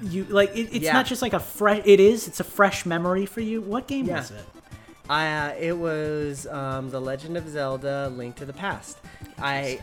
You 0.04 0.26
like 0.26 0.50
it, 0.56 0.60
it's 0.68 0.78
Hmm. 0.78 0.84
Yeah. 0.84 0.94
not 0.94 1.08
just 1.08 1.24
like 1.24 1.34
a 1.34 1.40
fresh. 1.40 1.82
It 1.86 2.00
is. 2.00 2.28
It's 2.28 2.40
a 2.40 2.44
fresh 2.44 2.86
memory 2.86 3.26
for 3.26 3.42
you. 3.42 3.62
What 3.62 3.88
game 3.88 4.06
Yeah. 4.06 4.18
was 4.20 4.30
it? 4.30 4.46
I 5.10 5.28
uh, 5.28 5.56
it 5.60 5.78
was 5.78 6.48
um, 6.48 6.90
the 6.90 7.00
Legend 7.00 7.38
of 7.38 7.48
Zelda: 7.48 8.12
Link 8.16 8.36
to 8.38 8.46
the 8.46 8.54
Past. 8.54 8.98
I 9.38 9.80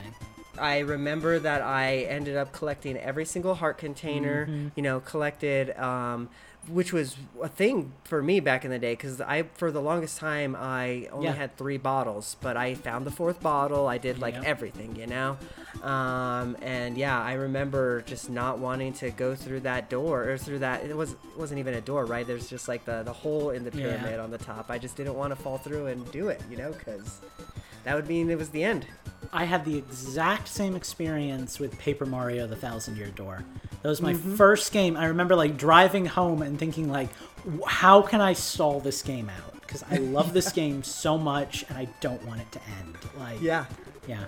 I 0.58 0.80
remember 0.80 1.38
that 1.38 1.62
I 1.62 1.98
ended 2.08 2.36
up 2.36 2.52
collecting 2.52 2.96
every 2.96 3.24
single 3.24 3.54
heart 3.54 3.78
container. 3.78 4.46
Mm-hmm. 4.46 4.68
You 4.76 4.82
know, 4.82 5.00
collected, 5.00 5.76
um, 5.78 6.28
which 6.68 6.92
was 6.92 7.16
a 7.42 7.48
thing 7.48 7.92
for 8.04 8.22
me 8.22 8.38
back 8.40 8.64
in 8.64 8.70
the 8.70 8.78
day 8.78 8.92
because 8.92 9.20
I, 9.20 9.42
for 9.54 9.70
the 9.72 9.80
longest 9.80 10.18
time, 10.18 10.54
I 10.58 11.08
only 11.12 11.26
Yeah. 11.26 11.34
had 11.34 11.56
three 11.56 11.76
bottles, 11.76 12.36
but 12.40 12.56
I 12.56 12.74
found 12.74 13.04
the 13.04 13.10
fourth 13.10 13.40
bottle. 13.40 13.88
I 13.88 13.98
did 13.98 14.20
like 14.20 14.34
Yep. 14.34 14.44
everything, 14.44 14.94
you 14.96 15.06
know. 15.08 15.36
Um, 15.82 16.56
and 16.62 16.96
yeah, 16.96 17.20
I 17.20 17.32
remember 17.32 18.02
just 18.02 18.30
not 18.30 18.58
wanting 18.58 18.92
to 18.94 19.10
go 19.10 19.34
through 19.34 19.60
that 19.60 19.90
door 19.90 20.30
or 20.30 20.38
through 20.38 20.60
that. 20.60 20.84
It 20.84 20.96
was 20.96 21.12
it 21.12 21.18
wasn't 21.36 21.58
even 21.58 21.74
a 21.74 21.80
door, 21.80 22.04
right? 22.04 22.24
There's 22.26 22.48
just 22.48 22.68
like 22.68 22.84
the 22.84 23.02
the 23.02 23.12
hole 23.12 23.50
in 23.50 23.64
the 23.64 23.76
Yeah. 23.76 23.82
pyramid 23.96 24.20
on 24.20 24.30
the 24.30 24.38
top. 24.38 24.66
I 24.70 24.78
just 24.78 24.94
didn't 24.96 25.14
want 25.14 25.34
to 25.34 25.36
fall 25.42 25.58
through 25.58 25.86
and 25.86 26.08
do 26.12 26.28
it, 26.28 26.40
you 26.50 26.56
know, 26.56 26.70
because 26.72 27.20
that 27.84 27.94
would 27.94 28.08
mean 28.08 28.30
it 28.30 28.38
was 28.38 28.50
the 28.50 28.64
end. 28.64 28.86
I 29.32 29.44
had 29.44 29.64
the 29.64 29.76
exact 29.78 30.48
same 30.48 30.74
experience 30.76 31.58
with 31.58 31.78
Paper 31.78 32.06
Mario: 32.06 32.46
The 32.46 32.56
Thousand 32.56 32.96
Year 32.96 33.08
Door. 33.08 33.44
That 33.82 33.88
was 33.88 34.00
my 34.02 34.14
Mm-hmm. 34.14 34.36
first 34.36 34.72
game. 34.72 34.96
I 34.96 35.06
remember 35.06 35.34
like 35.34 35.56
driving 35.56 36.06
home 36.06 36.42
and 36.42 36.58
thinking 36.58 36.88
like, 36.90 37.08
how 37.66 38.02
can 38.02 38.20
I 38.20 38.32
stall 38.32 38.78
this 38.80 39.02
game 39.02 39.28
out? 39.28 39.60
Because 39.60 39.84
I 39.90 39.96
love 39.96 40.32
this 40.32 40.52
game 40.60 40.82
so 40.82 41.16
much 41.18 41.64
and 41.68 41.76
I 41.78 41.88
don't 42.00 42.24
want 42.26 42.40
it 42.40 42.52
to 42.52 42.60
end. 42.78 42.96
Like, 43.18 43.40
Yeah. 43.40 43.64
yeah. 44.06 44.24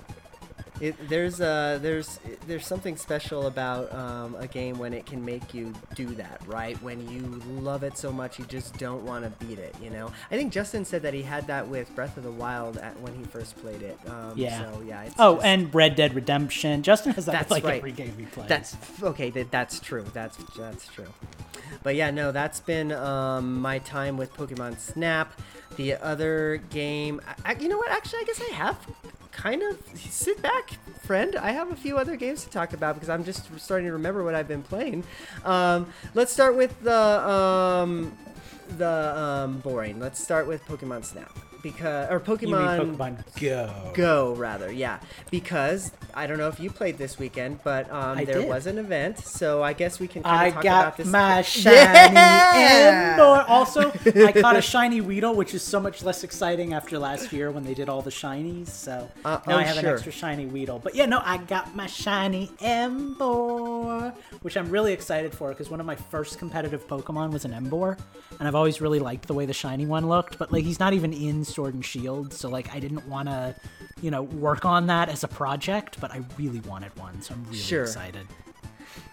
It, 0.80 0.96
there's 1.08 1.40
uh 1.40 1.78
there's 1.80 2.18
there's 2.48 2.66
something 2.66 2.96
special 2.96 3.46
about 3.46 3.94
um, 3.94 4.34
a 4.40 4.48
game 4.48 4.76
when 4.76 4.92
it 4.92 5.06
can 5.06 5.24
make 5.24 5.54
you 5.54 5.72
do 5.94 6.06
that 6.16 6.42
right 6.48 6.76
when 6.82 7.08
you 7.08 7.20
love 7.60 7.84
it 7.84 7.96
so 7.96 8.10
much 8.12 8.40
you 8.40 8.44
just 8.46 8.76
don't 8.76 9.04
want 9.04 9.22
to 9.24 9.46
beat 9.46 9.60
it 9.60 9.72
you 9.80 9.88
know 9.88 10.10
I 10.32 10.36
think 10.36 10.52
Justin 10.52 10.84
said 10.84 11.02
that 11.02 11.14
he 11.14 11.22
had 11.22 11.46
that 11.46 11.68
with 11.68 11.94
Breath 11.94 12.16
of 12.16 12.24
the 12.24 12.30
Wild 12.32 12.76
at, 12.78 12.98
when 13.00 13.14
he 13.14 13.22
first 13.22 13.56
played 13.58 13.82
it 13.82 13.96
um, 14.08 14.32
Yeah. 14.34 14.62
so 14.72 14.82
yeah 14.84 15.08
Oh, 15.16 15.34
just- 15.36 15.46
and 15.46 15.72
Red 15.72 15.94
Dead 15.94 16.12
Redemption. 16.12 16.82
Justin 16.82 17.12
has 17.12 17.26
that 17.26 17.32
That's 17.32 17.50
with 17.50 17.62
like 17.62 17.64
right. 17.64 17.78
every 17.78 17.92
game 17.92 18.12
he 18.18 18.26
plays. 18.26 18.48
That's 18.48 18.76
okay. 19.00 19.30
That, 19.30 19.52
that's 19.52 19.78
true. 19.78 20.04
That's 20.12 20.36
that's 20.56 20.88
true. 20.88 21.06
But 21.84 21.94
yeah, 21.94 22.10
no, 22.10 22.32
that's 22.32 22.58
been 22.60 22.90
um, 22.92 23.60
my 23.60 23.78
time 23.78 24.16
with 24.16 24.34
Pokemon 24.34 24.78
Snap. 24.80 25.32
The 25.76 25.94
other 25.94 26.60
game, 26.70 27.20
I- 27.44 27.54
you 27.60 27.68
know 27.68 27.78
what? 27.78 27.90
Actually, 27.90 28.20
I 28.20 28.24
guess 28.24 28.40
I 28.50 28.52
have 28.54 28.76
kind 29.34 29.62
of 29.62 29.78
sit 29.96 30.40
back, 30.40 30.70
friend. 31.00 31.36
I 31.36 31.52
have 31.52 31.70
a 31.70 31.76
few 31.76 31.98
other 31.98 32.16
games 32.16 32.44
to 32.44 32.50
talk 32.50 32.72
about 32.72 32.94
because 32.94 33.08
I'm 33.08 33.24
just 33.24 33.48
starting 33.60 33.86
to 33.86 33.92
remember 33.92 34.24
what 34.24 34.34
I've 34.34 34.48
been 34.48 34.62
playing. 34.62 35.04
Um, 35.44 35.86
let's 36.14 36.32
start 36.32 36.56
with 36.56 36.80
the 36.82 36.92
um, 36.92 38.16
the 38.78 39.18
um, 39.18 39.58
boring. 39.58 40.00
Let's 40.00 40.22
start 40.22 40.46
with 40.46 40.64
Pokemon 40.66 41.04
Snap 41.04 41.36
because 41.64 42.10
or 42.10 42.20
Pokemon 42.20 42.96
Pokemon 42.96 43.40
Go. 43.40 43.90
Go 43.94 44.34
rather, 44.34 44.70
yeah. 44.70 45.00
Because 45.30 45.90
I 46.14 46.28
don't 46.28 46.38
know 46.38 46.46
if 46.48 46.60
you 46.60 46.70
played 46.70 46.98
this 46.98 47.18
weekend, 47.18 47.58
but 47.64 47.90
um, 47.90 48.16
there 48.24 48.40
did. 48.40 48.48
was 48.48 48.66
an 48.66 48.78
event, 48.78 49.18
so 49.18 49.62
I 49.62 49.72
guess 49.72 49.98
we 49.98 50.06
can. 50.06 50.22
Kind 50.22 50.36
I 50.36 50.50
talk 50.50 50.62
got 50.62 50.82
about 50.82 50.96
this. 50.98 51.06
my 51.08 51.42
shiny 51.42 52.14
Yeah! 52.14 53.44
Also, 53.48 53.90
I 54.14 54.32
caught 54.32 54.56
a 54.56 54.62
shiny 54.62 55.00
Weedle, 55.00 55.34
which 55.34 55.54
is 55.54 55.62
so 55.62 55.80
much 55.80 56.04
less 56.04 56.22
exciting 56.22 56.74
after 56.74 56.98
last 56.98 57.32
year 57.32 57.50
when 57.50 57.64
they 57.64 57.74
did 57.74 57.88
all 57.88 58.02
the 58.02 58.10
shinies. 58.10 58.68
So 58.68 59.10
Uh, 59.24 59.40
now 59.46 59.56
oh, 59.56 59.58
I 59.58 59.62
have 59.62 59.76
sure. 59.76 59.88
an 59.88 59.94
extra 59.94 60.12
shiny 60.12 60.46
Weedle. 60.46 60.78
But 60.78 60.94
yeah, 60.94 61.06
no, 61.06 61.20
I 61.24 61.38
got 61.38 61.74
my 61.74 61.86
shiny 61.86 62.50
Ember, 62.60 64.12
which 64.42 64.56
I'm 64.56 64.68
really 64.68 64.92
excited 64.92 65.34
for 65.34 65.48
because 65.48 65.70
one 65.70 65.80
of 65.80 65.86
my 65.86 65.96
first 65.96 66.38
competitive 66.38 66.86
Pokemon 66.86 67.32
was 67.32 67.44
an 67.46 67.54
Ember, 67.54 67.96
and 68.38 68.46
I've 68.46 68.54
always 68.54 68.80
really 68.82 68.98
liked 69.00 69.26
the 69.26 69.34
way 69.34 69.46
the 69.46 69.52
shiny 69.54 69.86
one 69.86 70.06
looked. 70.08 70.38
But 70.38 70.52
like, 70.52 70.64
he's 70.64 70.78
not 70.78 70.92
even 70.92 71.12
in 71.12 71.44
Sword 71.54 71.74
and 71.74 71.84
Shield, 71.84 72.32
so 72.34 72.48
like, 72.48 72.74
I 72.74 72.80
didn't 72.80 73.06
want 73.08 73.28
to, 73.28 73.54
you 74.02 74.10
know, 74.10 74.22
work 74.22 74.64
on 74.64 74.86
that 74.88 75.08
as 75.08 75.22
a 75.24 75.28
project. 75.28 76.00
But 76.00 76.10
I 76.10 76.22
really 76.36 76.60
wanted 76.60 76.94
one, 76.98 77.22
so 77.22 77.34
I'm 77.34 77.44
really 77.44 77.56
Sure. 77.58 77.82
excited. 77.84 78.26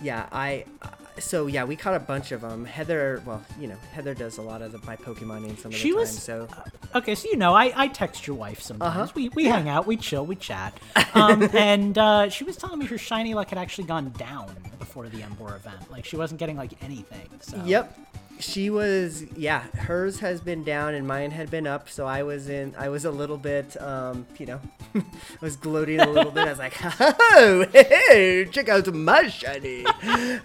Yeah, 0.01 0.27
I. 0.31 0.65
Uh, 0.81 0.87
so 1.19 1.45
yeah, 1.47 1.65
we 1.65 1.75
caught 1.75 1.93
a 1.93 1.99
bunch 1.99 2.31
of 2.31 2.41
them. 2.41 2.63
Heather, 2.65 3.21
well, 3.25 3.43
you 3.59 3.67
know, 3.67 3.75
Heather 3.93 4.13
does 4.13 4.37
a 4.37 4.41
lot 4.41 4.61
of 4.61 4.71
the, 4.71 4.79
my 4.85 4.95
Pokemoning 4.95 5.57
some 5.59 5.71
of 5.71 5.77
She 5.77 5.91
the 5.91 5.97
was- 5.97 6.11
time. 6.25 6.47
So 6.47 6.47
Okay, 6.95 7.15
so 7.15 7.27
you 7.29 7.35
know, 7.37 7.53
I, 7.53 7.71
I 7.75 7.87
text 7.89 8.25
your 8.25 8.35
wife 8.35 8.61
sometimes. 8.61 8.95
Uh-huh. 9.09 9.11
We, 9.15 9.29
we 9.29 9.45
hang 9.45 9.67
out, 9.69 9.85
we 9.85 9.97
chill, 9.97 10.25
we 10.25 10.35
chat. 10.35 10.77
Um, 11.13 11.43
and 11.53 11.97
uh, 11.97 12.29
she 12.29 12.45
was 12.45 12.55
telling 12.55 12.79
me 12.79 12.85
her 12.85 12.97
shiny 12.97 13.33
luck 13.33 13.49
had 13.49 13.59
actually 13.59 13.83
gone 13.83 14.11
down 14.11 14.55
before 14.79 15.09
the 15.09 15.21
Ember 15.21 15.53
event. 15.57 15.91
Like 15.91 16.05
she 16.05 16.15
wasn't 16.15 16.39
getting 16.39 16.55
like 16.55 16.81
anything. 16.81 17.27
So 17.41 17.61
Yep. 17.65 17.97
She 18.41 18.69
was 18.69 19.23
yeah, 19.35 19.61
hers 19.61 20.19
has 20.19 20.41
been 20.41 20.63
down 20.63 20.93
and 20.93 21.07
mine 21.07 21.31
had 21.31 21.49
been 21.49 21.67
up, 21.67 21.89
so 21.89 22.05
I 22.05 22.23
was 22.23 22.49
in 22.49 22.75
I 22.77 22.89
was 22.89 23.05
a 23.05 23.11
little 23.11 23.37
bit 23.37 23.79
um, 23.81 24.25
you 24.37 24.45
know, 24.47 24.59
I 24.95 25.03
was 25.41 25.55
gloating 25.55 25.99
a 25.99 26.09
little 26.09 26.31
bit. 26.31 26.47
I 26.47 26.49
was 26.49 26.59
like, 26.59 26.73
"Oh, 26.99 27.65
hey, 27.71 28.47
check 28.51 28.69
out 28.69 28.91
my 28.93 29.27
shiny." 29.27 29.85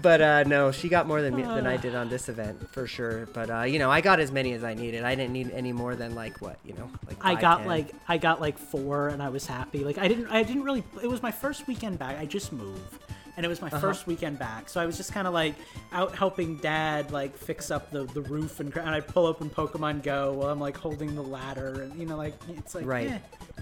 But 0.00 0.20
uh, 0.20 0.44
no, 0.44 0.70
she 0.70 0.88
got 0.88 1.06
more 1.06 1.20
than 1.20 1.34
me, 1.34 1.42
than 1.42 1.66
I 1.66 1.76
did 1.76 1.94
on 1.94 2.08
this 2.08 2.28
event 2.28 2.72
for 2.72 2.86
sure. 2.86 3.26
But 3.32 3.50
uh, 3.50 3.62
you 3.62 3.78
know, 3.78 3.90
I 3.90 4.00
got 4.00 4.20
as 4.20 4.30
many 4.30 4.52
as 4.52 4.62
I 4.62 4.72
needed. 4.74 5.02
I 5.02 5.14
didn't 5.14 5.32
need 5.32 5.50
any 5.50 5.72
more 5.72 5.96
than 5.96 6.14
like 6.14 6.40
what 6.40 6.58
you 6.64 6.74
know, 6.74 6.88
like 7.06 7.16
I 7.20 7.34
got 7.34 7.58
10. 7.58 7.66
like 7.66 7.92
I 8.08 8.16
got 8.16 8.40
like 8.40 8.56
four, 8.56 9.08
and 9.08 9.22
I 9.22 9.28
was 9.30 9.46
happy. 9.46 9.84
Like 9.84 9.98
I 9.98 10.06
didn't 10.06 10.28
I 10.28 10.42
didn't 10.42 10.62
really. 10.62 10.84
It 11.02 11.08
was 11.08 11.22
my 11.22 11.32
first 11.32 11.66
weekend 11.66 11.98
back. 11.98 12.18
I 12.18 12.24
just 12.24 12.52
moved, 12.52 12.98
and 13.40 13.46
it 13.46 13.48
was 13.48 13.62
my 13.62 13.68
Uh-huh. 13.68 13.80
first 13.80 14.06
weekend 14.06 14.38
back. 14.38 14.68
So 14.68 14.82
I 14.82 14.84
was 14.84 14.98
just 14.98 15.14
kind 15.14 15.26
of 15.26 15.32
like 15.32 15.54
out 15.92 16.14
helping 16.14 16.58
Dad 16.58 17.10
like 17.10 17.34
fix 17.38 17.70
up 17.70 17.90
the 17.90 18.04
the 18.04 18.20
roof, 18.20 18.60
and, 18.60 18.76
and 18.76 18.90
I 18.90 19.00
pull 19.00 19.24
open 19.24 19.48
Pokemon 19.48 20.02
Go 20.02 20.34
while 20.34 20.50
I'm 20.50 20.60
like 20.60 20.76
holding 20.76 21.14
the 21.14 21.22
ladder, 21.22 21.82
and 21.84 21.98
you 21.98 22.04
know 22.04 22.18
like 22.18 22.34
it's 22.50 22.74
like 22.74 22.84
Right. 22.84 23.08
eh, 23.08 23.18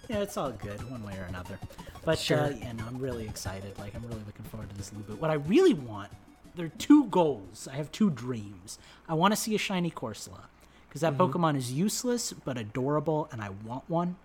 yeah, 0.08 0.18
it's 0.18 0.36
all 0.36 0.50
good 0.50 0.80
one 0.90 1.04
way 1.04 1.16
or 1.16 1.26
another. 1.28 1.60
But 2.04 2.18
Sure. 2.18 2.38
uh, 2.46 2.50
yeah, 2.50 2.72
no, 2.72 2.86
I'm 2.88 2.98
really 2.98 3.24
excited. 3.28 3.78
Like 3.78 3.94
I'm 3.94 4.02
really 4.02 4.24
looking 4.26 4.46
forward 4.46 4.68
to 4.70 4.76
this 4.76 4.92
new 4.92 4.98
boot. 5.00 5.20
What 5.20 5.30
I 5.30 5.34
really 5.34 5.74
want, 5.74 6.10
there 6.56 6.66
are 6.66 6.70
two 6.70 7.04
goals. 7.04 7.68
I 7.72 7.76
have 7.76 7.92
two 7.92 8.10
dreams. 8.10 8.80
I 9.08 9.14
want 9.14 9.30
to 9.32 9.36
see 9.36 9.54
a 9.54 9.58
shiny 9.58 9.92
Corsola 9.92 10.46
because 10.88 11.02
that 11.02 11.12
Mm-hmm. 11.16 11.22
Pokemon 11.38 11.56
is 11.56 11.70
useless 11.72 12.32
but 12.32 12.58
adorable, 12.58 13.28
and 13.30 13.40
I 13.40 13.50
want 13.64 13.84
one. 13.88 14.16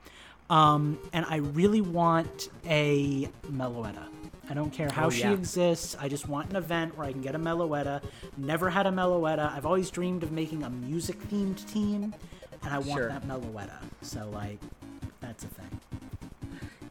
Um, 0.54 1.00
and 1.14 1.26
I 1.28 1.38
really 1.38 1.82
want 1.82 2.50
a 2.68 3.28
Meloetta. 3.52 4.08
I 4.50 4.54
don't 4.54 4.70
care 4.72 4.90
how 4.92 5.08
Oh, 5.08 5.10
she 5.10 5.28
exists. 5.28 5.96
I 6.00 6.08
just 6.10 6.28
want 6.28 6.52
an 6.52 6.58
event 6.58 6.96
where 6.96 7.08
I 7.08 7.12
can 7.12 7.22
get 7.22 7.34
a 7.34 7.40
Meloetta. 7.40 8.04
Never 8.38 8.70
had 8.70 8.86
a 8.86 8.92
Meloetta. 8.92 9.52
I've 9.52 9.66
always 9.66 9.90
dreamed 9.90 10.22
of 10.22 10.32
making 10.32 10.62
a 10.64 10.70
music 10.70 11.18
themed 11.30 11.66
team, 11.72 12.14
and 12.62 12.72
I 12.74 12.78
want 12.78 13.00
Sure. 13.00 13.08
that 13.08 13.28
Meloetta. 13.28 13.80
So 14.04 14.30
like, 14.32 14.60
that's 15.22 15.44
a 15.44 15.48
thing. 15.48 15.80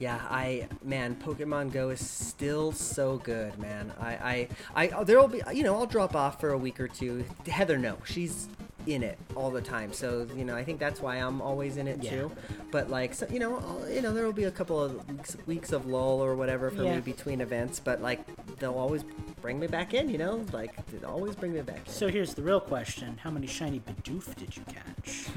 Yeah, 0.01 0.19
I 0.29 0.67
man, 0.83 1.15
Pokemon 1.15 1.71
Go 1.73 1.91
is 1.91 2.05
still 2.05 2.73
so 2.73 3.19
good, 3.19 3.57
man. 3.61 3.93
I 4.01 4.49
I 4.75 4.89
I 4.91 5.05
there'll 5.05 5.29
be 5.29 5.41
you 5.55 5.63
know 5.63 5.77
I'll 5.77 5.87
drop 5.87 6.17
off 6.17 6.41
for 6.41 6.51
a 6.51 6.59
week 6.59 6.81
or 6.81 6.89
two. 6.89 7.25
Heather, 7.47 7.79
no, 7.79 7.99
she's 8.05 8.49
in 8.87 9.03
it 9.03 9.19
all 9.37 9.51
the 9.51 9.61
time. 9.61 9.93
So 9.93 10.27
you 10.37 10.45
know 10.45 10.55
I 10.57 10.65
think 10.65 10.79
that's 10.81 11.01
why 11.01 11.17
I'm 11.17 11.41
always 11.41 11.77
in 11.77 11.87
it 11.89 12.03
Yeah. 12.03 12.11
too. 12.11 12.33
But 12.71 12.91
like 12.91 13.15
so, 13.15 13.27
you 13.31 13.39
know 13.39 13.57
I'll, 13.57 13.89
you 13.91 14.01
know 14.03 14.13
there 14.13 14.25
will 14.25 14.33
be 14.33 14.45
a 14.45 14.51
couple 14.51 14.81
of 14.83 15.09
weeks, 15.09 15.37
weeks 15.47 15.73
of 15.73 15.87
lull 15.87 16.23
or 16.23 16.35
whatever 16.35 16.71
for 16.71 16.83
Yeah. 16.85 16.97
me 16.97 17.01
between 17.01 17.41
events. 17.41 17.81
But 17.81 18.01
like 18.03 18.21
they'll 18.59 18.75
always 18.75 19.05
bring 19.41 19.59
me 19.61 19.67
back 19.67 19.95
in. 19.95 20.09
You 20.09 20.19
know 20.19 20.45
like 20.53 20.75
they'll 20.91 21.11
always 21.11 21.35
bring 21.37 21.53
me 21.53 21.63
back. 21.63 21.87
in. 21.87 21.93
So 21.93 22.09
here's 22.09 22.35
the 22.35 22.43
real 22.43 22.61
question: 22.61 23.19
How 23.23 23.31
many 23.31 23.47
shiny 23.47 23.81
Bidoof 23.81 24.35
did 24.37 24.57
you 24.57 24.63
catch? 24.65 25.29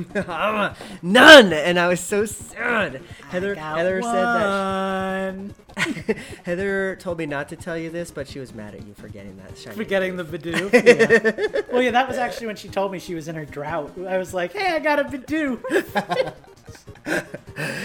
None, 1.01 1.53
and 1.53 1.79
I 1.79 1.87
was 1.87 1.99
so 1.99 2.25
sad. 2.25 3.01
Heather 3.29 3.55
Got 3.55 3.77
Heather 3.77 4.01
said 4.01 4.11
that. 4.11 5.64
Heather 6.43 6.95
told 6.97 7.17
me 7.17 7.25
not 7.25 7.49
to 7.49 7.55
tell 7.55 7.77
you 7.77 7.89
this, 7.89 8.09
but 8.11 8.27
she 8.27 8.39
was 8.39 8.53
mad 8.53 8.75
at 8.75 8.85
you 8.87 8.93
for 8.93 9.07
getting 9.09 9.35
that 9.37 9.57
shiny. 9.57 9.75
Forgetting 9.75 10.15
the 10.17 10.23
Bidoof. 10.23 10.71
Yeah. 10.85 11.61
well, 11.71 11.81
yeah, 11.81 11.91
that 11.91 12.07
was 12.07 12.17
actually 12.17 12.47
when 12.47 12.55
she 12.55 12.69
told 12.69 12.91
me 12.91 12.99
she 12.99 13.13
was 13.15 13.27
in 13.27 13.35
her 13.35 13.45
drought. 13.45 13.91
I 14.07 14.17
was 14.17 14.33
like, 14.33 14.53
"Hey, 14.53 14.73
I 14.75 14.79
got 14.79 14.99
a 14.99 15.03
Bidoof." 15.05 16.33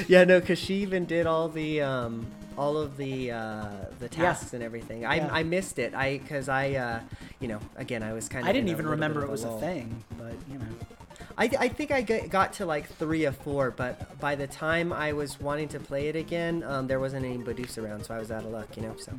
Yeah, 0.08 0.24
no, 0.24 0.40
because 0.40 0.58
she 0.58 0.76
even 0.76 1.04
did 1.04 1.26
all 1.26 1.48
the 1.48 1.82
um, 1.82 2.26
all 2.58 2.76
of 2.76 2.96
the 2.96 3.30
uh, 3.30 3.66
the 3.98 4.06
Yeah. 4.06 4.08
tasks 4.24 4.52
and 4.54 4.62
everything. 4.62 5.04
I, 5.04 5.16
Yeah. 5.16 5.28
I 5.30 5.42
missed 5.44 5.78
it. 5.78 5.94
I 5.94 6.18
because 6.18 6.48
I 6.48 6.72
uh, 6.72 7.00
you 7.38 7.48
know 7.48 7.60
again 7.76 8.02
I 8.02 8.12
was 8.12 8.28
kind 8.28 8.44
of 8.44 8.48
I 8.48 8.52
didn't 8.52 8.70
even 8.70 8.86
remember 8.88 9.22
it 9.24 9.30
was 9.30 9.44
a 9.44 9.58
thing, 9.60 10.02
but 10.18 10.32
you 10.50 10.58
know. 10.58 10.64
I, 11.40 11.48
I 11.58 11.68
think 11.68 11.90
I 11.90 12.02
got 12.02 12.52
to 12.54 12.66
like 12.66 12.86
three 12.96 13.24
or 13.24 13.32
four, 13.32 13.70
but 13.70 14.20
by 14.20 14.34
the 14.34 14.46
time 14.46 14.92
I 14.92 15.14
was 15.14 15.40
wanting 15.40 15.68
to 15.68 15.80
play 15.80 16.08
it 16.08 16.14
again, 16.14 16.62
um, 16.64 16.86
there 16.86 17.00
wasn't 17.00 17.24
any 17.24 17.38
Bidoofs 17.38 17.82
around, 17.82 18.04
so 18.04 18.14
I 18.14 18.18
was 18.18 18.30
out 18.30 18.44
of 18.44 18.50
luck, 18.50 18.76
you 18.76 18.82
know. 18.82 18.94
So. 18.98 19.12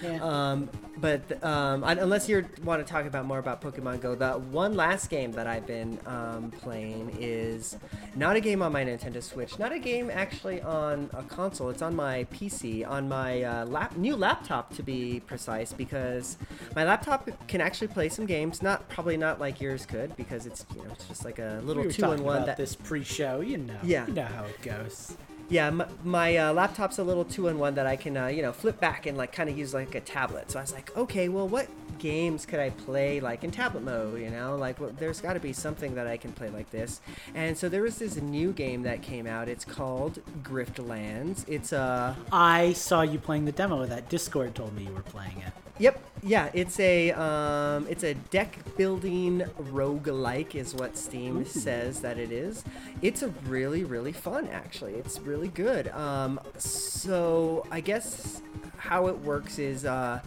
Yeah. 0.00 0.22
Um, 0.22 0.70
but 0.98 1.42
um, 1.44 1.82
un- 1.82 1.98
unless 1.98 2.28
you 2.28 2.46
want 2.62 2.86
to 2.86 2.90
talk 2.90 3.06
about 3.06 3.26
more 3.26 3.40
about 3.40 3.60
Pokemon 3.60 4.00
Go, 4.00 4.14
the 4.14 4.34
one 4.34 4.76
last 4.76 5.10
game 5.10 5.32
that 5.32 5.48
I've 5.48 5.66
been 5.66 5.98
um, 6.06 6.52
playing 6.52 7.16
is 7.18 7.76
not 8.14 8.36
a 8.36 8.40
game 8.40 8.62
on 8.62 8.70
my 8.70 8.84
Nintendo 8.84 9.20
Switch, 9.20 9.58
not 9.58 9.72
a 9.72 9.80
game 9.80 10.10
actually 10.12 10.62
on 10.62 11.10
a 11.12 11.24
console. 11.24 11.70
It's 11.70 11.82
on 11.82 11.96
my 11.96 12.22
PC, 12.32 12.88
on 12.88 13.08
my 13.08 13.42
uh, 13.42 13.66
lap- 13.66 13.96
new 13.96 14.14
laptop 14.14 14.72
to 14.76 14.84
be 14.84 15.20
precise, 15.26 15.72
because 15.72 16.38
my 16.76 16.84
laptop 16.84 17.28
can 17.48 17.60
actually 17.60 17.88
play 17.88 18.08
some 18.08 18.26
games. 18.26 18.62
Not 18.62 18.88
probably 18.88 19.16
not 19.16 19.40
like 19.40 19.60
yours 19.60 19.86
could, 19.86 20.16
because 20.16 20.46
it's 20.46 20.64
you 20.76 20.84
know 20.84 20.90
it's 20.92 21.08
just 21.08 21.24
like 21.24 21.40
a 21.40 21.63
little 21.64 21.84
we 21.84 21.92
two 21.92 22.10
in 22.12 22.22
one. 22.22 22.46
That 22.46 22.56
this 22.56 22.74
pre-show. 22.74 23.40
You 23.40 23.58
know. 23.58 23.78
Yeah. 23.82 24.06
You 24.06 24.14
know 24.14 24.24
how 24.24 24.44
it 24.44 24.60
goes. 24.62 25.16
Yeah, 25.48 25.68
my, 25.70 25.86
my 26.02 26.36
uh, 26.36 26.52
laptop's 26.54 26.98
a 26.98 27.04
little 27.04 27.24
two-in-one 27.24 27.74
that 27.74 27.86
I 27.86 27.96
can, 27.96 28.16
uh, 28.16 28.28
you 28.28 28.40
know, 28.40 28.52
flip 28.52 28.80
back 28.80 29.04
and 29.04 29.18
like 29.18 29.32
kind 29.32 29.50
of 29.50 29.58
use 29.58 29.74
like 29.74 29.94
a 29.94 30.00
tablet. 30.00 30.50
So 30.50 30.58
I 30.58 30.62
was 30.62 30.72
like, 30.72 30.96
okay, 30.96 31.28
well, 31.28 31.46
what 31.46 31.68
games 31.98 32.46
could 32.46 32.60
I 32.60 32.70
play 32.70 33.20
like 33.20 33.44
in 33.44 33.50
tablet 33.50 33.84
mode? 33.84 34.20
You 34.20 34.30
know, 34.30 34.56
like 34.56 34.80
well, 34.80 34.92
there's 34.98 35.20
got 35.20 35.34
to 35.34 35.40
be 35.40 35.52
something 35.52 35.94
that 35.96 36.06
I 36.06 36.16
can 36.16 36.32
play 36.32 36.48
like 36.48 36.70
this. 36.70 37.02
And 37.34 37.58
so 37.58 37.68
there 37.68 37.82
was 37.82 37.98
this 37.98 38.16
new 38.16 38.52
game 38.52 38.82
that 38.82 39.02
came 39.02 39.26
out. 39.26 39.48
It's 39.48 39.66
called 39.66 40.18
Griftlands. 40.42 41.44
It's 41.46 41.72
a 41.72 42.16
I 42.32 42.72
saw 42.72 43.02
you 43.02 43.18
playing 43.18 43.44
the 43.44 43.52
demo 43.52 43.82
of 43.82 43.90
that. 43.90 44.08
Discord 44.08 44.54
told 44.54 44.74
me 44.74 44.84
you 44.84 44.92
were 44.92 45.02
playing 45.02 45.42
it. 45.46 45.52
Yep. 45.78 46.00
Yeah, 46.22 46.50
it's 46.54 46.78
a 46.78 47.10
um, 47.12 47.86
it's 47.90 48.04
a 48.04 48.14
deck 48.14 48.58
building 48.76 49.40
roguelike 49.58 50.54
is 50.54 50.74
what 50.74 50.96
Steam 50.96 51.38
Ooh. 51.38 51.44
says 51.44 52.00
that 52.00 52.16
it 52.16 52.30
is. 52.30 52.64
It's 53.02 53.22
a 53.22 53.28
really 53.46 53.84
really 53.84 54.12
fun 54.12 54.48
actually. 54.48 54.94
It's 54.94 55.18
really 55.20 55.48
good. 55.48 55.88
Um, 55.88 56.40
so 56.56 57.66
I 57.70 57.80
guess 57.80 58.40
how 58.76 59.08
it 59.08 59.18
works 59.18 59.58
is 59.58 59.84
uh, 59.84 60.20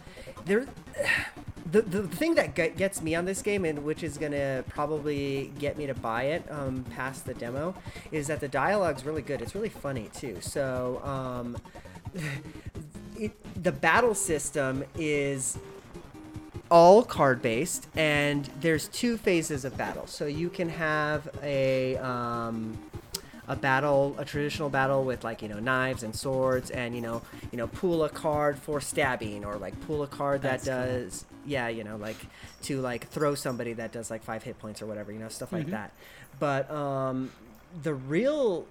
there. 0.45 0.67
The, 1.69 1.81
the 1.81 2.07
thing 2.07 2.35
that 2.35 2.55
gets 2.55 3.01
me 3.01 3.13
on 3.13 3.25
this 3.25 3.41
game 3.41 3.65
and 3.65 3.83
which 3.83 4.01
is 4.01 4.17
gonna 4.17 4.63
probably 4.69 5.51
get 5.59 5.77
me 5.77 5.85
to 5.87 5.93
buy 5.93 6.23
it 6.23 6.49
um, 6.49 6.85
past 6.91 7.25
the 7.25 7.33
demo 7.33 7.75
is 8.09 8.27
that 8.27 8.39
the 8.39 8.47
dialogue's 8.47 9.03
really 9.03 9.21
good 9.21 9.41
it's 9.41 9.53
really 9.53 9.67
funny 9.67 10.09
too 10.15 10.37
so 10.39 11.01
um, 11.03 11.57
the 13.61 13.71
battle 13.71 14.15
system 14.15 14.83
is 14.97 15.57
all 16.69 17.03
card 17.03 17.41
based 17.41 17.87
and 17.95 18.45
there's 18.59 18.87
two 18.89 19.17
phases 19.17 19.65
of 19.65 19.77
battle. 19.77 20.05
So 20.07 20.25
you 20.25 20.49
can 20.49 20.69
have 20.69 21.27
a 21.41 21.97
um, 21.97 22.77
a 23.47 23.55
battle 23.55 24.15
a 24.17 24.25
traditional 24.25 24.69
battle 24.69 25.03
with 25.05 25.23
like 25.23 25.41
you 25.41 25.47
know 25.47 25.59
knives 25.59 26.03
and 26.03 26.13
swords 26.13 26.69
and 26.69 26.93
you 26.93 27.01
know 27.01 27.21
you 27.51 27.57
know 27.57 27.67
pull 27.67 28.03
a 28.03 28.09
card 28.09 28.57
for 28.59 28.81
stabbing 28.81 29.45
or 29.45 29.55
like 29.55 29.79
pull 29.87 30.03
a 30.03 30.07
card 30.07 30.41
that 30.41 30.61
That's 30.63 30.65
cool. 30.65 30.99
does 31.03 31.25
yeah 31.45 31.69
you 31.69 31.85
know 31.85 31.95
like 31.95 32.17
to 32.63 32.81
like 32.81 33.07
throw 33.07 33.35
somebody 33.35 33.71
that 33.73 33.93
does 33.93 34.11
like 34.11 34.21
five 34.21 34.43
hit 34.43 34.59
points 34.59 34.81
or 34.81 34.85
whatever 34.85 35.11
you 35.13 35.19
know 35.19 35.29
stuff 35.29 35.53
like 35.53 35.67
that. 35.67 35.91
But 36.39 36.69
um 36.69 37.31
the 37.83 37.93
real 37.93 38.65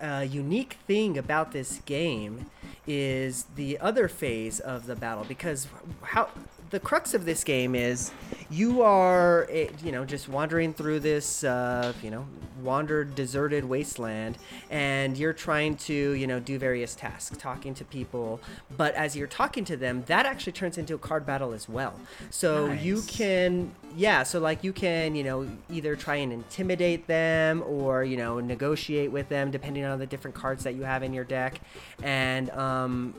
uh, 0.00 0.26
unique 0.28 0.78
thing 0.86 1.18
about 1.18 1.52
this 1.52 1.80
game 1.84 2.46
is 2.86 3.46
the 3.56 3.78
other 3.78 4.08
phase 4.08 4.60
of 4.60 4.86
the 4.86 4.96
battle 4.96 5.24
because 5.24 5.66
how 6.02 6.28
the 6.70 6.80
crux 6.80 7.14
of 7.14 7.24
this 7.24 7.44
game 7.44 7.74
is 7.74 8.12
you 8.50 8.82
are 8.82 9.46
eh, 9.50 9.68
you 9.82 9.92
know 9.92 10.04
just 10.04 10.28
wandering 10.28 10.72
through 10.72 11.00
this 11.00 11.44
uh, 11.44 11.92
you 12.02 12.10
know 12.10 12.26
wandered 12.62 13.14
deserted 13.14 13.64
wasteland 13.64 14.36
and 14.68 15.16
you're 15.16 15.32
trying 15.32 15.76
to 15.76 15.94
you 15.94 16.26
know 16.26 16.40
do 16.40 16.58
various 16.58 16.94
tasks 16.94 17.36
talking 17.36 17.74
to 17.74 17.84
people. 17.84 18.40
But 18.76 18.94
as 18.94 19.16
you're 19.16 19.28
talking 19.28 19.64
to 19.66 19.76
them 19.76 20.02
that 20.06 20.26
actually 20.26 20.52
turns 20.52 20.78
into 20.78 20.94
a 20.94 20.98
card 20.98 21.24
battle 21.24 21.52
as 21.52 21.68
well. 21.68 21.94
So 22.30 22.72
you 22.72 23.02
can 23.02 23.72
yeah 23.96 24.22
so 24.22 24.38
like 24.38 24.64
you 24.64 24.72
can 24.72 25.14
you 25.14 25.24
know 25.24 25.48
either 25.70 25.96
try 25.96 26.16
and 26.16 26.32
intimidate 26.32 27.06
them 27.06 27.62
or 27.66 28.04
you 28.04 28.16
know 28.16 28.40
negotiate 28.40 29.12
with 29.12 29.28
them 29.28 29.50
depending 29.50 29.84
on 29.84 29.98
the 29.98 30.06
different 30.06 30.34
cards 30.34 30.64
that 30.64 30.74
you 30.74 30.82
have 30.82 31.02
in 31.02 31.12
your 31.12 31.24
deck. 31.24 31.60
And 32.02 32.50
um 32.50 33.14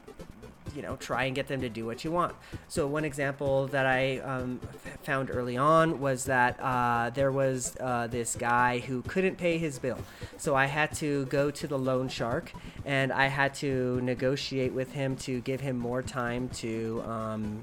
you 0.76 0.82
know 0.82 0.96
try 0.98 1.26
and 1.26 1.36
get 1.36 1.48
them 1.48 1.62
to 1.62 1.70
do 1.70 1.86
what 1.86 2.04
you 2.04 2.12
want. 2.12 2.36
So 2.68 2.88
one 2.88 3.06
example 3.06 3.68
that 3.68 3.86
i 3.86 4.18
um, 4.20 4.60
f- 4.64 5.00
found 5.04 5.30
early 5.32 5.58
on 5.58 6.00
was 6.00 6.26
that 6.26 6.60
uh, 6.60 7.10
there 7.12 7.32
was 7.32 7.76
uh, 7.80 8.08
this 8.08 8.36
guy 8.36 8.80
who 8.80 9.02
couldn't 9.04 9.38
pay 9.38 9.58
his 9.58 9.80
bill. 9.80 10.00
So 10.38 10.56
i 10.56 10.66
had 10.66 10.94
to 10.96 11.26
go 11.26 11.52
to 11.52 11.68
the 11.68 11.78
loan 11.78 12.10
shark 12.10 12.52
and 12.86 13.12
i 13.12 13.28
had 13.28 13.54
to 13.56 14.00
negotiate 14.02 14.74
with 14.74 14.92
him 14.94 15.16
to 15.18 15.42
give 15.42 15.62
him 15.62 15.78
more 15.78 16.02
time 16.02 16.50
to 16.50 17.04
um, 17.06 17.62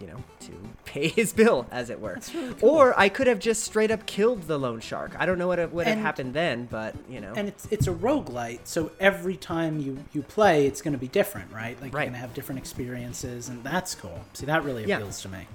you 0.00 0.06
know, 0.06 0.16
to 0.40 0.52
pay 0.84 1.08
his 1.08 1.32
bill, 1.32 1.66
as 1.70 1.90
it 1.90 2.00
were. 2.00 2.18
Or 2.62 2.98
I 2.98 3.08
could 3.08 3.26
have 3.26 3.38
just 3.38 3.62
straight 3.64 3.90
up 3.90 4.06
killed 4.06 4.42
the 4.44 4.58
loan 4.58 4.80
shark. 4.80 5.14
I 5.18 5.26
don't 5.26 5.38
know 5.38 5.46
what 5.48 5.58
would 5.72 5.86
have 5.86 5.98
happened 5.98 6.34
then, 6.34 6.66
but 6.70 6.94
you 7.08 7.20
know. 7.20 7.32
And 7.36 7.48
it's 7.48 7.66
it's 7.70 7.86
a 7.86 7.92
roguelite, 7.92 8.60
so 8.64 8.90
every 8.98 9.36
time 9.36 9.78
you, 9.80 10.02
you 10.12 10.22
play, 10.22 10.66
it's 10.66 10.82
going 10.82 10.92
to 10.92 10.98
be 10.98 11.08
different, 11.08 11.52
right? 11.52 11.80
Like 11.80 11.92
Right. 11.94 12.02
you're 12.02 12.10
going 12.10 12.12
to 12.14 12.18
have 12.18 12.34
different 12.34 12.58
experiences, 12.58 13.48
and 13.48 13.62
that's 13.62 13.94
cool. 13.94 14.24
See, 14.32 14.46
that 14.46 14.64
really 14.64 14.84
Yeah. 14.86 14.96
appeals 14.96 15.22
to 15.22 15.28
me. 15.28 15.46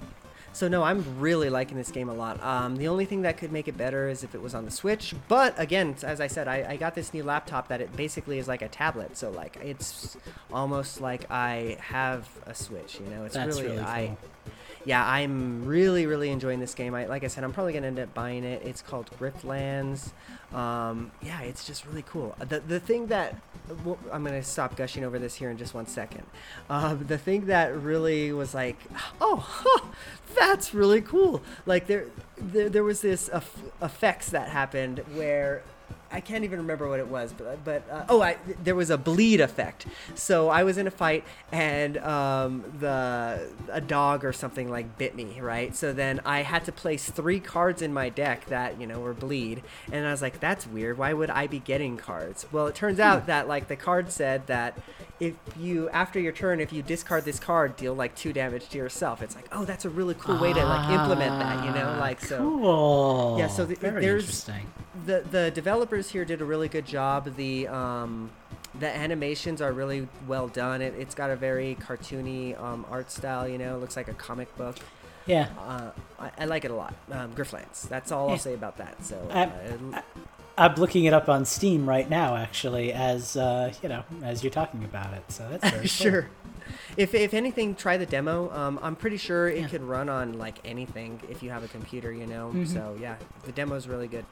So 0.56 0.68
no, 0.68 0.82
I'm 0.82 1.20
really 1.20 1.50
liking 1.50 1.76
this 1.76 1.90
game 1.90 2.08
a 2.08 2.14
lot. 2.14 2.42
Um, 2.42 2.76
the 2.76 2.88
only 2.88 3.04
thing 3.04 3.20
that 3.22 3.36
could 3.36 3.52
make 3.52 3.68
it 3.68 3.76
better 3.76 4.08
is 4.08 4.24
if 4.24 4.34
it 4.34 4.40
was 4.40 4.54
on 4.54 4.64
the 4.64 4.70
Switch. 4.70 5.14
But 5.28 5.54
again, 5.60 5.94
as 6.02 6.18
I 6.18 6.28
said, 6.28 6.48
I, 6.48 6.64
I 6.66 6.76
got 6.78 6.94
this 6.94 7.12
new 7.12 7.24
laptop 7.24 7.68
that 7.68 7.82
it 7.82 7.94
basically 7.94 8.38
is 8.38 8.48
like 8.48 8.62
a 8.62 8.68
tablet. 8.68 9.18
So 9.18 9.30
like 9.30 9.58
it's 9.62 10.16
almost 10.50 11.02
like 11.02 11.30
I 11.30 11.76
have 11.78 12.26
a 12.46 12.54
Switch. 12.54 12.98
You 12.98 13.06
know, 13.14 13.24
it's 13.24 13.34
That's 13.34 13.60
really, 13.60 13.68
really 13.68 13.84
I. 13.84 14.06
cool. 14.06 14.52
Yeah, 14.86 15.06
I'm 15.06 15.66
really 15.66 16.06
really 16.06 16.30
enjoying 16.30 16.60
this 16.60 16.74
game. 16.74 16.94
I 16.94 17.04
like 17.04 17.22
I 17.22 17.26
said, 17.26 17.44
I'm 17.44 17.52
probably 17.52 17.74
gonna 17.74 17.88
end 17.88 17.98
up 17.98 18.14
buying 18.14 18.42
it. 18.42 18.62
It's 18.64 18.80
called 18.80 19.10
Griftlands. 19.20 20.12
Um, 20.56 21.10
yeah, 21.22 21.42
it's 21.42 21.66
just 21.66 21.84
really 21.84 22.02
cool. 22.02 22.34
The 22.38 22.60
the 22.60 22.80
thing 22.80 23.08
that 23.08 23.36
well, 23.84 23.98
I'm 24.10 24.24
gonna 24.24 24.42
stop 24.42 24.74
gushing 24.74 25.04
over 25.04 25.18
this 25.18 25.34
here 25.34 25.50
in 25.50 25.58
just 25.58 25.74
one 25.74 25.86
second. 25.86 26.24
Um, 26.70 27.04
the 27.06 27.18
thing 27.18 27.46
that 27.46 27.76
really 27.76 28.32
was 28.32 28.54
like, 28.54 28.78
oh, 29.20 29.36
huh, 29.46 29.88
that's 30.34 30.72
really 30.72 31.02
cool. 31.02 31.42
Like 31.66 31.86
there, 31.86 32.06
there, 32.38 32.70
there 32.70 32.84
was 32.84 33.02
this 33.02 33.28
eff- 33.32 33.62
effects 33.82 34.30
that 34.30 34.48
happened 34.48 35.00
where 35.14 35.62
I 36.10 36.20
can't 36.20 36.44
even 36.44 36.60
remember 36.60 36.88
what 36.88 37.00
it 37.00 37.08
was, 37.08 37.32
but 37.32 37.64
but 37.64 37.82
uh, 37.90 38.04
oh, 38.08 38.22
I 38.22 38.36
there 38.62 38.74
was 38.74 38.90
a 38.90 38.98
bleed 38.98 39.40
effect. 39.40 39.86
So 40.14 40.48
I 40.48 40.62
was 40.64 40.78
in 40.78 40.86
a 40.86 40.90
fight 40.90 41.24
and 41.52 41.98
um, 41.98 42.64
the 42.78 43.48
a 43.70 43.80
dog 43.80 44.24
or 44.24 44.32
something 44.32 44.70
like 44.70 44.98
bit 44.98 45.14
me, 45.14 45.40
right? 45.40 45.74
So 45.74 45.92
then 45.92 46.20
I 46.24 46.42
had 46.42 46.64
to 46.66 46.72
place 46.72 47.10
three 47.10 47.40
cards 47.40 47.82
in 47.82 47.92
my 47.92 48.08
deck 48.08 48.46
that 48.46 48.80
you 48.80 48.86
know 48.86 49.00
were 49.00 49.14
bleed, 49.14 49.62
and 49.90 50.06
I 50.06 50.10
was 50.10 50.22
like, 50.22 50.40
that's 50.40 50.66
weird. 50.66 50.98
Why 50.98 51.12
would 51.12 51.30
I 51.30 51.46
be 51.46 51.58
getting 51.58 51.96
cards? 51.96 52.46
Well, 52.52 52.66
it 52.66 52.74
turns 52.74 53.00
out 53.00 53.26
that 53.26 53.48
like 53.48 53.68
the 53.68 53.76
card 53.76 54.12
said 54.12 54.46
that 54.46 54.78
if 55.18 55.34
you 55.58 55.88
after 55.90 56.20
your 56.20 56.32
turn, 56.32 56.60
if 56.60 56.72
you 56.72 56.82
discard 56.82 57.24
this 57.24 57.38
card, 57.38 57.76
deal 57.76 57.94
like 57.94 58.14
two 58.14 58.32
damage 58.32 58.68
to 58.70 58.78
yourself. 58.78 59.22
It's 59.22 59.34
like, 59.34 59.48
oh, 59.52 59.64
that's 59.64 59.84
a 59.84 59.90
really 59.90 60.14
cool 60.14 60.38
way 60.38 60.52
to 60.52 60.64
like 60.64 60.90
implement 60.90 61.40
that, 61.40 61.64
you 61.64 61.72
know? 61.72 61.96
Like 61.98 62.20
so. 62.20 62.38
Cool. 62.38 63.36
Yeah, 63.38 63.48
so 63.48 63.64
Very 63.64 64.02
there's 64.02 64.24
interesting. 64.24 64.66
The 65.04 65.20
the 65.30 65.50
developers 65.50 66.10
here 66.10 66.24
did 66.24 66.40
a 66.40 66.44
really 66.44 66.68
good 66.68 66.86
job. 66.86 67.36
The 67.36 67.68
um, 67.68 68.30
the 68.78 68.88
animations 68.88 69.60
are 69.60 69.72
really 69.72 70.08
well 70.26 70.48
done. 70.48 70.80
It, 70.82 70.94
it's 70.98 71.14
got 71.14 71.30
a 71.30 71.36
very 71.36 71.76
cartoony 71.80 72.58
um, 72.60 72.86
art 72.90 73.10
style. 73.10 73.46
You 73.48 73.58
know, 73.58 73.76
it 73.76 73.80
looks 73.80 73.96
like 73.96 74.08
a 74.08 74.14
comic 74.14 74.54
book. 74.56 74.76
Yeah. 75.26 75.48
Uh, 75.58 75.90
I, 76.20 76.30
I 76.38 76.44
like 76.44 76.64
it 76.64 76.70
a 76.70 76.74
lot. 76.74 76.94
Um, 77.10 77.32
Griftlands. 77.34 77.88
That's 77.88 78.12
all 78.12 78.30
I'll 78.30 78.38
say 78.38 78.54
about 78.54 78.76
that. 78.78 79.04
So 79.04 79.28
I- 79.30 79.44
uh, 79.96 80.02
I'm 80.58 80.74
looking 80.76 81.04
it 81.04 81.12
up 81.12 81.28
on 81.28 81.44
Steam 81.44 81.86
right 81.86 82.08
now, 82.08 82.34
actually, 82.36 82.90
as 82.92 83.36
uh, 83.36 83.72
you 83.82 83.88
know, 83.90 84.04
as 84.22 84.42
you're 84.42 84.50
talking 84.50 84.84
about 84.84 85.12
it. 85.12 85.24
So 85.30 85.46
that's 85.50 85.68
very 85.70 85.88
cool. 86.22 86.30
If, 86.96 87.14
if 87.14 87.34
anything, 87.34 87.74
try 87.74 87.96
the 87.96 88.06
demo. 88.06 88.50
Um, 88.52 88.78
I'm 88.82 88.96
pretty 88.96 89.16
sure 89.16 89.48
it 89.48 89.58
Yeah. 89.60 89.68
could 89.68 89.82
run 89.82 90.08
on 90.08 90.38
like 90.38 90.58
anything 90.64 91.20
if 91.28 91.42
you 91.42 91.50
have 91.50 91.64
a 91.64 91.68
computer, 91.68 92.12
you 92.12 92.26
know. 92.26 92.48
Mm-hmm. 92.48 92.66
So 92.66 92.96
yeah, 93.00 93.16
the 93.44 93.52
demo 93.52 93.74
is 93.76 93.88
really 93.88 94.08
good. 94.08 94.24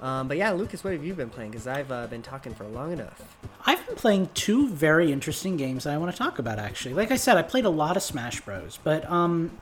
Um, 0.00 0.28
but 0.28 0.36
yeah, 0.36 0.52
Lucas, 0.52 0.84
what 0.84 0.92
have 0.92 1.04
you 1.04 1.14
been 1.14 1.30
playing? 1.30 1.50
Because 1.50 1.66
I've 1.66 1.90
uh, 1.90 2.06
been 2.06 2.22
talking 2.22 2.54
for 2.54 2.64
long 2.64 2.92
enough. 2.92 3.36
I've 3.64 3.84
been 3.86 3.96
playing 3.96 4.28
two 4.34 4.68
very 4.68 5.10
interesting 5.10 5.56
games 5.56 5.84
that 5.84 5.94
I 5.94 5.96
want 5.96 6.12
to 6.12 6.18
talk 6.18 6.38
about. 6.38 6.58
Actually, 6.58 6.94
like 6.94 7.10
I 7.10 7.16
said, 7.16 7.36
I 7.36 7.42
played 7.42 7.64
a 7.64 7.70
lot 7.70 7.96
of 7.96 8.02
Smash 8.02 8.40
Bros. 8.42 8.78
But 8.84 9.10
um, 9.10 9.58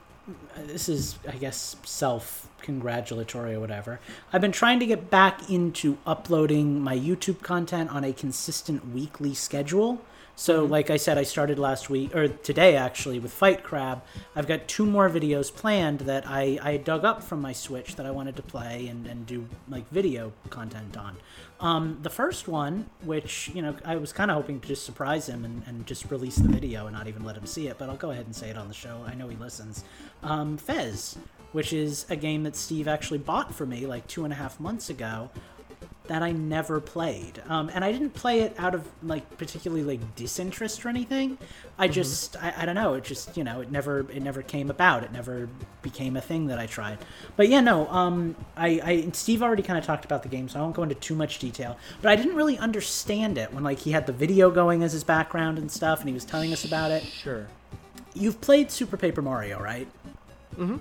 this 0.66 0.88
is, 0.88 1.18
I 1.28 1.36
guess, 1.36 1.76
self 1.84 2.48
congratulatory 2.60 3.54
or 3.54 3.60
whatever. 3.60 4.00
I've 4.32 4.40
been 4.40 4.52
trying 4.52 4.80
to 4.80 4.86
get 4.86 5.08
back 5.10 5.48
into 5.50 5.98
uploading 6.06 6.80
my 6.80 6.98
YouTube 6.98 7.42
content 7.42 7.90
on 7.90 8.04
a 8.04 8.12
consistent 8.12 8.92
weekly 8.92 9.34
schedule. 9.34 10.00
So, 10.36 10.64
like 10.64 10.90
I 10.90 10.96
said, 10.96 11.16
I 11.16 11.22
started 11.22 11.60
last 11.60 11.88
week 11.88 12.14
or 12.14 12.26
today 12.26 12.74
actually 12.74 13.20
with 13.20 13.32
Fight 13.32 13.62
Crab. 13.62 14.02
I've 14.34 14.48
got 14.48 14.66
two 14.66 14.84
more 14.84 15.08
videos 15.08 15.54
planned 15.54 16.00
that 16.00 16.24
I, 16.26 16.58
I 16.60 16.76
dug 16.76 17.04
up 17.04 17.22
from 17.22 17.40
my 17.40 17.52
Switch 17.52 17.94
that 17.94 18.04
I 18.04 18.10
wanted 18.10 18.34
to 18.36 18.42
play 18.42 18.88
and, 18.88 19.06
and 19.06 19.26
do 19.26 19.46
like 19.68 19.88
video 19.90 20.32
content 20.50 20.96
on. 20.96 21.16
Um, 21.60 21.98
the 22.02 22.10
first 22.10 22.48
one, 22.48 22.90
which 23.02 23.48
you 23.54 23.62
know, 23.62 23.76
I 23.84 23.94
was 23.94 24.12
kind 24.12 24.28
of 24.28 24.36
hoping 24.36 24.58
to 24.60 24.68
just 24.68 24.84
surprise 24.84 25.28
him 25.28 25.44
and, 25.44 25.62
and 25.66 25.86
just 25.86 26.10
release 26.10 26.36
the 26.36 26.48
video 26.48 26.86
and 26.86 26.96
not 26.96 27.06
even 27.06 27.24
let 27.24 27.36
him 27.36 27.46
see 27.46 27.68
it, 27.68 27.78
but 27.78 27.88
I'll 27.88 27.96
go 27.96 28.10
ahead 28.10 28.26
and 28.26 28.34
say 28.34 28.50
it 28.50 28.58
on 28.58 28.66
the 28.66 28.74
show. 28.74 29.04
I 29.06 29.14
know 29.14 29.28
he 29.28 29.36
listens. 29.36 29.84
Um, 30.24 30.56
Fez, 30.56 31.16
which 31.52 31.72
is 31.72 32.06
a 32.10 32.16
game 32.16 32.42
that 32.42 32.56
Steve 32.56 32.88
actually 32.88 33.18
bought 33.18 33.54
for 33.54 33.66
me 33.66 33.86
like 33.86 34.08
two 34.08 34.24
and 34.24 34.32
a 34.32 34.36
half 34.36 34.58
months 34.58 34.90
ago. 34.90 35.30
That 36.06 36.22
I 36.22 36.32
never 36.32 36.80
played. 36.80 37.42
Um, 37.48 37.70
and 37.72 37.82
I 37.82 37.90
didn't 37.90 38.10
play 38.10 38.40
it 38.40 38.54
out 38.58 38.74
of 38.74 38.86
like 39.02 39.38
particularly 39.38 39.84
like 39.84 40.14
disinterest 40.16 40.84
or 40.84 40.90
anything. 40.90 41.38
I 41.78 41.88
just 41.88 42.36
I, 42.42 42.52
I 42.58 42.66
don't 42.66 42.74
know. 42.74 42.94
It 42.94 43.04
just 43.04 43.36
you 43.36 43.44
know 43.44 43.62
it 43.62 43.70
never 43.70 44.00
it 44.10 44.22
never 44.22 44.42
came 44.42 44.70
about. 44.70 45.02
It 45.02 45.12
never 45.12 45.48
became 45.80 46.16
a 46.16 46.20
thing 46.20 46.48
that 46.48 46.58
I 46.58 46.66
tried. 46.66 46.98
But 47.36 47.48
yeah, 47.48 47.60
no. 47.60 47.88
Um, 47.88 48.36
I, 48.56 48.68
I 48.84 49.10
Steve 49.12 49.42
already 49.42 49.62
kind 49.62 49.78
of 49.78 49.84
talked 49.84 50.04
about 50.04 50.22
the 50.22 50.28
game, 50.28 50.48
so 50.48 50.58
I 50.58 50.62
won't 50.62 50.76
go 50.76 50.82
into 50.82 50.94
too 50.94 51.14
much 51.14 51.38
detail. 51.38 51.78
But 52.02 52.10
I 52.10 52.16
didn't 52.16 52.36
really 52.36 52.58
understand 52.58 53.38
it 53.38 53.52
when 53.52 53.64
like 53.64 53.78
he 53.78 53.92
had 53.92 54.06
the 54.06 54.12
video 54.12 54.50
going 54.50 54.82
as 54.82 54.92
his 54.92 55.04
background 55.04 55.58
and 55.58 55.70
stuff, 55.70 56.00
and 56.00 56.08
he 56.08 56.14
was 56.14 56.24
telling 56.24 56.52
us 56.52 56.64
about 56.64 56.90
it. 56.90 57.02
Sure. 57.02 57.48
You've 58.12 58.40
played 58.40 58.70
Super 58.70 58.96
Paper 58.96 59.22
Mario, 59.22 59.60
right? 59.60 59.88
Mm-hmm. 60.56 60.76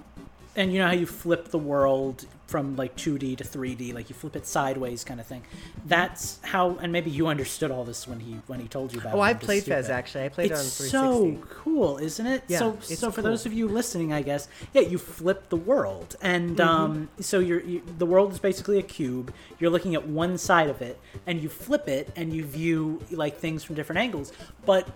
And 0.56 0.72
you 0.72 0.80
know 0.80 0.86
how 0.88 0.93
you 0.93 1.08
flip 1.08 1.47
the 1.49 1.58
world 1.58 2.26
from 2.45 2.76
like 2.76 2.95
2D 2.95 3.38
to 3.38 3.43
3D, 3.43 3.95
like 3.95 4.10
you 4.10 4.14
flip 4.16 4.36
it 4.36 4.45
sideways, 4.45 5.04
kind 5.04 5.20
of 5.20 5.26
thing. 5.26 5.41
That's 5.88 6.38
how, 6.43 6.78
and 6.80 6.91
maybe 6.91 7.10
you 7.10 7.26
understood 7.26 7.72
all 7.72 7.84
this 7.84 8.08
when 8.08 8.20
he 8.20 8.34
when 8.45 8.60
he 8.60 8.68
told 8.68 8.93
you 8.93 8.99
about. 8.99 9.16
Oh, 9.16 9.24
it. 9.24 9.26
I 9.26 9.34
played 9.34 9.64
Fez 9.64 9.89
actually. 9.89 10.26
I 10.26 10.30
played 10.30 10.51
It's 10.51 10.80
it 10.80 10.95
on 10.95 11.01
360. 11.32 11.41
so 11.41 11.47
cool, 11.64 11.97
isn't 11.97 12.28
it? 12.28 12.43
Yeah, 12.47 12.60
so, 12.60 12.78
so 12.82 13.10
for 13.10 13.22
cool. 13.22 13.32
those 13.32 13.47
of 13.47 13.54
you 13.54 13.68
listening, 13.68 14.14
I 14.14 14.22
guess, 14.22 14.47
yeah, 14.74 14.82
you 14.82 14.99
flip 14.99 15.49
the 15.49 15.58
world, 15.58 16.16
and 16.22 16.58
Mm-hmm. 16.58 16.70
um, 16.70 17.10
so 17.20 17.39
you're 17.39 17.62
you, 17.62 17.82
the 17.97 18.06
world 18.06 18.32
is 18.32 18.38
basically 18.39 18.78
a 18.78 18.84
cube. 18.84 19.34
You're 19.58 19.72
looking 19.72 19.95
at 19.95 20.08
one 20.08 20.38
side 20.38 20.70
of 20.70 20.84
it, 20.84 20.99
and 21.26 21.41
you 21.41 21.49
flip 21.49 21.88
it, 21.88 22.12
and 22.16 22.32
you 22.32 22.45
view 22.45 23.01
like 23.10 23.38
things 23.39 23.64
from 23.64 23.74
different 23.76 23.97
angles. 23.99 24.32
But 24.68 24.88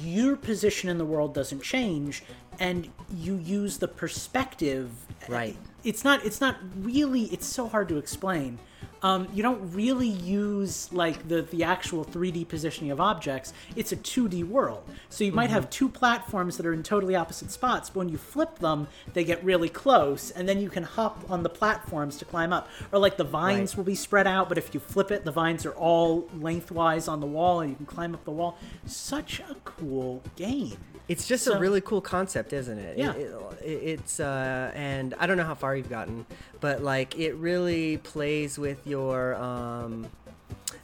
your 0.00 0.36
position 0.36 0.88
in 0.88 0.98
the 0.98 1.04
world 1.04 1.34
doesn't 1.34 1.62
change, 1.62 2.22
and 2.58 2.90
you 3.14 3.36
use 3.36 3.78
the 3.78 3.88
perspective. 3.88 4.90
Right. 5.28 5.56
It's 5.84 6.04
not. 6.04 6.24
It's 6.24 6.40
not 6.40 6.56
really. 6.78 7.24
It's 7.24 7.46
so 7.46 7.68
hard 7.68 7.88
to 7.88 7.98
explain. 7.98 8.58
Um, 9.06 9.28
you 9.32 9.40
don't 9.40 9.72
really 9.72 10.08
use 10.08 10.92
like 10.92 11.28
the 11.28 11.42
the 11.42 11.62
actual 11.62 12.04
3D 12.04 12.48
positioning 12.48 12.90
of 12.90 13.00
objects. 13.00 13.52
It's 13.76 13.92
a 13.92 13.96
2D 13.96 14.42
world, 14.48 14.82
so 15.10 15.22
you 15.22 15.30
might 15.30 15.50
have 15.50 15.70
two 15.70 15.88
platforms 15.88 16.56
that 16.56 16.66
are 16.66 16.72
in 16.72 16.82
totally 16.82 17.14
opposite 17.14 17.52
spots. 17.52 17.88
But 17.88 18.00
when 18.00 18.08
you 18.08 18.18
flip 18.18 18.58
them, 18.58 18.88
they 19.14 19.22
get 19.22 19.44
really 19.44 19.68
close, 19.68 20.32
and 20.32 20.48
then 20.48 20.60
you 20.60 20.68
can 20.68 20.82
hop 20.82 21.24
on 21.30 21.44
the 21.44 21.48
platforms 21.48 22.16
to 22.18 22.24
climb 22.24 22.52
up. 22.52 22.68
Or 22.90 22.98
like 22.98 23.16
the 23.16 23.24
vines 23.24 23.72
Right. 23.72 23.76
will 23.76 23.84
be 23.84 23.94
spread 23.94 24.26
out, 24.26 24.48
but 24.48 24.58
if 24.58 24.74
you 24.74 24.80
flip 24.80 25.12
it, 25.12 25.24
the 25.24 25.30
vines 25.30 25.64
are 25.64 25.76
all 25.88 26.28
lengthwise 26.40 27.06
on 27.06 27.20
the 27.20 27.26
wall, 27.28 27.60
and 27.60 27.70
you 27.70 27.76
can 27.76 27.86
climb 27.86 28.12
up 28.12 28.24
the 28.24 28.32
wall. 28.32 28.58
Such 28.86 29.38
a 29.38 29.54
cool 29.64 30.20
game. 30.34 30.78
It's 31.08 31.26
just 31.28 31.44
So- 31.44 31.54
a 31.54 31.58
really 31.60 31.80
cool 31.80 32.00
concept, 32.00 32.52
isn't 32.52 32.78
it? 32.78 32.98
Yeah. 32.98 33.12
It, 33.12 33.32
it, 33.62 33.68
it's 34.00 34.18
uh, 34.20 34.72
and 34.74 35.14
I 35.20 35.26
don't 35.26 35.36
know 35.36 35.44
how 35.44 35.54
far 35.54 35.76
you've 35.76 35.88
gotten, 35.90 36.26
but 36.60 36.82
like 36.82 37.16
it 37.18 37.34
really 37.36 37.98
plays 37.98 38.58
with 38.58 38.84
your 38.86 39.34
um, 39.36 40.06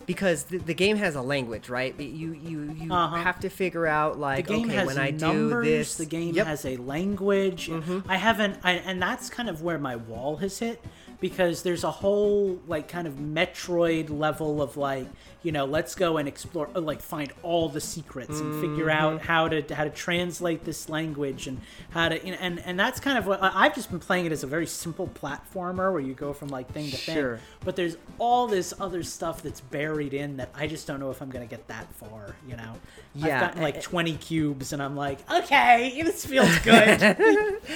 because 0.07 0.45
the, 0.45 0.59
the 0.59 0.75
game 0.75 0.97
has 0.97 1.15
a 1.15 1.23
language, 1.23 1.69
right? 1.69 1.99
You 1.99 2.33
you 2.33 2.73
you 2.73 2.93
Uh-huh. 2.93 3.17
have 3.17 3.41
to 3.41 3.49
figure 3.49 3.87
out 3.87 4.15
the 4.15 4.21
like 4.21 4.47
game 4.47 4.67
okay 4.67 4.75
has 4.77 4.87
when 4.87 4.99
I 4.99 5.11
numbers, 5.11 5.65
do 5.65 5.71
this, 5.71 5.95
the 5.97 6.07
game 6.07 6.35
Yep. 6.35 6.45
Mm-hmm. 6.45 6.51
has 6.51 6.65
a 6.67 6.77
language. 6.79 7.71
I 8.09 8.17
haven't, 8.17 8.59
I, 8.63 8.73
and 8.75 9.01
that's 9.03 9.29
kind 9.31 9.49
of 9.49 9.63
where 9.63 9.79
my 9.79 9.97
wall 9.97 10.37
has 10.37 10.59
hit 10.59 10.83
because 11.23 11.63
there's 11.63 11.85
a 11.85 11.91
whole 11.91 12.61
like 12.67 12.89
kind 12.89 13.07
of 13.07 13.15
Metroid 13.15 14.11
level 14.11 14.61
of 14.61 14.77
like 14.77 15.07
you 15.43 15.51
know 15.51 15.65
let's 15.65 15.95
go 15.95 16.19
and 16.19 16.29
explore, 16.29 16.69
uh, 16.77 16.81
like 16.81 17.01
find 17.01 17.33
all 17.43 17.69
the 17.71 17.81
secrets 17.81 18.39
and 18.39 18.61
figure 18.61 18.91
out 18.91 19.15
Mm-hmm. 19.15 19.27
how 19.27 19.49
to 19.49 19.75
how 19.75 19.85
to 19.85 19.91
translate 19.91 20.65
this 20.65 20.89
language 20.91 21.47
and 21.47 21.61
how 21.91 22.09
to 22.11 22.25
you 22.25 22.33
know, 22.33 22.39
and 22.41 22.61
and 22.61 22.79
that's 22.79 23.01
kind 23.01 23.17
of 23.17 23.27
what 23.27 23.39
I've 23.43 23.75
just 23.75 23.91
been 23.91 23.99
playing 24.01 24.27
it 24.27 24.33
as 24.33 24.43
a 24.45 24.47
very 24.47 24.67
simple 24.67 25.09
platformer 25.09 25.91
where 25.91 26.01
you 26.01 26.13
go 26.15 26.33
from 26.35 26.49
like 26.49 26.71
thing 26.73 26.91
to 26.91 26.97
Sure. 26.97 27.37
thing. 27.37 27.47
But 27.65 27.77
there's 27.77 27.97
all 28.19 28.47
this 28.47 28.75
other 28.79 29.03
stuff 29.03 29.43
that's 29.43 29.61
buried 29.61 30.13
in 30.15 30.37
that 30.37 30.51
I 30.55 30.67
just 30.67 30.87
don't 30.87 31.01
know 31.01 31.11
if 31.11 31.23
I'm 31.23 31.31
gonna 31.31 31.47
get 31.47 31.67
that 31.69 31.93
far. 31.95 32.37
You 32.49 32.57
know, 32.57 32.75
Yeah, 33.15 33.35
I've 33.37 33.41
gotten 33.41 33.63
like 33.63 33.77
eh, 33.79 33.81
20 33.81 34.17
cubes, 34.19 34.73
and 34.73 34.83
I'm 34.83 34.97
like, 34.97 35.19
okay, 35.31 36.03
this 36.03 36.25
feels 36.27 36.57
good. 36.61 37.17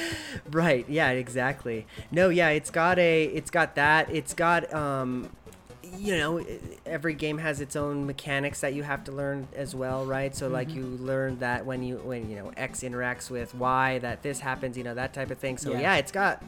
Right. 0.50 0.88
Yeah. 0.88 1.10
Exactly. 1.10 1.86
No. 2.10 2.28
Yeah. 2.28 2.50
It's 2.50 2.70
got 2.70 2.98
a. 2.98 3.24
It's 3.36 3.50
got 3.50 3.74
that. 3.76 4.08
It's 4.10 4.34
got. 4.34 4.72
Um, 4.72 5.30
you 5.98 6.16
know, 6.16 6.44
every 6.84 7.14
game 7.14 7.38
has 7.38 7.60
its 7.60 7.76
own 7.76 8.06
mechanics 8.06 8.60
that 8.60 8.74
you 8.74 8.82
have 8.82 9.04
to 9.04 9.12
learn 9.12 9.46
as 9.54 9.74
well, 9.74 10.04
right? 10.04 10.34
So 10.34 10.48
like 10.48 10.68
Mm-hmm. 10.68 10.78
you 10.78 10.84
learn 10.84 11.38
that 11.38 11.64
when 11.64 11.82
you 11.82 11.98
when 11.98 12.28
you 12.30 12.36
know 12.36 12.50
X 12.56 12.80
interacts 12.80 13.30
with 13.30 13.54
Y, 13.54 13.98
that 14.00 14.22
this 14.22 14.40
happens, 14.40 14.76
you 14.76 14.82
know, 14.84 14.94
that 14.94 15.12
type 15.14 15.30
of 15.30 15.38
thing. 15.38 15.58
So 15.58 15.70
Yeah. 15.70 15.80
yeah, 15.80 15.96
it's 15.96 16.10
got 16.12 16.42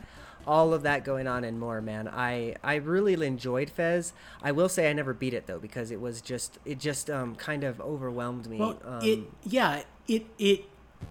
all 0.47 0.72
of 0.74 0.82
that 0.82 1.05
going 1.05 1.26
on 1.28 1.45
and 1.45 1.61
more, 1.61 1.80
man. 1.80 2.09
I 2.09 2.57
I 2.64 2.76
really 2.76 3.14
enjoyed 3.26 3.70
Fez. 3.70 4.12
I 4.43 4.51
will 4.51 4.68
say 4.68 4.91
I 4.91 4.93
never 4.93 5.14
beat 5.14 5.34
it 5.34 5.47
though 5.47 5.61
because 5.61 5.91
it 5.93 6.01
was 6.01 6.20
just 6.20 6.59
it 6.64 6.78
just 6.80 7.09
um 7.11 7.34
kind 7.36 7.62
of 7.64 7.80
overwhelmed 7.80 8.49
me. 8.49 8.59
well, 8.59 8.76
um, 8.84 9.05
it 9.07 9.18
yeah, 9.45 9.82
it 10.09 10.26
it 10.39 10.64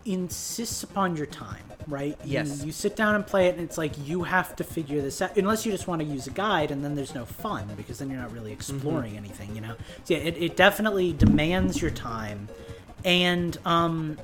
insists 0.05 0.83
upon 0.83 1.15
your 1.15 1.25
time, 1.25 1.63
right? 1.87 2.17
You- 2.23 2.33
Yes. 2.33 2.63
You, 2.63 2.71
sit 2.71 2.95
down 2.95 3.15
and 3.15 3.25
play 3.27 3.47
it, 3.47 3.55
and 3.55 3.63
it's 3.63 3.77
like 3.77 3.93
you 4.07 4.23
have 4.23 4.55
to 4.57 4.63
figure 4.63 5.01
this 5.01 5.21
out, 5.21 5.35
unless 5.37 5.65
you 5.65 5.71
just 5.71 5.87
want 5.87 6.01
to 6.01 6.07
use 6.07 6.27
a 6.27 6.31
guide, 6.31 6.71
and 6.71 6.83
then 6.83 6.95
there's 6.95 7.13
no 7.15 7.25
fun 7.25 7.67
because 7.75 7.99
then 7.99 8.09
you're 8.09 8.19
not 8.21 8.31
really 8.31 8.51
exploring 8.53 9.11
Mm-hmm. 9.13 9.17
anything, 9.25 9.55
you 9.55 9.61
know. 9.61 9.75
So 10.05 10.13
yeah, 10.13 10.19
it, 10.19 10.37
it 10.37 10.55
definitely 10.55 11.13
demands 11.13 11.81
your 11.81 11.91
time, 11.91 12.47
and 13.03 13.57
um, 13.65 14.17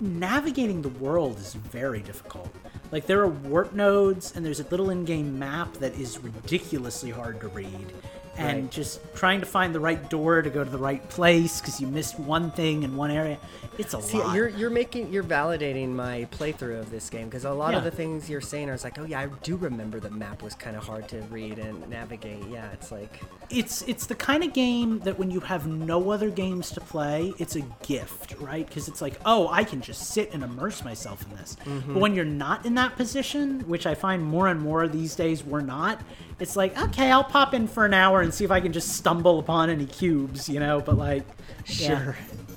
navigating 0.00 0.82
the 0.82 0.88
world 0.88 1.38
is 1.38 1.54
very 1.54 2.00
difficult. 2.00 2.50
Like 2.92 3.06
there 3.06 3.20
are 3.20 3.28
warp 3.28 3.72
nodes 3.72 4.32
and 4.36 4.44
there's 4.46 4.60
a 4.60 4.64
little 4.68 4.90
in-game 4.90 5.36
map 5.38 5.74
that 5.74 5.94
is 5.98 6.18
ridiculously 6.18 7.10
hard 7.10 7.40
to 7.40 7.48
read. 7.48 7.92
And 8.36 8.62
Right. 8.62 8.70
just 8.70 9.00
trying 9.14 9.40
to 9.40 9.46
find 9.46 9.74
the 9.74 9.80
right 9.80 10.10
door 10.10 10.42
to 10.42 10.50
go 10.50 10.64
to 10.64 10.70
the 10.70 10.78
right 10.78 11.06
place 11.08 11.60
because 11.60 11.80
you 11.80 11.86
missed 11.86 12.18
one 12.18 12.50
thing 12.50 12.82
in 12.82 12.96
one 12.96 13.10
area. 13.12 13.38
It's 13.78 13.94
a 13.94 14.02
See, 14.02 14.18
lot. 14.18 14.34
you're 14.34 14.48
you're 14.48 14.70
making 14.70 15.12
you're 15.12 15.24
validating 15.24 15.90
my 15.90 16.26
playthrough 16.32 16.78
of 16.80 16.90
this 16.90 17.10
game 17.10 17.26
because 17.26 17.44
a 17.44 17.52
lot 17.52 17.74
of 17.74 17.82
the 17.84 17.90
things 17.90 18.28
you're 18.30 18.40
saying 18.40 18.70
are 18.70 18.78
like, 18.84 18.98
oh 18.98 19.04
yeah, 19.04 19.20
I 19.20 19.26
do 19.42 19.56
remember 19.56 19.98
the 20.00 20.10
map 20.10 20.42
was 20.42 20.54
kind 20.54 20.76
of 20.76 20.84
hard 20.84 21.08
to 21.08 21.22
read 21.22 21.58
and 21.58 21.88
navigate. 21.88 22.44
Yeah, 22.50 22.70
it's 22.72 22.90
like 22.92 23.20
it's 23.50 23.82
it's 23.82 24.06
the 24.06 24.14
kind 24.14 24.42
of 24.44 24.52
game 24.52 25.00
that 25.00 25.18
when 25.18 25.30
you 25.30 25.40
have 25.40 25.66
no 25.66 26.10
other 26.10 26.30
games 26.30 26.70
to 26.72 26.80
play, 26.80 27.32
it's 27.38 27.56
a 27.56 27.62
gift, 27.86 28.34
right? 28.40 28.66
Because 28.66 28.88
it's 28.88 29.00
like, 29.02 29.14
oh, 29.26 29.48
I 29.48 29.64
can 29.64 29.80
just 29.80 30.08
sit 30.10 30.32
and 30.34 30.42
immerse 30.42 30.84
myself 30.84 31.24
in 31.28 31.36
this. 31.36 31.56
Mm-hmm. 31.64 31.94
But 31.94 32.00
when 32.00 32.14
you're 32.14 32.24
not 32.24 32.64
in 32.66 32.74
that 32.76 32.96
position, 32.96 33.60
which 33.68 33.86
I 33.86 33.94
find 33.94 34.22
more 34.24 34.48
and 34.48 34.60
more 34.60 34.86
these 34.88 35.14
days 35.16 35.42
we're 35.44 35.60
not, 35.60 36.00
it's 36.40 36.56
like, 36.56 36.76
okay, 36.80 37.10
I'll 37.10 37.24
pop 37.24 37.54
in 37.54 37.66
for 37.68 37.84
an 37.84 37.94
hour 37.94 38.22
and 38.24 38.34
see 38.34 38.44
if 38.44 38.50
I 38.50 38.60
can 38.60 38.72
just 38.72 38.96
stumble 38.96 39.38
upon 39.38 39.70
any 39.70 39.86
cubes, 39.86 40.48
you 40.48 40.60
know. 40.60 40.80
But 40.80 40.98
like, 40.98 41.24
yeah. 41.66 42.02
Sure. 42.02 42.16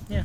yeah. 0.10 0.24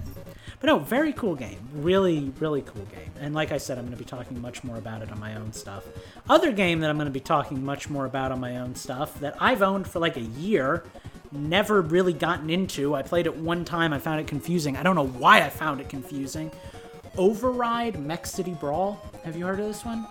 But 0.60 0.68
no, 0.68 0.78
very 0.78 1.12
cool 1.12 1.34
game. 1.34 1.58
Really, 1.74 2.32
really 2.38 2.62
cool 2.62 2.84
game. 2.84 3.10
And 3.20 3.34
like 3.34 3.50
I 3.50 3.58
said, 3.58 3.78
I'm 3.78 3.84
going 3.84 3.96
to 3.96 3.98
be 3.98 4.08
talking 4.08 4.40
much 4.40 4.62
more 4.62 4.76
about 4.76 5.02
it 5.02 5.10
on 5.10 5.18
my 5.18 5.34
own 5.34 5.52
stuff. 5.52 5.84
Other 6.30 6.52
game 6.52 6.78
that 6.80 6.90
I'm 6.90 6.96
going 6.96 7.06
to 7.06 7.12
be 7.12 7.18
talking 7.18 7.64
much 7.64 7.90
more 7.90 8.06
about 8.06 8.30
on 8.30 8.38
my 8.38 8.56
own 8.58 8.76
stuff 8.76 9.18
that 9.18 9.34
I've 9.40 9.60
owned 9.60 9.88
for 9.88 9.98
like 9.98 10.16
a 10.16 10.20
year, 10.20 10.84
never 11.32 11.82
really 11.82 12.12
gotten 12.12 12.48
into. 12.48 12.94
I 12.94 13.02
played 13.02 13.26
it 13.26 13.36
one 13.36 13.64
time, 13.64 13.92
I 13.92 13.98
found 13.98 14.20
it 14.20 14.28
confusing. 14.28 14.76
I 14.76 14.84
don't 14.84 14.94
know 14.94 15.08
why 15.08 15.40
I 15.42 15.50
found 15.50 15.80
it 15.80 15.88
confusing. 15.88 16.52
Override 17.16 17.98
Mech 17.98 18.24
City 18.24 18.54
Brawl. 18.54 19.02
Have 19.24 19.36
you 19.36 19.44
heard 19.44 19.58
of 19.58 19.66
this 19.66 19.84
one? 19.84 20.06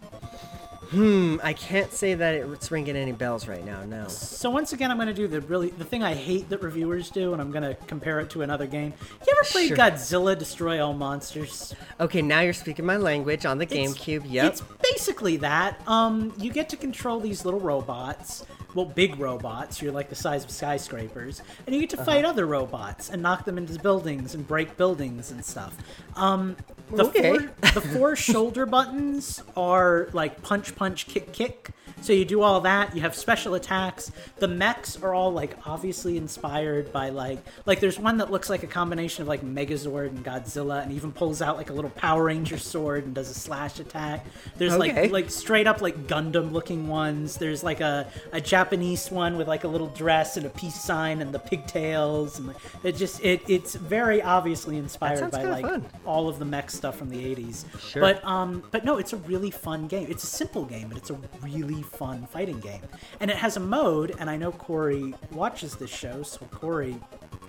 Hmm, 0.92 1.38
I 1.44 1.54
can't 1.54 1.92
say 1.92 2.14
that 2.14 2.36
it's 2.36 2.70
ringing 2.72 2.96
any 2.96 3.12
bells 3.14 3.48
right 3.48 3.66
now. 3.66 3.84
No. 3.84 4.08
So 4.08 4.50
once 4.50 4.74
again, 4.74 4.92
I'm 4.92 4.98
going 4.98 5.08
to 5.08 5.14
do 5.14 5.28
the 5.28 5.42
really 5.42 5.70
the 5.70 5.86
thing 5.86 6.04
I 6.04 6.14
hate 6.14 6.50
that 6.50 6.62
reviewers 6.62 7.10
do, 7.10 7.34
and 7.34 7.42
I'm 7.42 7.52
going 7.52 7.64
to 7.64 7.76
compare 7.88 8.20
it 8.20 8.30
to 8.32 8.42
another 8.42 8.68
game. 8.68 8.94
You 9.26 9.34
ever 9.38 9.50
played 9.50 9.70
Sure. 9.70 9.78
Godzilla 9.78 10.38
Destroy 10.38 10.84
All 10.86 10.94
Monsters? 10.94 11.74
Okay, 12.00 12.22
now 12.22 12.42
you're 12.42 12.54
speaking 12.54 12.86
my 12.86 12.98
language 12.98 13.46
on 13.46 13.58
the 13.58 13.64
It's- 13.66 13.94
GameCube. 13.94 14.24
Yep. 14.30 14.46
It's 14.52 14.62
basically 14.84 15.38
that. 15.38 15.80
Um, 15.88 16.34
you 16.38 16.52
get 16.52 16.70
to 16.70 16.78
control 16.78 17.20
these 17.20 17.46
little 17.46 17.60
robots. 17.60 18.46
Well, 18.74 18.86
big 18.86 19.20
robots. 19.20 19.82
You're 19.82 19.92
like 19.92 20.08
the 20.10 20.16
size 20.16 20.46
of 20.46 20.50
skyscrapers, 20.50 21.42
and 21.66 21.76
you 21.76 21.82
get 21.82 21.90
to 21.92 21.98
Uh-huh. 21.98 22.06
fight 22.06 22.26
other 22.26 22.46
robots 22.46 23.10
and 23.10 23.22
knock 23.22 23.44
them 23.44 23.58
into 23.58 23.78
buildings 23.80 24.34
and 24.34 24.48
break 24.48 24.78
buildings 24.78 25.30
and 25.32 25.44
stuff. 25.44 25.76
Um, 26.16 26.56
the 26.94 27.06
Okay. 27.06 27.38
four 27.38 27.52
the 27.74 27.82
four 27.82 28.16
shoulder 28.16 28.66
buttons 28.66 29.42
are 29.56 30.10
like 30.14 30.42
punch, 30.42 30.76
punch, 30.76 31.08
kick, 31.08 31.32
kick. 31.34 31.70
So 32.02 32.14
you 32.14 32.26
do 32.26 32.42
all 32.42 32.62
that. 32.62 32.96
You 32.96 33.02
have 33.02 33.16
special 33.16 33.54
attacks. 33.56 34.12
The 34.38 34.48
mechs 34.48 35.02
are 35.02 35.14
all 35.14 35.32
like 35.32 35.56
obviously 35.66 36.18
inspired 36.18 36.92
by 36.92 37.10
like 37.10 37.40
like 37.66 37.80
there's 37.80 37.98
one 38.00 38.18
that 38.18 38.30
looks 38.30 38.50
like 38.50 38.64
a 38.64 38.68
combination 38.68 39.22
of 39.22 39.28
like 39.28 39.42
Megazord 39.42 40.08
and 40.10 40.24
Godzilla, 40.26 40.84
and 40.84 40.92
even 40.92 41.12
pulls 41.12 41.42
out 41.42 41.58
like 41.58 41.70
a 41.70 41.74
little 41.74 41.90
Power 41.92 42.26
Ranger 42.26 42.58
sword 42.58 43.06
and 43.06 43.16
does 43.16 43.30
a 43.30 43.34
slash 43.34 43.80
attack. 43.80 44.26
There's 44.58 44.74
Okay. 44.74 45.04
like 45.04 45.12
like 45.12 45.30
straight 45.32 45.68
up 45.68 45.82
like 45.82 46.08
Gundam 46.08 46.52
looking 46.52 46.88
ones. 46.88 47.38
There's 47.38 47.64
like 47.64 47.82
a, 47.82 48.08
a 48.32 48.42
Japanese 48.42 49.10
one 49.10 49.38
with 49.38 49.48
like 49.48 49.64
a 49.64 49.68
little 49.70 49.88
dress 49.88 50.38
and 50.38 50.46
a 50.46 50.50
peace 50.50 50.82
sign 50.84 51.22
and 51.22 51.34
the 51.34 51.40
pigtails 51.40 52.38
and 52.38 52.48
like, 52.50 52.58
it 52.84 52.96
just 52.98 53.24
it 53.24 53.42
it's 53.48 53.76
very 53.76 54.22
obviously 54.22 54.78
inspired 54.78 55.32
by 55.32 55.44
like 55.44 55.66
fun. 55.66 55.86
all 56.06 56.28
of 56.30 56.38
the 56.40 56.46
mech 56.46 56.70
stuff 56.70 56.82
stuff 56.82 56.98
from 56.98 57.10
the 57.10 57.36
80s. 57.36 57.64
Sure. 57.80 58.02
But 58.02 58.26
um, 58.26 58.64
but 58.72 58.84
no, 58.84 58.98
it's 58.98 59.14
a 59.14 59.18
really 59.18 59.52
fun 59.52 59.86
game. 59.88 60.08
It's 60.10 60.24
a 60.24 60.28
simple 60.28 60.66
game, 60.66 60.88
but 60.90 60.98
it's 60.98 61.12
a 61.12 61.18
really 61.44 61.84
fun 61.92 62.26
fighting 62.26 62.60
game. 62.60 62.82
And 63.20 63.30
it 63.30 63.38
has 63.38 63.58
a 63.58 63.60
mode, 63.60 64.16
and 64.20 64.30
I 64.30 64.38
know 64.38 64.52
Corey 64.52 65.14
watches 65.32 65.76
this 65.76 65.90
show, 65.90 66.24
so 66.24 66.46
Corey, 66.48 66.96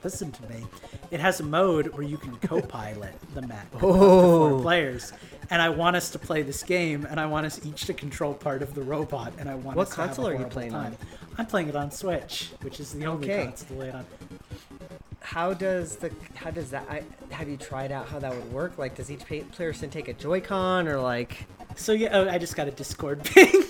listen 0.05 0.30
to 0.32 0.43
me. 0.49 0.64
It 1.11 1.20
has 1.20 1.40
a 1.40 1.45
mode 1.45 1.88
where 1.88 2.03
you 2.03 2.16
can 2.16 2.36
co-pilot 2.36 3.14
the 3.34 3.43
map 3.43 3.70
to 3.72 3.78
four 3.78 3.90
oh. 3.90 4.61
players. 4.61 5.12
And 5.51 5.61
I 5.61 5.68
want 5.68 5.97
us 5.97 6.11
to 6.11 6.18
play 6.18 6.43
this 6.43 6.62
game, 6.62 7.07
and 7.11 7.20
I 7.20 7.26
want 7.26 7.47
us 7.47 7.64
each 7.64 7.84
to 7.86 7.95
control 7.95 8.34
part 8.34 8.62
of 8.62 8.74
the 8.74 8.82
robot, 8.82 9.32
and 9.38 9.49
I 9.49 9.55
want 9.55 9.76
What 9.76 9.88
us 9.88 9.95
to 9.95 10.01
have 10.01 10.05
a 10.05 10.14
console 10.14 10.28
are 10.28 10.34
you 10.38 10.47
playing 10.47 10.74
on? 10.74 10.84
time. 10.84 10.97
I'm 11.38 11.47
playing 11.47 11.68
it 11.68 11.76
on 11.76 11.90
Switch, 11.90 12.51
which 12.62 12.80
is 12.80 12.93
the 12.93 13.07
only 13.07 13.30
Okay. 13.30 13.45
console 13.47 13.68
to 13.68 13.74
play 13.74 13.88
it 13.88 13.95
on. 13.95 14.07
How 15.20 15.55
does 15.55 15.97
the 15.97 16.11
how 16.34 16.51
does 16.51 16.70
that? 16.70 16.84
I, 16.90 17.05
have 17.30 17.49
you 17.49 17.57
tried 17.57 17.93
out 17.93 18.07
how 18.09 18.18
that 18.18 18.34
would 18.34 18.53
work? 18.53 18.76
Like, 18.76 18.97
does 18.97 19.11
each 19.11 19.24
player 19.24 19.72
take 19.72 20.09
a 20.09 20.12
Joy-Con 20.12 20.88
or 20.88 21.01
like? 21.01 21.47
So 21.76 21.92
yeah, 21.92 22.10
oh, 22.12 22.28
I 22.28 22.38
just 22.38 22.56
got 22.56 22.68
a 22.68 22.70
Discord 22.70 23.24
ping. 23.24 23.62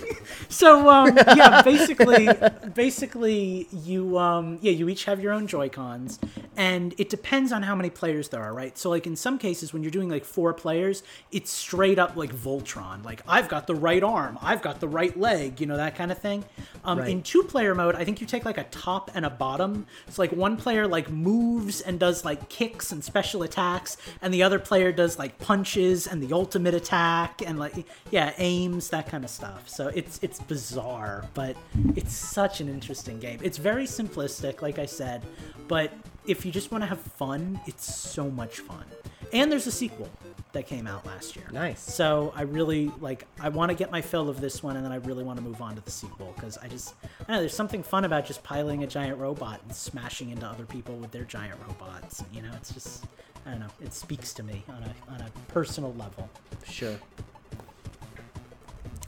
so 0.49 0.89
um, 0.89 1.15
yeah, 1.35 1.61
basically, 1.61 2.29
basically 2.73 3.67
you 3.71 4.17
um, 4.17 4.59
yeah 4.61 4.71
you 4.71 4.89
each 4.89 5.05
have 5.05 5.21
your 5.21 5.33
own 5.33 5.47
Joy 5.47 5.69
Cons, 5.69 6.19
and 6.55 6.93
it 6.97 7.09
depends 7.09 7.51
on 7.51 7.63
how 7.63 7.75
many 7.75 7.89
players 7.89 8.29
there 8.29 8.41
are, 8.41 8.53
right? 8.53 8.77
So 8.77 8.89
like 8.89 9.07
in 9.07 9.15
some 9.15 9.37
cases, 9.37 9.73
when 9.73 9.83
you're 9.83 9.91
doing 9.91 10.09
like 10.09 10.25
four 10.25 10.53
players, 10.53 11.03
it's 11.31 11.51
straight 11.51 11.99
up 11.99 12.15
like 12.15 12.33
Voltron. 12.33 13.03
Like 13.03 13.21
I've 13.27 13.49
got 13.49 13.67
the 13.67 13.75
right 13.75 14.03
arm, 14.03 14.37
I've 14.41 14.61
got 14.61 14.79
the 14.79 14.87
right 14.87 15.17
leg, 15.17 15.59
you 15.59 15.67
know 15.67 15.77
that 15.77 15.95
kind 15.95 16.11
of 16.11 16.17
thing. 16.17 16.43
Um, 16.83 16.99
Right. 17.03 17.09
In 17.09 17.23
two 17.23 17.43
player 17.43 17.73
mode, 17.75 17.95
I 17.95 18.05
think 18.05 18.21
you 18.21 18.27
take 18.27 18.45
like 18.45 18.57
a 18.57 18.63
top 18.65 19.11
and 19.15 19.25
a 19.25 19.29
bottom. 19.29 19.87
It's 20.07 20.19
like 20.19 20.31
one 20.31 20.55
player 20.57 20.87
like 20.87 21.09
moves 21.09 21.81
and 21.81 21.99
does 21.99 22.23
like 22.23 22.49
kicks 22.49 22.91
and 22.91 23.03
special 23.03 23.43
attacks, 23.43 23.97
and 24.21 24.33
the 24.33 24.43
other 24.43 24.59
player 24.59 24.91
does 24.91 25.17
like 25.19 25.37
punches 25.39 26.07
and 26.07 26.21
the 26.21 26.33
ultimate 26.33 26.73
attack 26.73 27.41
and 27.45 27.57
like 27.59 27.85
yeah 28.11 28.33
aims 28.37 28.89
that 28.89 29.07
kind 29.07 29.23
of 29.23 29.29
stuff. 29.29 29.67
So 29.69 29.87
it's 29.89 30.19
it's 30.21 30.39
bizarre, 30.39 31.25
but 31.33 31.55
it's 31.95 32.13
such 32.15 32.61
an 32.61 32.69
interesting 32.69 33.19
game. 33.19 33.39
It's 33.41 33.57
very 33.57 33.85
simplistic, 33.85 34.61
like 34.61 34.79
I 34.79 34.85
said, 34.85 35.23
but 35.67 35.91
if 36.25 36.45
you 36.45 36.51
just 36.51 36.71
want 36.71 36.83
to 36.83 36.87
have 36.87 36.99
fun, 36.99 37.59
it's 37.67 37.93
so 37.93 38.29
much 38.29 38.59
fun. 38.59 38.85
And 39.33 39.51
there's 39.51 39.67
a 39.67 39.71
sequel 39.71 40.09
that 40.53 40.67
came 40.67 40.85
out 40.85 41.05
last 41.05 41.35
year. 41.35 41.45
Nice. 41.51 41.81
So 41.81 42.31
I 42.35 42.43
really 42.43 42.91
like. 43.01 43.25
I 43.39 43.49
want 43.49 43.69
to 43.71 43.75
get 43.75 43.91
my 43.91 44.01
fill 44.01 44.29
of 44.29 44.39
this 44.39 44.61
one, 44.61 44.75
and 44.77 44.85
then 44.85 44.91
I 44.91 44.97
really 44.97 45.23
want 45.23 45.37
to 45.39 45.43
move 45.43 45.61
on 45.61 45.75
to 45.75 45.81
the 45.81 45.91
sequel 45.91 46.33
because 46.35 46.57
I 46.59 46.67
just, 46.67 46.93
I 47.27 47.33
know. 47.33 47.39
There's 47.39 47.55
something 47.55 47.83
fun 47.83 48.05
about 48.05 48.25
just 48.25 48.43
piloting 48.43 48.83
a 48.83 48.87
giant 48.87 49.17
robot 49.17 49.61
and 49.63 49.75
smashing 49.75 50.29
into 50.29 50.45
other 50.45 50.65
people 50.65 50.95
with 50.95 51.11
their 51.11 51.23
giant 51.23 51.59
robots. 51.67 52.23
You 52.31 52.43
know, 52.43 52.51
it's 52.55 52.71
just, 52.71 53.05
I 53.45 53.51
don't 53.51 53.61
know. 53.61 53.67
It 53.81 53.93
speaks 53.93 54.33
to 54.35 54.43
me 54.43 54.63
on 54.69 54.83
a 54.83 55.11
on 55.13 55.21
a 55.21 55.29
personal 55.51 55.93
level, 55.95 56.29
Sure. 56.65 56.95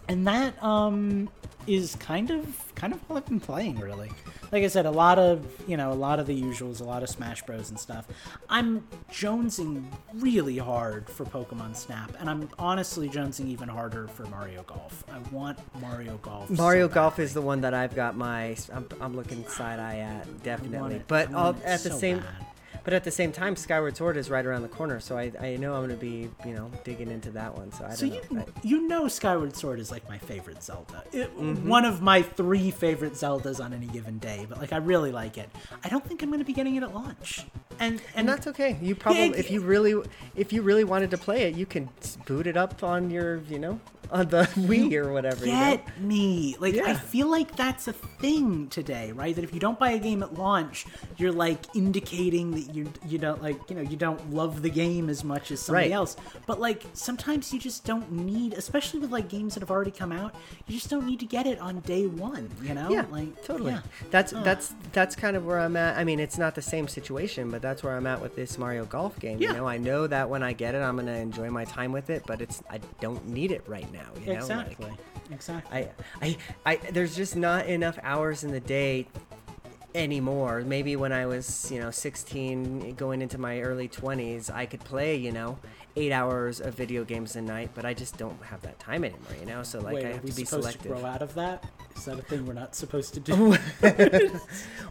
And 0.07 0.27
that 0.27 0.61
um 0.63 1.29
is 1.67 1.95
kind 1.95 2.29
of 2.29 2.75
kind 2.75 2.93
of 2.93 2.99
all 3.09 3.17
I've 3.17 3.25
been 3.25 3.39
playing 3.39 3.79
really. 3.79 4.11
Like 4.51 4.63
I 4.63 4.67
said, 4.67 4.85
a 4.85 4.91
lot 4.91 5.17
of 5.17 5.43
you 5.67 5.75
know 5.77 5.91
a 5.91 5.95
lot 5.95 6.19
of 6.19 6.27
the 6.27 6.39
usuals, 6.39 6.79
a 6.79 6.83
lot 6.83 7.01
of 7.01 7.09
Smash 7.09 7.41
Bros 7.43 7.71
and 7.71 7.79
stuff. 7.79 8.05
I'm 8.49 8.85
jonesing 9.11 9.85
really 10.13 10.57
hard 10.59 11.09
for 11.09 11.25
Pokemon 11.25 11.75
Snap, 11.75 12.11
and 12.19 12.29
I'm 12.29 12.47
honestly 12.59 13.09
jonesing 13.09 13.47
even 13.47 13.67
harder 13.67 14.07
for 14.07 14.25
Mario 14.27 14.61
Golf. 14.63 15.03
I 15.11 15.17
want 15.33 15.57
Mario 15.81 16.17
Golf. 16.21 16.47
so 16.49 16.53
Mario 16.53 16.87
Golf 16.87 17.17
is 17.19 17.33
the 17.33 17.41
one 17.41 17.61
that 17.61 17.73
I've 17.73 17.95
got 17.95 18.15
my 18.15 18.55
I'm, 18.71 18.87
I'm 19.01 19.15
looking 19.15 19.45
side 19.47 19.79
eye 19.79 19.97
at 19.99 20.43
definitely. 20.43 20.95
it- 20.97 21.07
But 21.07 21.33
all, 21.33 21.55
at 21.65 21.81
the 21.81 21.91
same 21.91 22.19
bad. 22.19 22.45
But 22.86 22.93
at 22.93 23.03
the 23.03 23.11
same 23.11 23.31
time 23.33 23.55
Skyward 23.57 23.97
Sword 23.97 24.15
is 24.15 24.29
right 24.29 24.45
around 24.45 24.61
the 24.61 24.69
corner, 24.69 24.99
so 25.01 25.17
I, 25.17 25.31
I 25.41 25.55
know 25.57 25.73
I'm 25.73 25.86
going 25.86 25.89
to 25.89 25.95
be, 25.97 26.29
you 26.47 26.53
know, 26.53 26.71
digging 26.86 27.11
into 27.11 27.31
that 27.31 27.57
one. 27.57 27.71
So 27.73 27.83
I 27.83 27.88
don't 27.89 27.97
So 27.97 28.05
know. 28.05 28.13
you 28.31 28.39
I- 28.39 28.45
you 28.63 28.88
know 28.88 29.07
Skyward 29.07 29.55
Sword 29.55 29.79
is 29.79 29.91
like 29.91 30.07
my 30.07 30.17
favorite 30.19 30.63
Zelda. 30.63 31.03
It, 31.11 31.36
Mm-hmm. 31.36 31.67
One 31.67 31.83
of 31.86 32.01
my 32.01 32.21
three 32.21 32.71
favorite 32.71 33.13
Zeldas 33.13 33.63
on 33.63 33.73
any 33.73 33.88
given 33.88 34.19
day. 34.19 34.45
But 34.47 34.59
like 34.59 34.71
I 34.71 34.77
really 34.77 35.11
like 35.11 35.38
it. 35.38 35.49
I 35.83 35.89
don't 35.89 36.05
think 36.07 36.23
I'm 36.23 36.29
going 36.29 36.39
to 36.39 36.45
be 36.45 36.53
getting 36.53 36.75
it 36.75 36.83
at 36.83 36.93
launch. 36.93 37.45
And 37.79 37.93
and, 37.95 38.01
and 38.15 38.29
that's 38.29 38.47
okay. 38.47 38.77
You 38.81 38.95
probably, 38.95 39.29
Yeah, 39.31 39.36
if 39.36 39.51
you 39.51 39.59
really, 39.61 39.95
if 40.36 40.53
you 40.53 40.61
really 40.61 40.83
wanted 40.86 41.11
to 41.11 41.17
play 41.17 41.43
it, 41.43 41.55
you 41.55 41.65
can 41.65 41.89
boot 42.25 42.47
it 42.47 42.55
up 42.55 42.83
on 42.83 43.09
your, 43.09 43.38
you 43.49 43.59
know, 43.59 43.79
on 44.11 44.29
the 44.29 44.43
Wii 44.55 44.93
or 44.93 45.11
whatever. 45.11 45.45
You 45.45 45.51
know? 45.51 45.71
get 45.71 45.99
me. 45.99 46.55
Like 46.59 46.75
I 46.75 46.93
feel 46.93 47.27
like 47.27 47.55
that's 47.57 47.88
a 47.89 47.93
thing 47.93 48.69
today, 48.69 49.11
right? 49.11 49.36
That 49.36 49.43
if 49.43 49.53
you 49.53 49.59
don't 49.59 49.77
buy 49.79 49.91
a 49.91 49.99
game 49.99 50.23
at 50.23 50.36
launch, 50.36 50.86
you're 51.17 51.31
like 51.33 51.59
indicating 51.75 52.51
that 52.51 52.73
you 52.76 52.91
you 53.07 53.17
don't 53.17 53.41
like 53.41 53.57
you 53.69 53.76
know 53.76 53.82
you 53.82 53.95
don't 53.95 54.34
love 54.34 54.61
the 54.61 54.69
game 54.69 55.09
as 55.09 55.23
much 55.23 55.51
as 55.51 55.59
somebody 55.61 55.88
Right. 55.89 55.95
else. 55.95 56.15
But 56.45 56.59
like 56.59 56.84
sometimes 56.93 57.53
you 57.53 57.59
just 57.59 57.86
don't 57.86 58.11
need, 58.11 58.53
especially 58.53 58.99
with 58.99 59.11
like 59.11 59.30
games 59.30 59.53
that 59.53 59.61
have 59.61 59.71
already 59.71 59.91
come 59.91 60.11
out, 60.11 60.36
you 60.67 60.76
just 60.76 60.89
don't 60.89 61.05
need 61.05 61.19
to 61.21 61.26
get 61.26 61.47
it 61.47 61.59
on 61.59 61.80
day 61.82 62.05
one. 62.07 62.49
You 62.61 62.73
know? 62.73 62.89
Yeah, 62.89 63.05
like 63.09 63.43
totally. 63.43 63.71
yeah. 63.71 63.82
That's 64.11 64.32
that's 64.32 64.73
that's 64.91 65.15
kind 65.15 65.36
of 65.38 65.45
where 65.45 65.59
I'm 65.59 65.76
at. 65.78 65.97
I 65.97 66.03
mean, 66.03 66.19
it's 66.19 66.38
not 66.38 66.55
the 66.55 66.61
same 66.61 66.88
situation, 66.88 67.49
but 67.49 67.61
that's 67.61 67.84
where 67.84 67.95
I'm 67.95 68.07
at 68.07 68.21
with 68.21 68.36
this 68.36 68.57
Mario 68.57 68.86
Golf 68.86 69.19
game. 69.19 69.39
Yeah. 69.39 69.51
You 69.51 69.57
know, 69.57 69.67
I 69.67 69.78
know 69.78 70.07
that 70.07 70.30
when 70.30 70.43
I 70.43 70.53
get 70.53 70.76
it, 70.76 70.80
I'm 70.82 70.95
gonna 70.97 71.13
enjoy 71.13 71.49
my 71.49 71.65
time 71.65 71.91
with 71.91 72.09
it, 72.09 72.23
but 72.28 72.41
it's 72.41 72.61
I 72.69 72.80
don't 72.99 73.26
need 73.28 73.51
it 73.51 73.63
right 73.67 73.91
now. 73.93 74.09
You 74.19 74.34
know, 74.34 74.34
Like, 74.34 74.67
Exactly. 74.67 74.91
exactly. 75.32 75.78
I, 75.80 75.89
I, 76.21 76.38
I, 76.65 76.76
there's 76.91 77.15
just 77.15 77.36
not 77.36 77.65
enough 77.67 77.97
hours 78.03 78.43
in 78.43 78.51
the 78.51 78.59
day 78.59 79.07
anymore. 79.95 80.61
Maybe 80.61 80.95
when 80.95 81.11
I 81.11 81.25
was, 81.25 81.71
you 81.71 81.79
know, 81.79 81.89
16, 81.91 82.95
going 82.95 83.21
into 83.21 83.37
my 83.37 83.61
early 83.61 83.87
20s, 83.87 84.53
I 84.53 84.65
could 84.65 84.81
play, 84.81 85.15
you 85.15 85.31
know, 85.31 85.57
eight 85.95 86.11
hours 86.11 86.59
of 86.59 86.73
video 86.73 87.03
games 87.03 87.35
a 87.35 87.41
night, 87.41 87.71
but 87.73 87.85
I 87.85 87.93
just 87.93 88.17
don't 88.17 88.41
have 88.43 88.61
that 88.63 88.77
time 88.79 89.03
anymore, 89.03 89.35
you 89.39 89.45
know. 89.45 89.63
So 89.63 89.79
like, 89.79 89.95
Wait, 89.95 90.05
I 90.05 90.09
have 90.09 90.25
to 90.25 90.33
be 90.33 90.43
supposed 90.45 90.49
selective. 90.49 90.81
to 90.83 90.87
grow 90.89 91.05
out 91.05 91.21
of 91.21 91.33
that? 91.35 91.63
Is 91.95 92.05
that 92.05 92.19
a 92.19 92.21
thing 92.21 92.45
we're 92.45 92.53
not 92.53 92.75
supposed 92.75 93.13
to 93.13 93.19
do? 93.21 93.57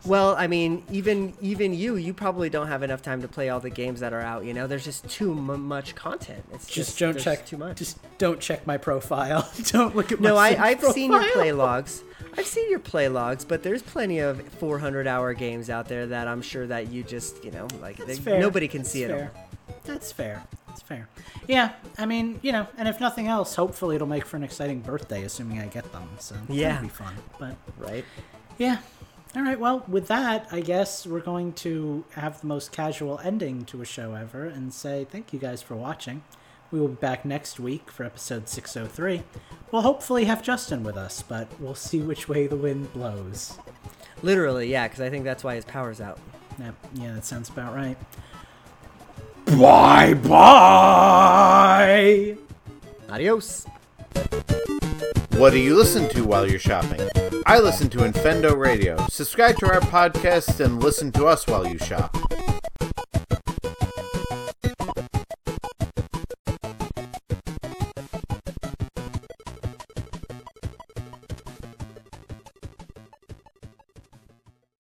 Well, 0.07 0.35
I 0.37 0.49
mean, 0.49 0.83
even 0.91 1.33
even 1.41 1.73
you, 1.73 1.97
you 1.97 2.13
probably 2.13 2.51
don't 2.51 2.67
have 2.67 2.83
enough 2.83 3.01
time 3.01 3.23
to 3.23 3.29
play 3.29 3.49
all 3.49 3.59
the 3.59 3.71
games 3.71 4.01
that 4.01 4.13
are 4.13 4.21
out. 4.21 4.45
You 4.45 4.53
know, 4.53 4.67
there's 4.67 4.85
just 4.85 5.09
too 5.09 5.33
m- 5.33 5.67
much 5.67 5.95
content. 5.95 6.45
It's 6.53 6.67
just, 6.67 6.75
just 6.75 6.99
don't 6.99 7.19
check 7.19 7.47
too 7.47 7.57
much. 7.57 7.79
Just 7.79 7.99
don't 8.19 8.39
check 8.39 8.67
my 8.67 8.77
profile. 8.77 9.51
don't 9.65 9.97
look 9.97 10.13
at 10.13 10.21
my 10.21 10.29
no, 10.29 10.37
I, 10.37 10.49
I've 10.63 10.83
seen 10.83 11.11
your 11.11 11.27
play 11.31 11.53
logs. 11.53 12.05
I've 12.37 12.47
seen 12.47 12.69
your 12.71 12.79
play 12.81 13.09
logs, 13.09 13.45
but 13.45 13.63
there's 13.63 13.83
plenty 13.83 14.19
of 14.19 14.41
400 14.55 15.07
hour 15.07 15.35
games 15.35 15.71
out 15.71 15.89
there 15.89 16.07
that 16.07 16.27
I'm 16.29 16.43
sure 16.43 16.67
that 16.67 16.89
you 16.91 17.03
just, 17.03 17.45
you 17.45 17.51
know, 17.51 17.69
like 17.81 17.97
they- 17.99 18.19
nobody 18.39 18.69
can 18.69 18.85
see 18.85 19.05
That's 19.05 19.13
it 19.13 19.17
fair. 19.17 19.33
all. 19.35 19.77
That's 19.85 20.13
fair. 20.13 20.43
That's 20.67 20.83
fair. 20.83 21.09
Yeah, 21.47 21.73
I 21.99 22.07
mean, 22.07 22.41
you 22.43 22.51
know, 22.53 22.67
and 22.77 22.89
if 22.89 22.99
nothing 23.01 23.29
else, 23.29 23.55
hopefully 23.55 23.95
it'll 23.97 24.09
make 24.09 24.25
for 24.27 24.37
an 24.37 24.43
exciting 24.45 24.81
birthday, 24.81 25.23
assuming 25.23 25.61
I 25.61 25.67
get 25.67 25.91
them. 25.93 26.09
So 26.19 26.35
Yeah. 26.49 26.81
be 26.81 26.89
fun. 26.89 27.15
But 27.39 27.55
Right? 27.79 28.05
yeah. 28.59 28.79
All 29.37 29.43
right. 29.43 29.59
Well, 29.59 29.85
with 29.89 30.07
that, 30.09 30.47
I 30.53 30.61
guess 30.61 31.07
we're 31.07 31.19
going 31.21 31.53
to 31.55 32.05
have 32.15 32.41
the 32.41 32.47
most 32.47 32.71
casual 32.73 33.19
ending 33.25 33.65
to 33.67 33.83
a 33.83 33.85
show 33.85 34.15
ever, 34.15 34.45
and 34.45 34.73
say 34.73 35.07
thank 35.11 35.33
you 35.33 35.39
guys 35.39 35.61
for 35.63 35.75
watching. 35.77 36.23
We 36.71 36.81
will 36.81 36.89
be 36.89 36.95
back 36.95 37.25
next 37.25 37.61
week 37.61 37.91
for 37.91 38.05
episode 38.05 38.49
603. 38.49 39.23
We'll 39.71 39.83
hopefully 39.83 40.25
have 40.25 40.43
Justin 40.43 40.83
with 40.83 40.97
us, 40.97 41.23
but 41.23 41.49
we'll 41.61 41.75
see 41.75 42.01
which 42.01 42.29
way 42.29 42.47
the 42.47 42.57
wind 42.57 42.93
blows. 42.93 43.59
Literally, 44.23 44.71
yeah, 44.71 44.89
because 44.89 45.01
I 45.01 45.11
think 45.11 45.25
that's 45.25 45.45
why 45.45 45.55
his 45.57 45.65
power's 45.65 46.01
out. 46.01 46.19
Yeah, 46.59 46.73
yeah, 46.95 47.15
that 47.15 47.25
sounds 47.25 47.49
about 47.49 47.75
right. 47.75 47.97
Bye 49.47 50.15
bye. 50.15 50.37
Adios. 53.11 53.67
What 55.33 55.51
do 55.51 55.59
you 55.59 55.77
listen 55.77 56.09
to 56.11 56.25
while 56.25 56.49
you're 56.49 56.59
shopping? 56.59 57.01
I 57.47 57.59
listen 57.59 57.91
to 57.91 57.99
Infendo 57.99 58.57
Radio. 58.57 58.97
Subscribe 59.09 59.59
to 59.59 59.67
our 59.67 59.81
podcast 59.81 60.65
and 60.65 60.83
listen 60.83 61.13
to 61.13 61.27
us 61.27 61.47
while 61.47 61.67
you 61.67 61.79
shop. 61.79 62.17